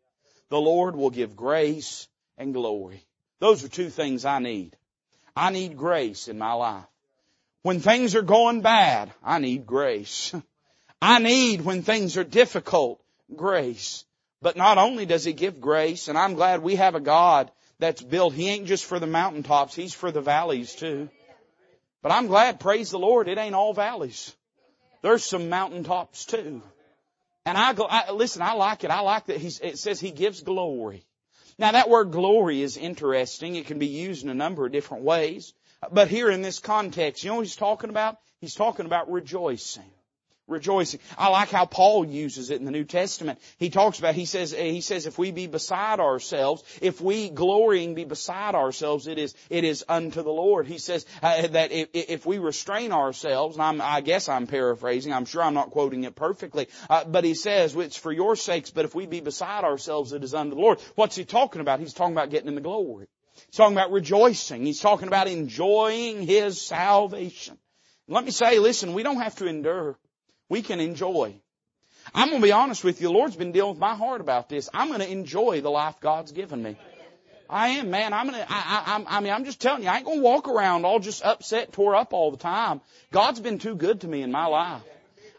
The 0.50 0.60
Lord 0.60 0.96
will 0.96 1.10
give 1.10 1.36
grace 1.36 2.08
and 2.38 2.54
glory. 2.54 3.06
Those 3.40 3.64
are 3.64 3.70
two 3.70 3.90
things 3.90 4.26
I 4.26 4.40
need. 4.40 4.76
I 5.36 5.52
need 5.52 5.78
grace 5.78 6.28
in 6.28 6.38
my 6.38 6.54
life. 6.54 6.86
When 7.62 7.80
things 7.80 8.16
are 8.16 8.22
going 8.22 8.62
bad, 8.62 9.12
I 9.24 9.40
need 9.40 9.66
grace. 9.66 10.34
I 11.02 11.20
need 11.20 11.62
when 11.62 11.84
things 11.84 12.18
are 12.18 12.24
difficult, 12.24 13.00
grace. 13.36 14.06
But 14.42 14.58
not 14.58 14.78
only 14.78 15.06
does 15.06 15.24
He 15.24 15.34
give 15.34 15.62
grace, 15.62 16.08
and 16.08 16.18
I'm 16.18 16.36
glad 16.36 16.62
we 16.62 16.76
have 16.76 16.96
a 16.96 17.00
God 17.00 17.52
that's 17.80 18.02
built, 18.02 18.34
He 18.34 18.50
ain't 18.50 18.68
just 18.68 18.86
for 18.86 19.00
the 19.00 19.08
mountaintops, 19.08 19.76
He's 19.76 19.94
for 19.94 20.12
the 20.12 20.22
valleys 20.22 20.76
too. 20.76 21.10
But 22.02 22.12
I'm 22.12 22.28
glad, 22.28 22.60
praise 22.60 22.92
the 22.92 23.00
Lord, 23.00 23.28
it 23.28 23.38
ain't 23.38 23.56
all 23.56 23.74
valleys. 23.74 24.36
There's 25.02 25.24
some 25.24 25.50
mountaintops 25.50 26.26
too. 26.26 26.62
And 27.46 27.58
I, 27.58 27.74
I 27.78 28.12
listen, 28.12 28.42
I 28.42 28.54
like 28.54 28.84
it. 28.84 28.92
I 28.92 29.00
like 29.00 29.28
that 29.28 29.38
he's, 29.38 29.60
it 29.60 29.80
says 29.80 30.00
he 30.00 30.12
gives 30.12 30.42
glory. 30.42 31.06
Now 31.58 31.72
that 31.72 31.90
word 31.90 32.12
glory 32.12 32.62
is 32.62 32.78
interesting. 32.78 33.56
It 33.56 33.68
can 33.68 33.80
be 33.80 33.88
used 33.88 34.24
in 34.24 34.30
a 34.30 34.36
number 34.36 34.66
of 34.66 34.72
different 34.72 35.04
ways. 35.04 35.54
But 35.92 36.10
here 36.10 36.30
in 36.30 36.42
this 36.42 36.60
context, 36.60 37.24
you 37.24 37.30
know 37.30 37.38
what 37.38 37.46
he's 37.46 37.56
talking 37.56 37.90
about? 37.90 38.18
He's 38.42 38.56
talking 38.56 38.86
about 38.86 39.12
rejoicing 39.12 39.90
rejoicing. 40.48 41.00
I 41.18 41.30
like 41.30 41.50
how 41.50 41.66
Paul 41.66 42.06
uses 42.06 42.50
it 42.50 42.60
in 42.60 42.66
the 42.66 42.72
New 42.72 42.86
Testament. 42.86 43.40
He 43.58 43.70
talks 43.70 44.00
about, 44.00 44.16
he 44.16 44.26
says, 44.26 44.52
he 44.52 44.82
says, 44.82 45.06
if 45.06 45.18
we 45.18 45.32
be 45.32 45.48
beside 45.48 46.00
ourselves, 46.00 46.64
if 46.82 47.02
we 47.02 47.30
glorying 47.30 47.96
be 47.96 48.06
beside 48.06 48.56
ourselves, 48.56 49.08
it 49.08 49.18
is, 49.18 49.36
it 49.50 49.64
is 49.64 49.84
unto 49.88 50.24
the 50.24 50.32
Lord. 50.32 50.68
He 50.68 50.78
says 50.78 51.06
uh, 51.22 51.48
that 51.48 51.72
if, 51.72 51.90
if, 51.94 52.26
we 52.26 52.40
restrain 52.40 52.92
ourselves, 52.92 53.56
and 53.56 53.64
I'm, 53.64 53.82
i 53.82 54.02
guess 54.02 54.30
I'm 54.30 54.48
paraphrasing, 54.48 55.14
I'm 55.14 55.26
sure 55.26 55.44
I'm 55.44 55.54
not 55.54 55.72
quoting 55.72 56.04
it 56.04 56.16
perfectly, 56.16 56.68
uh, 56.90 57.06
but 57.06 57.24
he 57.24 57.34
says, 57.34 57.76
it's 57.76 57.98
for 57.98 58.12
your 58.12 58.36
sakes, 58.36 58.72
but 58.72 58.86
if 58.86 58.96
we 58.96 59.06
be 59.06 59.20
beside 59.20 59.64
ourselves, 59.64 60.14
it 60.14 60.24
is 60.24 60.34
unto 60.34 60.56
the 60.56 60.62
Lord. 60.62 60.80
What's 60.96 61.16
he 61.16 61.26
talking 61.26 61.62
about? 61.62 61.80
He's 61.80 61.94
talking 61.94 62.14
about 62.14 62.30
getting 62.30 62.48
in 62.48 62.56
the 62.56 62.62
glory. 62.62 63.08
He's 63.46 63.56
talking 63.56 63.76
about 63.76 63.92
rejoicing. 63.92 64.66
He's 64.66 64.80
talking 64.80 65.08
about 65.08 65.28
enjoying 65.28 66.24
His 66.24 66.62
salvation. 66.62 67.58
Let 68.08 68.24
me 68.24 68.32
say, 68.32 68.60
listen, 68.60 68.94
we 68.94 69.04
don't 69.04 69.22
have 69.22 69.36
to 69.36 69.48
endure 69.48 69.98
we 70.50 70.62
can 70.62 70.80
enjoy. 70.80 71.36
I'm 72.14 72.30
going 72.30 72.42
to 72.42 72.46
be 72.48 72.52
honest 72.52 72.84
with 72.84 73.02
you. 73.02 73.08
The 73.08 73.14
Lord's 73.14 73.36
been 73.36 73.52
dealing 73.52 73.72
with 73.72 73.80
my 73.80 73.96
heart 73.96 74.22
about 74.22 74.50
this. 74.50 74.70
I'm 74.74 74.88
going 74.88 75.02
to 75.02 75.12
enjoy 75.12 75.62
the 75.62 75.70
life 75.70 76.00
God's 76.00 76.32
given 76.32 76.64
me. 76.64 76.78
I 77.50 77.70
am, 77.70 77.90
man. 77.92 78.14
I'm 78.14 78.26
gonna, 78.26 78.46
I, 78.50 79.04
I, 79.08 79.18
I 79.18 79.20
mean, 79.22 79.32
I'm 79.32 79.46
just 79.46 79.62
telling 79.62 79.84
you, 79.84 79.90
I 79.90 79.98
ain't 79.98 80.06
gonna 80.06 80.22
walk 80.22 80.50
around 80.50 80.86
all 80.86 81.00
just 81.00 81.24
upset, 81.24 81.72
tore 81.72 81.96
up 81.96 82.12
all 82.12 82.32
the 82.32 82.38
time. 82.38 82.82
God's 83.12 83.40
been 83.40 83.58
too 83.58 83.76
good 83.76 84.02
to 84.02 84.08
me 84.08 84.22
in 84.22 84.32
my 84.32 84.48
life. 84.48 84.82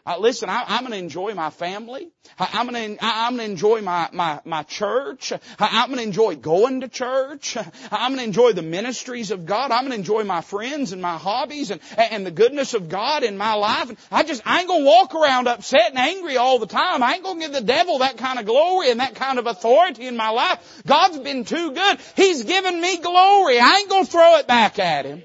Uh, 0.09 0.17
listen, 0.17 0.49
I, 0.49 0.63
am 0.69 0.79
going 0.79 0.93
to 0.93 0.97
enjoy 0.97 1.35
my 1.35 1.51
family. 1.51 2.09
I, 2.39 2.61
am 2.61 2.67
going 2.67 2.97
to 2.97 3.05
I'm 3.05 3.35
going 3.35 3.45
to 3.45 3.51
enjoy 3.51 3.81
my 3.81 4.09
my 4.11 4.39
my 4.43 4.63
church. 4.63 5.31
I, 5.31 5.37
I'm 5.59 5.89
going 5.89 5.99
to 5.99 6.03
enjoy 6.03 6.35
going 6.35 6.81
to 6.81 6.87
church. 6.87 7.55
I'm 7.91 8.15
going 8.15 8.17
to 8.17 8.23
enjoy 8.23 8.53
the 8.53 8.63
ministries 8.63 9.29
of 9.29 9.45
God. 9.45 9.69
I'm 9.69 9.81
going 9.81 9.91
to 9.91 9.97
enjoy 9.97 10.23
my 10.23 10.41
friends 10.41 10.93
and 10.93 11.01
my 11.03 11.15
hobbies 11.15 11.69
and 11.69 11.79
and 11.95 12.25
the 12.25 12.31
goodness 12.31 12.73
of 12.73 12.89
God 12.89 13.21
in 13.21 13.37
my 13.37 13.53
life. 13.53 13.89
And 13.89 13.99
I 14.11 14.23
just 14.23 14.41
I 14.47 14.61
ain't 14.61 14.67
going 14.67 14.81
to 14.81 14.87
walk 14.87 15.13
around 15.13 15.47
upset 15.47 15.91
and 15.91 15.99
angry 15.99 16.37
all 16.37 16.57
the 16.57 16.65
time. 16.65 17.03
I 17.03 17.13
ain't 17.13 17.23
going 17.23 17.39
to 17.39 17.45
give 17.45 17.53
the 17.53 17.61
devil 17.61 17.99
that 17.99 18.17
kind 18.17 18.39
of 18.39 18.47
glory 18.47 18.89
and 18.89 19.01
that 19.01 19.13
kind 19.13 19.37
of 19.37 19.45
authority 19.45 20.07
in 20.07 20.17
my 20.17 20.29
life. 20.29 20.81
God's 20.87 21.19
been 21.19 21.45
too 21.45 21.71
good. 21.73 21.99
He's 22.15 22.45
given 22.45 22.81
me 22.81 22.97
glory. 22.97 23.59
I 23.59 23.77
ain't 23.81 23.89
going 23.89 24.05
to 24.05 24.11
throw 24.11 24.37
it 24.37 24.47
back 24.47 24.79
at 24.79 25.05
him. 25.05 25.21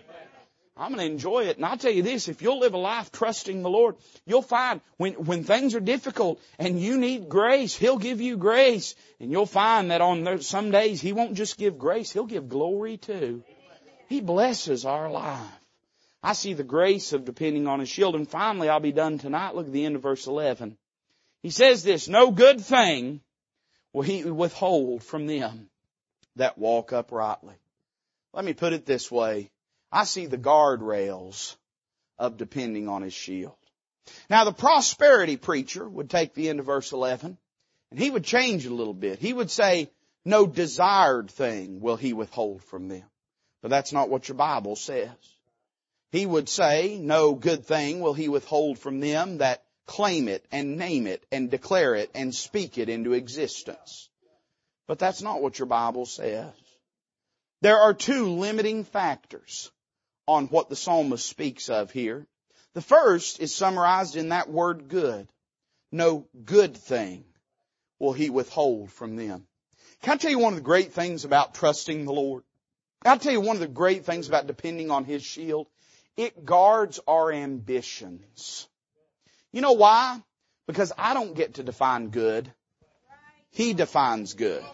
I'm 0.77 0.93
going 0.93 1.07
to 1.07 1.13
enjoy 1.13 1.45
it. 1.45 1.57
And 1.57 1.65
I'll 1.65 1.77
tell 1.77 1.93
you 1.93 2.03
this, 2.03 2.29
if 2.29 2.43
you'll 2.43 2.59
live 2.59 2.75
a 2.75 2.79
life 2.79 3.13
trusting 3.13 3.63
the 3.63 3.71
Lord, 3.71 3.95
you'll 4.27 4.43
find 4.43 4.81
when, 4.97 5.13
when 5.13 5.45
things 5.45 5.75
are 5.77 5.81
difficult 5.81 6.41
and 6.59 6.81
you 6.81 6.99
need 6.99 7.29
grace, 7.29 7.77
He'll 7.77 7.99
give 7.99 8.21
you 8.21 8.37
grace. 8.37 8.97
And 9.21 9.31
you'll 9.31 9.47
find 9.47 9.93
that 9.93 10.01
on 10.01 10.41
some 10.41 10.73
days 10.73 11.01
He 11.01 11.13
won't 11.13 11.35
just 11.35 11.59
give 11.59 11.79
grace, 11.79 12.11
He'll 12.11 12.27
give 12.27 12.49
glory 12.49 12.97
too. 12.97 13.45
He 14.09 14.21
blesses 14.21 14.85
our 14.85 15.09
life. 15.11 15.41
I 16.23 16.33
see 16.33 16.55
the 16.55 16.65
grace 16.65 17.13
of 17.13 17.25
depending 17.25 17.69
on 17.69 17.79
His 17.79 17.89
shield. 17.89 18.17
And 18.17 18.29
finally, 18.29 18.69
I'll 18.69 18.81
be 18.81 18.93
done 18.93 19.19
tonight. 19.19 19.55
Look 19.55 19.67
at 19.67 19.73
the 19.73 19.85
end 19.85 19.95
of 19.95 20.03
verse 20.03 20.27
11. 20.27 20.77
He 21.43 21.51
says 21.51 21.85
this, 21.85 22.09
no 22.09 22.33
good 22.33 22.61
thing 22.61 23.21
will 23.93 24.03
He 24.03 24.25
withhold 24.25 25.05
from 25.05 25.29
them 25.29 25.69
that 26.35 26.59
walk 26.59 26.93
uprightly. 26.93 27.55
Let 28.33 28.45
me 28.45 28.55
put 28.55 28.73
it 28.73 28.87
this 28.87 29.09
way. 29.09 29.51
I 29.95 30.03
see 30.03 30.27
the 30.27 30.37
guardrails 30.37 31.55
of 32.19 32.37
depending 32.37 32.89
on 32.89 33.03
his 33.03 33.15
shield. 33.15 33.55
Now 34.29 34.43
the 34.43 34.53
prosperity 34.53 35.37
preacher 35.37 35.89
would 35.89 36.11
take 36.11 36.35
the 36.35 36.49
end 36.49 36.59
of 36.59 36.67
verse 36.67 36.91
11 36.91 37.39
and 37.93 38.01
he 38.01 38.11
would 38.11 38.25
change 38.25 38.67
it 38.67 38.73
a 38.73 38.75
little 38.75 38.93
bit. 38.93 39.21
He 39.21 39.33
would 39.33 39.53
say, 39.53 39.89
no 40.25 40.49
desired 40.49 41.31
thing 41.31 41.81
will 41.81 41.95
he 41.95 42.13
withhold 42.13 42.65
from 42.65 42.89
them. 42.89 43.05
But 43.63 43.71
that's 43.71 43.93
not 43.93 44.09
what 44.09 44.29
your 44.29 44.35
Bible 44.35 44.75
says. 44.75 45.15
He 46.11 46.27
would 46.27 46.49
say, 46.49 46.99
no 46.99 47.35
good 47.35 47.65
thing 47.65 48.01
will 48.01 48.15
he 48.15 48.29
withhold 48.29 48.81
from 48.81 48.99
them 48.99 49.39
that 49.39 49.63
claim 49.87 50.27
it 50.27 50.45
and 50.51 50.77
name 50.77 51.07
it 51.07 51.25
and 51.31 51.53
declare 51.53 51.95
it 51.95 52.11
and 52.17 52.35
speak 52.35 52.79
it 52.79 52.89
into 52.89 53.13
existence. 53.13 54.09
But 54.89 54.99
that's 54.99 55.23
not 55.23 55.41
what 55.41 55.61
your 55.61 55.67
Bible 55.67 56.05
says. 56.05 56.53
There 57.61 57.79
are 57.79 57.95
two 57.95 58.31
limiting 58.31 58.83
factors 58.83 59.71
on 60.27 60.47
what 60.47 60.69
the 60.69 60.77
psalmist 60.77 61.27
speaks 61.27 61.69
of 61.69 61.91
here. 61.91 62.27
The 62.75 62.81
first 62.81 63.41
is 63.41 63.55
summarized 63.55 64.17
in 64.17 64.31
that 64.31 64.51
word 64.51 64.89
good. 64.89 65.29
No 65.93 66.27
good 66.45 66.77
thing 66.77 67.25
will 67.99 68.13
he 68.13 68.31
withhold 68.31 68.91
from 68.91 69.17
them. 69.17 69.47
Can 70.03 70.15
I 70.15 70.17
tell 70.17 70.31
you 70.31 70.39
one 70.39 70.53
of 70.53 70.59
the 70.59 70.65
great 70.65 70.93
things 70.93 71.25
about 71.25 71.55
trusting 71.55 72.05
the 72.05 72.13
Lord? 72.13 72.43
I'll 73.05 73.19
tell 73.19 73.33
you 73.33 73.41
one 73.41 73.57
of 73.57 73.61
the 73.61 73.69
great 73.69 74.05
things 74.05 74.29
about 74.29 74.47
depending 74.47 74.91
on 74.91 75.05
His 75.05 75.23
shield. 75.23 75.67
It 76.17 76.45
guards 76.45 77.01
our 77.07 77.31
ambitions. 77.33 78.69
You 79.53 79.61
know 79.61 79.73
why? 79.73 80.21
Because 80.67 80.93
I 80.97 81.15
don't 81.15 81.35
get 81.35 81.55
to 81.55 81.63
define 81.63 82.09
good. 82.09 82.51
He 83.51 83.75
defines 83.75 84.35
good. 84.35 84.65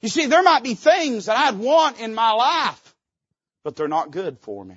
You 0.00 0.08
see, 0.08 0.26
there 0.26 0.42
might 0.42 0.64
be 0.64 0.74
things 0.74 1.26
that 1.26 1.36
I'd 1.36 1.58
want 1.58 2.00
in 2.00 2.14
my 2.14 2.32
life 2.32 2.91
but 3.64 3.76
they're 3.76 3.88
not 3.88 4.10
good 4.10 4.38
for 4.38 4.64
me. 4.64 4.76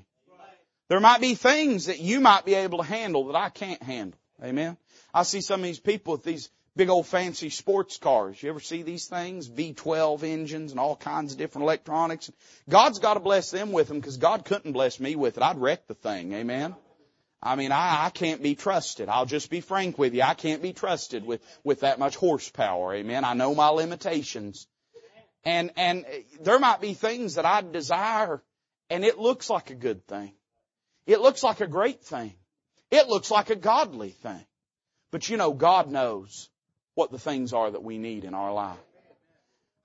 There 0.87 0.99
might 0.99 1.21
be 1.21 1.35
things 1.35 1.87
that 1.87 1.99
you 1.99 2.19
might 2.19 2.45
be 2.45 2.53
able 2.53 2.77
to 2.79 2.83
handle 2.83 3.27
that 3.27 3.35
I 3.35 3.49
can't 3.49 3.81
handle. 3.81 4.19
Amen. 4.43 4.77
I 5.13 5.23
see 5.23 5.41
some 5.41 5.61
of 5.61 5.65
these 5.65 5.79
people 5.79 6.13
with 6.13 6.23
these 6.23 6.49
big 6.75 6.89
old 6.89 7.07
fancy 7.07 7.49
sports 7.49 7.97
cars. 7.97 8.41
You 8.41 8.49
ever 8.49 8.59
see 8.59 8.83
these 8.83 9.07
things? 9.07 9.49
V12 9.49 10.23
engines 10.23 10.71
and 10.71 10.79
all 10.79 10.95
kinds 10.95 11.31
of 11.31 11.39
different 11.39 11.63
electronics. 11.63 12.31
God's 12.69 12.99
got 12.99 13.15
to 13.15 13.19
bless 13.19 13.49
them 13.49 13.71
with 13.71 13.87
them 13.87 13.99
because 13.99 14.17
God 14.17 14.45
couldn't 14.45 14.73
bless 14.73 14.99
me 14.99 15.15
with 15.15 15.37
it. 15.37 15.43
I'd 15.43 15.57
wreck 15.57 15.87
the 15.87 15.95
thing. 15.95 16.33
Amen. 16.33 16.75
I 17.41 17.55
mean, 17.55 17.71
I, 17.71 18.05
I 18.05 18.09
can't 18.09 18.41
be 18.41 18.55
trusted. 18.55 19.07
I'll 19.07 19.25
just 19.25 19.49
be 19.49 19.61
frank 19.61 19.97
with 19.97 20.13
you. 20.13 20.23
I 20.23 20.33
can't 20.33 20.61
be 20.61 20.73
trusted 20.73 21.25
with, 21.25 21.41
with 21.63 21.81
that 21.81 21.99
much 21.99 22.15
horsepower. 22.15 22.93
Amen. 22.93 23.23
I 23.23 23.33
know 23.33 23.55
my 23.55 23.69
limitations. 23.69 24.67
And, 25.43 25.71
and 25.77 26.05
there 26.41 26.59
might 26.59 26.81
be 26.81 26.95
things 26.95 27.35
that 27.35 27.45
I 27.45 27.61
desire 27.61 28.41
and 28.89 29.03
it 29.03 29.17
looks 29.17 29.49
like 29.49 29.69
a 29.69 29.75
good 29.75 30.05
thing. 30.07 30.31
It 31.07 31.21
looks 31.21 31.43
like 31.43 31.61
a 31.61 31.67
great 31.67 32.03
thing. 32.03 32.33
It 32.91 33.07
looks 33.07 33.31
like 33.31 33.49
a 33.49 33.55
godly 33.55 34.09
thing. 34.09 34.45
But 35.11 35.29
you 35.29 35.37
know, 35.37 35.53
God 35.53 35.89
knows 35.89 36.49
what 36.93 37.11
the 37.11 37.19
things 37.19 37.53
are 37.53 37.69
that 37.69 37.83
we 37.83 37.97
need 37.97 38.23
in 38.23 38.33
our 38.33 38.53
life. 38.53 38.77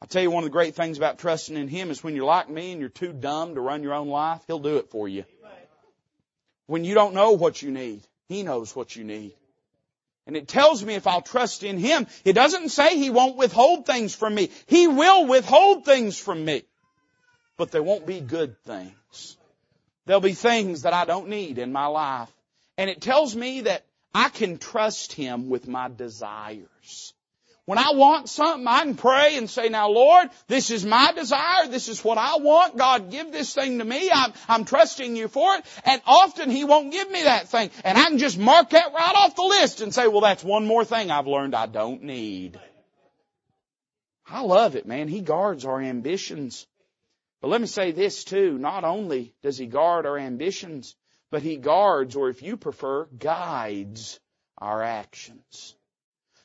I 0.02 0.06
tell 0.06 0.22
you 0.22 0.30
one 0.30 0.44
of 0.44 0.48
the 0.48 0.52
great 0.52 0.74
things 0.74 0.96
about 0.96 1.18
trusting 1.18 1.56
in 1.56 1.68
Him 1.68 1.90
is 1.90 2.02
when 2.02 2.14
you're 2.14 2.24
like 2.24 2.48
me 2.48 2.72
and 2.72 2.80
you're 2.80 2.88
too 2.88 3.12
dumb 3.12 3.54
to 3.54 3.60
run 3.60 3.82
your 3.82 3.94
own 3.94 4.08
life, 4.08 4.40
He'll 4.46 4.58
do 4.58 4.78
it 4.78 4.90
for 4.90 5.08
you. 5.08 5.24
When 6.66 6.84
you 6.84 6.94
don't 6.94 7.14
know 7.14 7.32
what 7.32 7.60
you 7.60 7.70
need, 7.70 8.02
He 8.28 8.42
knows 8.42 8.74
what 8.74 8.96
you 8.96 9.04
need. 9.04 9.34
And 10.26 10.36
it 10.36 10.48
tells 10.48 10.84
me 10.84 10.94
if 10.94 11.06
I'll 11.06 11.22
trust 11.22 11.64
in 11.64 11.76
Him, 11.78 12.06
it 12.24 12.32
doesn't 12.32 12.70
say 12.70 12.96
He 12.96 13.10
won't 13.10 13.36
withhold 13.36 13.84
things 13.84 14.14
from 14.14 14.34
me. 14.34 14.50
He 14.66 14.88
will 14.88 15.26
withhold 15.26 15.84
things 15.84 16.18
from 16.18 16.44
me 16.44 16.62
but 17.60 17.72
there 17.72 17.82
won't 17.82 18.06
be 18.06 18.20
good 18.20 18.56
things. 18.62 19.36
There'll 20.06 20.22
be 20.22 20.32
things 20.32 20.80
that 20.82 20.94
I 20.94 21.04
don't 21.04 21.28
need 21.28 21.58
in 21.58 21.72
my 21.72 21.88
life. 21.88 22.30
And 22.78 22.88
it 22.88 23.02
tells 23.02 23.36
me 23.36 23.60
that 23.60 23.84
I 24.14 24.30
can 24.30 24.56
trust 24.56 25.12
Him 25.12 25.50
with 25.50 25.68
my 25.68 25.90
desires. 25.94 27.12
When 27.66 27.76
I 27.76 27.92
want 27.92 28.30
something, 28.30 28.66
I 28.66 28.80
can 28.84 28.94
pray 28.94 29.36
and 29.36 29.50
say, 29.50 29.68
now 29.68 29.90
Lord, 29.90 30.30
this 30.48 30.70
is 30.70 30.86
my 30.86 31.12
desire. 31.12 31.66
This 31.68 31.88
is 31.88 32.02
what 32.02 32.16
I 32.16 32.38
want. 32.38 32.78
God, 32.78 33.10
give 33.10 33.30
this 33.30 33.52
thing 33.52 33.78
to 33.80 33.84
me. 33.84 34.10
I'm, 34.10 34.32
I'm 34.48 34.64
trusting 34.64 35.14
you 35.14 35.28
for 35.28 35.54
it. 35.56 35.66
And 35.84 36.00
often 36.06 36.48
He 36.48 36.64
won't 36.64 36.92
give 36.92 37.10
me 37.10 37.24
that 37.24 37.48
thing. 37.48 37.70
And 37.84 37.98
I 37.98 38.04
can 38.04 38.16
just 38.16 38.38
mark 38.38 38.70
that 38.70 38.94
right 38.94 39.14
off 39.16 39.36
the 39.36 39.42
list 39.42 39.82
and 39.82 39.94
say, 39.94 40.08
well, 40.08 40.22
that's 40.22 40.42
one 40.42 40.66
more 40.66 40.86
thing 40.86 41.10
I've 41.10 41.26
learned 41.26 41.54
I 41.54 41.66
don't 41.66 42.04
need. 42.04 42.58
I 44.26 44.40
love 44.40 44.76
it, 44.76 44.86
man. 44.86 45.08
He 45.08 45.20
guards 45.20 45.66
our 45.66 45.78
ambitions. 45.78 46.66
But 47.40 47.48
let 47.48 47.60
me 47.60 47.66
say 47.66 47.92
this 47.92 48.24
too. 48.24 48.58
Not 48.58 48.84
only 48.84 49.34
does 49.42 49.56
He 49.58 49.66
guard 49.66 50.06
our 50.06 50.18
ambitions, 50.18 50.94
but 51.30 51.42
He 51.42 51.56
guards, 51.56 52.16
or 52.16 52.28
if 52.28 52.42
you 52.42 52.56
prefer, 52.56 53.06
guides 53.06 54.20
our 54.58 54.82
actions. 54.82 55.74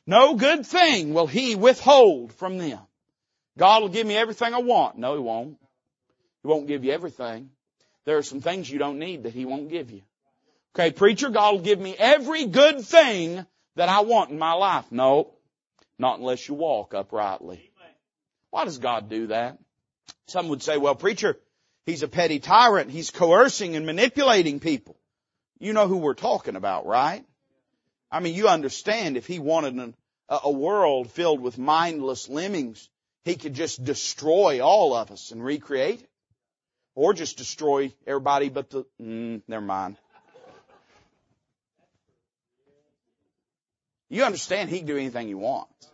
No 0.07 0.35
good 0.35 0.65
thing 0.65 1.13
will 1.13 1.27
He 1.27 1.55
withhold 1.55 2.31
from 2.33 2.57
them. 2.57 2.79
God 3.57 3.81
will 3.81 3.89
give 3.89 4.07
me 4.07 4.15
everything 4.15 4.53
I 4.53 4.59
want. 4.59 4.97
No, 4.97 5.15
He 5.15 5.19
won't. 5.19 5.57
He 6.41 6.47
won't 6.47 6.67
give 6.67 6.83
you 6.85 6.91
everything. 6.91 7.49
There 8.05 8.17
are 8.17 8.23
some 8.23 8.41
things 8.41 8.69
you 8.69 8.79
don't 8.79 8.99
need 8.99 9.23
that 9.23 9.33
He 9.33 9.45
won't 9.45 9.69
give 9.69 9.91
you. 9.91 10.01
Okay, 10.75 10.91
preacher, 10.91 11.29
God 11.29 11.53
will 11.53 11.61
give 11.61 11.79
me 11.79 11.95
every 11.97 12.45
good 12.45 12.81
thing 12.81 13.45
that 13.75 13.89
I 13.89 14.01
want 14.01 14.29
in 14.29 14.37
my 14.37 14.53
life. 14.53 14.91
No, 14.91 15.33
not 15.97 16.19
unless 16.19 16.47
you 16.47 16.53
walk 16.53 16.93
uprightly. 16.93 17.71
Why 18.51 18.65
does 18.65 18.77
God 18.77 19.09
do 19.09 19.27
that? 19.27 19.57
Some 20.27 20.49
would 20.49 20.63
say, 20.63 20.77
well, 20.77 20.95
preacher, 20.95 21.37
he's 21.85 22.03
a 22.03 22.07
petty 22.07 22.39
tyrant. 22.39 22.91
He's 22.91 23.11
coercing 23.11 23.75
and 23.75 23.85
manipulating 23.85 24.59
people. 24.59 24.95
You 25.59 25.73
know 25.73 25.87
who 25.87 25.97
we're 25.97 26.13
talking 26.13 26.55
about, 26.55 26.85
right? 26.85 27.23
I 28.11 28.19
mean, 28.19 28.35
you 28.35 28.47
understand 28.47 29.17
if 29.17 29.27
he 29.27 29.39
wanted 29.39 29.75
an, 29.75 29.95
a 30.29 30.51
world 30.51 31.11
filled 31.11 31.41
with 31.41 31.57
mindless 31.57 32.29
lemmings, 32.29 32.89
he 33.23 33.35
could 33.35 33.53
just 33.53 33.83
destroy 33.83 34.61
all 34.61 34.93
of 34.93 35.11
us 35.11 35.31
and 35.31 35.43
recreate 35.43 36.01
it. 36.01 36.09
Or 36.97 37.13
just 37.13 37.37
destroy 37.37 37.91
everybody 38.07 38.47
but 38.47 38.69
the, 38.69 38.85
mm, 39.01 39.41
never 39.49 39.65
mind. 39.65 39.97
You 44.09 44.23
understand 44.23 44.69
he 44.69 44.77
can 44.77 44.87
do 44.87 44.95
anything 44.95 45.27
he 45.27 45.33
wants. 45.33 45.89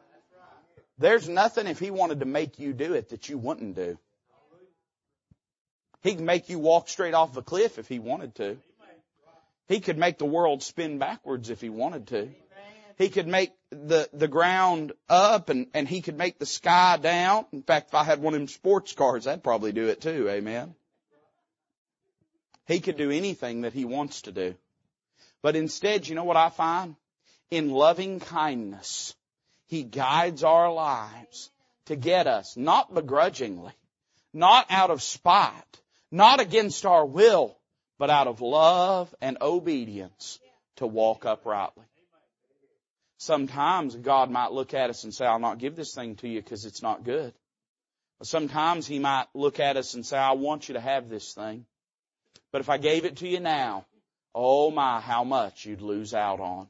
There's 1.02 1.28
nothing 1.28 1.66
if 1.66 1.80
he 1.80 1.90
wanted 1.90 2.20
to 2.20 2.28
make 2.28 2.60
you 2.60 2.74
do 2.74 2.94
it 2.94 3.10
that 3.10 3.28
you 3.28 3.40
wouldn't 3.40 3.76
do. 3.76 3.98
He 6.04 6.16
can 6.16 6.26
make 6.26 6.48
you 6.48 6.60
walk 6.60 6.90
straight 6.90 7.16
off 7.16 7.36
a 7.38 7.42
cliff 7.42 7.80
if 7.80 7.88
he 7.88 7.98
wanted 7.98 8.36
to. 8.36 8.58
He 9.68 9.80
could 9.80 9.98
make 9.98 10.20
the 10.20 10.26
world 10.26 10.62
spin 10.62 11.00
backwards 11.00 11.50
if 11.50 11.60
he 11.60 11.70
wanted 11.70 12.08
to. 12.08 12.30
He 12.98 13.10
could 13.10 13.28
make 13.28 13.52
the, 13.72 14.08
the 14.14 14.28
ground 14.28 14.92
up 15.10 15.50
and, 15.50 15.68
and 15.74 15.88
he 15.88 16.02
could 16.02 16.18
make 16.18 16.38
the 16.38 16.46
sky 16.46 16.98
down. 16.98 17.46
In 17.52 17.64
fact, 17.64 17.90
if 17.90 17.96
I 17.96 18.04
had 18.04 18.22
one 18.22 18.36
of 18.36 18.40
them 18.40 18.48
sports 18.48 18.94
cars, 18.94 19.26
I'd 19.26 19.44
probably 19.44 19.72
do 19.72 19.88
it 19.88 20.02
too. 20.02 20.30
Amen. 20.30 20.76
He 22.68 22.80
could 22.80 22.98
do 22.98 23.10
anything 23.10 23.62
that 23.62 23.74
he 23.74 23.86
wants 23.86 24.24
to 24.24 24.32
do. 24.32 24.54
But 25.42 25.56
instead, 25.56 26.08
you 26.08 26.14
know 26.14 26.26
what 26.26 26.38
I 26.38 26.50
find? 26.50 26.96
In 27.50 27.72
loving 27.72 28.20
kindness, 28.20 29.16
he 29.72 29.84
guides 29.84 30.44
our 30.44 30.70
lives 30.70 31.50
to 31.86 31.96
get 31.96 32.28
us, 32.28 32.58
not 32.58 32.94
begrudgingly, 32.94 33.72
not 34.34 34.66
out 34.70 34.90
of 34.90 35.02
spite, 35.02 35.80
not 36.12 36.42
against 36.42 36.86
our 36.86 37.06
will, 37.06 37.58
but 37.98 38.10
out 38.10 38.28
of 38.28 38.42
love 38.42 39.16
and 39.22 39.38
obedience 39.40 40.40
to 40.76 40.86
walk 40.86 41.26
uprightly. 41.26 41.86
Sometimes 43.18 43.96
God 43.96 44.30
might 44.30 44.52
look 44.52 44.74
at 44.74 44.90
us 44.90 45.06
and 45.06 45.14
say, 45.14 45.26
I'll 45.26 45.40
not 45.40 45.58
give 45.58 45.78
this 45.78 45.96
thing 45.96 46.18
to 46.18 46.28
you 46.28 46.42
because 46.42 46.66
it's 46.66 46.82
not 46.82 47.06
good. 47.06 47.34
Sometimes 48.24 48.86
He 48.86 49.00
might 49.00 49.28
look 49.34 49.62
at 49.62 49.78
us 49.78 49.94
and 49.94 50.06
say, 50.06 50.18
I 50.18 50.34
want 50.34 50.68
you 50.68 50.74
to 50.74 50.82
have 50.82 51.08
this 51.08 51.34
thing. 51.34 51.66
But 52.52 52.60
if 52.60 52.68
I 52.68 52.78
gave 52.78 53.06
it 53.06 53.16
to 53.18 53.28
you 53.28 53.40
now, 53.40 53.86
oh 54.36 54.70
my, 54.70 55.00
how 55.00 55.24
much 55.24 55.66
you'd 55.66 55.82
lose 55.82 56.14
out 56.14 56.42
on. 56.42 56.68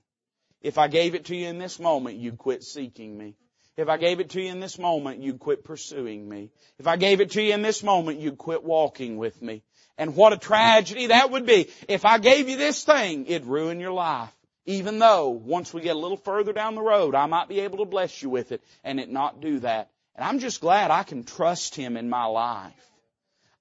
If 0.62 0.78
I 0.78 0.88
gave 0.88 1.16
it 1.16 1.26
to 1.26 1.36
you 1.36 1.48
in 1.48 1.58
this 1.58 1.80
moment, 1.80 2.18
you'd 2.18 2.38
quit 2.38 2.64
seeking 2.64 3.18
me. 3.18 3.36
If 3.78 3.90
I 3.90 3.98
gave 3.98 4.20
it 4.20 4.32
to 4.32 4.42
you 4.42 4.52
in 4.52 4.60
this 4.60 4.78
moment, 4.78 5.22
you'd 5.22 5.40
quit 5.40 5.64
pursuing 5.64 6.28
me. 6.28 6.52
If 6.78 6.88
I 6.88 6.98
gave 6.98 7.22
it 7.22 7.32
to 7.32 7.42
you 7.42 7.54
in 7.54 7.62
this 7.62 7.84
moment, 7.84 8.20
you'd 8.20 8.38
quit 8.38 8.64
walking 8.64 9.18
with 9.18 9.42
me. 9.42 9.64
And 9.98 10.16
what 10.16 10.34
a 10.34 10.38
tragedy 10.38 11.08
that 11.08 11.32
would 11.32 11.46
be. 11.46 11.70
If 11.88 12.06
I 12.06 12.18
gave 12.18 12.50
you 12.50 12.58
this 12.58 12.84
thing, 12.84 13.26
it'd 13.28 13.48
ruin 13.48 13.80
your 13.80 13.94
life. 13.94 14.32
Even 14.66 15.00
though 15.00 15.30
once 15.30 15.74
we 15.74 15.82
get 15.82 15.96
a 15.96 16.00
little 16.00 16.18
further 16.18 16.54
down 16.54 16.76
the 16.76 16.82
road, 16.82 17.16
I 17.16 17.26
might 17.26 17.50
be 17.50 17.62
able 17.62 17.80
to 17.80 17.86
bless 17.86 18.22
you 18.22 18.30
with 18.30 18.52
it 18.52 18.62
and 18.84 19.00
it 19.00 19.10
not 19.10 19.42
do 19.42 19.60
that. 19.60 19.90
And 20.16 20.26
I'm 20.26 20.40
just 20.40 20.62
glad 20.62 20.92
I 20.92 21.04
can 21.04 21.24
trust 21.24 21.76
Him 21.76 21.98
in 21.98 22.10
my 22.10 22.26
life. 22.26 22.74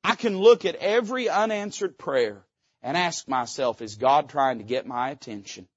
I 0.02 0.14
can 0.16 0.36
look 0.36 0.64
at 0.64 0.76
every 0.76 1.28
unanswered 1.28 1.96
prayer 1.96 2.44
and 2.82 2.96
ask 2.96 3.28
myself, 3.28 3.80
is 3.80 3.96
God 3.96 4.28
trying 4.28 4.58
to 4.58 4.64
get 4.64 4.86
my 4.86 5.10
attention? 5.10 5.68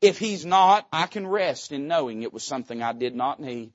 If 0.00 0.18
He's 0.18 0.44
not, 0.44 0.86
I 0.92 1.06
can 1.06 1.26
rest 1.26 1.72
in 1.72 1.88
knowing 1.88 2.22
it 2.22 2.32
was 2.32 2.44
something 2.44 2.82
I 2.82 2.92
did 2.92 3.14
not 3.14 3.40
need. 3.40 3.72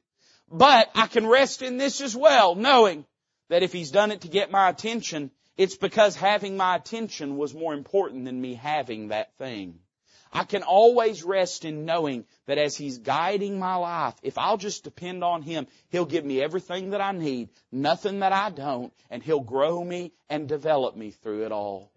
But 0.50 0.90
I 0.96 1.08
can 1.08 1.28
rest 1.28 1.62
in 1.62 1.78
this 1.78 2.02
as 2.02 2.16
well, 2.16 2.56
knowing 2.56 3.06
that 3.50 3.64
if 3.64 3.74
He's 3.74 3.92
done 3.92 4.12
it 4.12 4.22
to 4.22 4.28
get 4.28 4.52
my 4.52 4.70
attention, 4.70 5.32
it's 5.58 5.76
because 5.76 6.16
having 6.16 6.56
my 6.56 6.76
attention 6.76 7.38
was 7.38 7.54
more 7.54 7.74
important 7.74 8.26
than 8.26 8.40
me 8.40 8.54
having 8.54 9.10
that 9.10 9.36
thing. 9.38 9.80
I 10.32 10.44
can 10.44 10.64
always 10.64 11.24
rest 11.24 11.66
in 11.66 11.86
knowing 11.86 12.26
that 12.46 12.58
as 12.58 12.76
He's 12.76 12.98
guiding 12.98 13.60
my 13.60 13.76
life, 13.76 14.16
if 14.22 14.38
I'll 14.38 14.58
just 14.58 14.84
depend 14.84 15.24
on 15.24 15.42
Him, 15.42 15.68
He'll 15.90 16.06
give 16.06 16.26
me 16.26 16.42
everything 16.42 16.92
that 16.92 17.02
I 17.02 17.12
need, 17.12 17.50
nothing 17.72 18.20
that 18.20 18.34
I 18.34 18.50
don't, 18.50 18.94
and 19.10 19.24
He'll 19.24 19.40
grow 19.40 19.84
me 19.84 20.12
and 20.30 20.48
develop 20.48 20.96
me 20.96 21.12
through 21.12 21.46
it 21.46 21.52
all. 21.52 21.92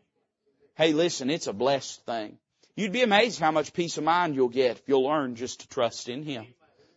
Hey, 0.76 0.92
listen, 0.92 1.28
it's 1.28 1.48
a 1.48 1.52
blessed 1.52 2.04
thing. 2.06 2.38
You'd 2.76 2.92
be 2.92 3.02
amazed 3.02 3.40
how 3.40 3.50
much 3.50 3.72
peace 3.72 3.98
of 3.98 4.04
mind 4.04 4.34
you'll 4.34 4.48
get 4.48 4.78
if 4.78 4.82
you'll 4.88 5.04
learn 5.04 5.34
just 5.36 5.60
to 5.60 5.68
trust 5.68 6.08
in 6.08 6.22
Him. 6.22 6.46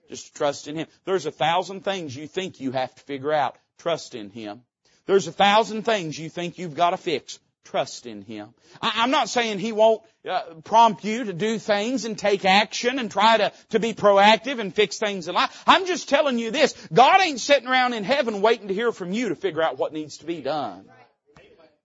Just 0.09 0.27
to 0.27 0.33
trust 0.33 0.67
in 0.67 0.75
Him. 0.75 0.87
There's 1.05 1.25
a 1.25 1.31
thousand 1.31 1.81
things 1.81 2.15
you 2.15 2.27
think 2.27 2.59
you 2.59 2.71
have 2.71 2.93
to 2.93 3.01
figure 3.01 3.33
out. 3.33 3.57
Trust 3.77 4.15
in 4.15 4.29
Him. 4.29 4.61
There's 5.05 5.27
a 5.27 5.31
thousand 5.31 5.83
things 5.83 6.17
you 6.17 6.29
think 6.29 6.57
you've 6.57 6.75
got 6.75 6.91
to 6.91 6.97
fix. 6.97 7.39
Trust 7.65 8.05
in 8.05 8.21
Him. 8.21 8.53
I, 8.81 9.03
am 9.03 9.11
not 9.11 9.29
saying 9.29 9.59
He 9.59 9.71
won't 9.71 10.01
uh, 10.29 10.41
prompt 10.63 11.03
you 11.03 11.25
to 11.25 11.33
do 11.33 11.57
things 11.57 12.05
and 12.05 12.17
take 12.17 12.45
action 12.45 12.99
and 12.99 13.09
try 13.09 13.37
to, 13.37 13.51
to 13.69 13.79
be 13.79 13.93
proactive 13.93 14.59
and 14.59 14.73
fix 14.73 14.97
things 14.97 15.27
in 15.27 15.35
life. 15.35 15.63
I'm 15.65 15.85
just 15.85 16.09
telling 16.09 16.39
you 16.39 16.51
this. 16.51 16.73
God 16.93 17.21
ain't 17.21 17.39
sitting 17.39 17.67
around 17.67 17.93
in 17.93 18.03
heaven 18.03 18.41
waiting 18.41 18.67
to 18.67 18.73
hear 18.73 18.91
from 18.91 19.13
you 19.13 19.29
to 19.29 19.35
figure 19.35 19.61
out 19.61 19.77
what 19.77 19.93
needs 19.93 20.17
to 20.17 20.25
be 20.25 20.41
done. 20.41 20.85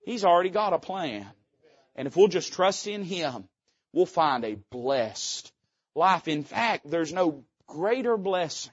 He's 0.05 0.24
already 0.24 0.51
got 0.51 0.72
a 0.72 0.78
plan. 0.78 1.26
And 1.95 2.07
if 2.07 2.16
we'll 2.16 2.28
just 2.28 2.53
trust 2.53 2.86
in 2.86 3.03
Him, 3.03 3.49
we'll 3.93 4.07
find 4.07 4.45
a 4.45 4.59
blessed 4.70 5.53
life. 5.95 6.28
In 6.28 6.45
fact, 6.45 6.89
there's 6.89 7.12
no 7.12 7.45
greater 7.66 8.16
blessing 8.16 8.72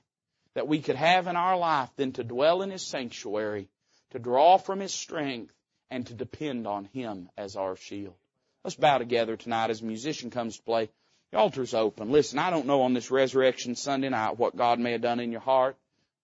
that 0.54 0.68
we 0.68 0.82
could 0.82 0.96
have 0.96 1.28
in 1.28 1.36
our 1.36 1.58
life 1.58 1.90
than 1.96 2.14
to 2.14 2.24
dwell 2.24 2.62
in 2.62 2.72
His 2.72 2.82
sanctuary, 2.82 3.68
to 4.12 4.20
draw 4.20 4.58
from 4.58 4.80
His 4.80 4.94
strength, 4.94 5.54
and 5.92 6.08
to 6.08 6.14
depend 6.14 6.66
on 6.68 6.86
Him 6.86 7.30
as 7.38 7.56
our 7.56 7.76
shield. 7.76 8.16
Let's 8.64 8.76
bow 8.76 8.98
together 8.98 9.38
tonight 9.38 9.70
as 9.70 9.82
a 9.82 9.86
musician 9.86 10.32
comes 10.32 10.58
to 10.58 10.64
play. 10.64 10.90
The 11.32 11.38
altar's 11.38 11.74
open. 11.74 12.12
Listen, 12.12 12.40
I 12.40 12.50
don't 12.50 12.66
know 12.66 12.84
on 12.84 12.94
this 12.94 13.12
Resurrection 13.12 13.76
Sunday 13.76 14.10
night 14.10 14.40
what 14.40 14.56
God 14.56 14.80
may 14.80 14.94
have 14.94 15.02
done 15.02 15.20
in 15.20 15.32
your 15.32 15.42
heart, 15.42 15.76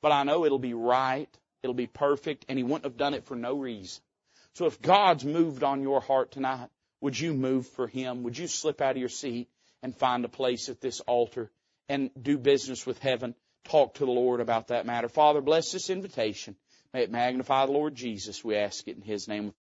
but 0.02 0.12
I 0.12 0.24
know 0.24 0.46
it'll 0.46 0.60
be 0.60 0.74
right, 0.74 1.30
it'll 1.62 1.74
be 1.74 1.88
perfect, 1.88 2.46
and 2.48 2.58
He 2.58 2.64
wouldn't 2.64 2.86
have 2.86 2.98
done 2.98 3.14
it 3.14 3.26
for 3.26 3.36
no 3.36 3.56
reason. 3.56 4.02
So 4.54 4.66
if 4.66 4.82
God's 4.82 5.24
moved 5.24 5.64
on 5.64 5.84
your 5.84 6.02
heart 6.02 6.32
tonight, 6.32 6.70
would 7.02 7.20
you 7.20 7.34
move 7.34 7.68
for 7.68 7.88
Him? 7.88 8.24
Would 8.24 8.38
you 8.38 8.48
slip 8.48 8.80
out 8.82 8.92
of 8.92 8.98
your 8.98 9.10
seat 9.10 9.50
and 9.84 9.96
find 9.96 10.24
a 10.24 10.30
place 10.30 10.70
at 10.70 10.80
this 10.80 11.00
altar 11.02 11.52
and 11.90 12.12
do 12.20 12.38
business 12.38 12.86
with 12.86 13.00
heaven? 13.00 13.36
Talk 13.66 13.96
to 13.96 14.06
the 14.06 14.12
Lord 14.12 14.40
about 14.40 14.68
that 14.68 14.86
matter. 14.86 15.10
Father, 15.10 15.42
bless 15.42 15.72
this 15.72 15.90
invitation. 15.90 16.56
May 16.94 17.04
it 17.04 17.12
magnify 17.12 17.66
the 17.66 17.72
Lord 17.72 17.96
Jesus. 17.96 18.44
We 18.44 18.56
ask 18.56 18.88
it 18.88 18.96
in 18.96 19.02
His 19.02 19.28
name. 19.28 19.54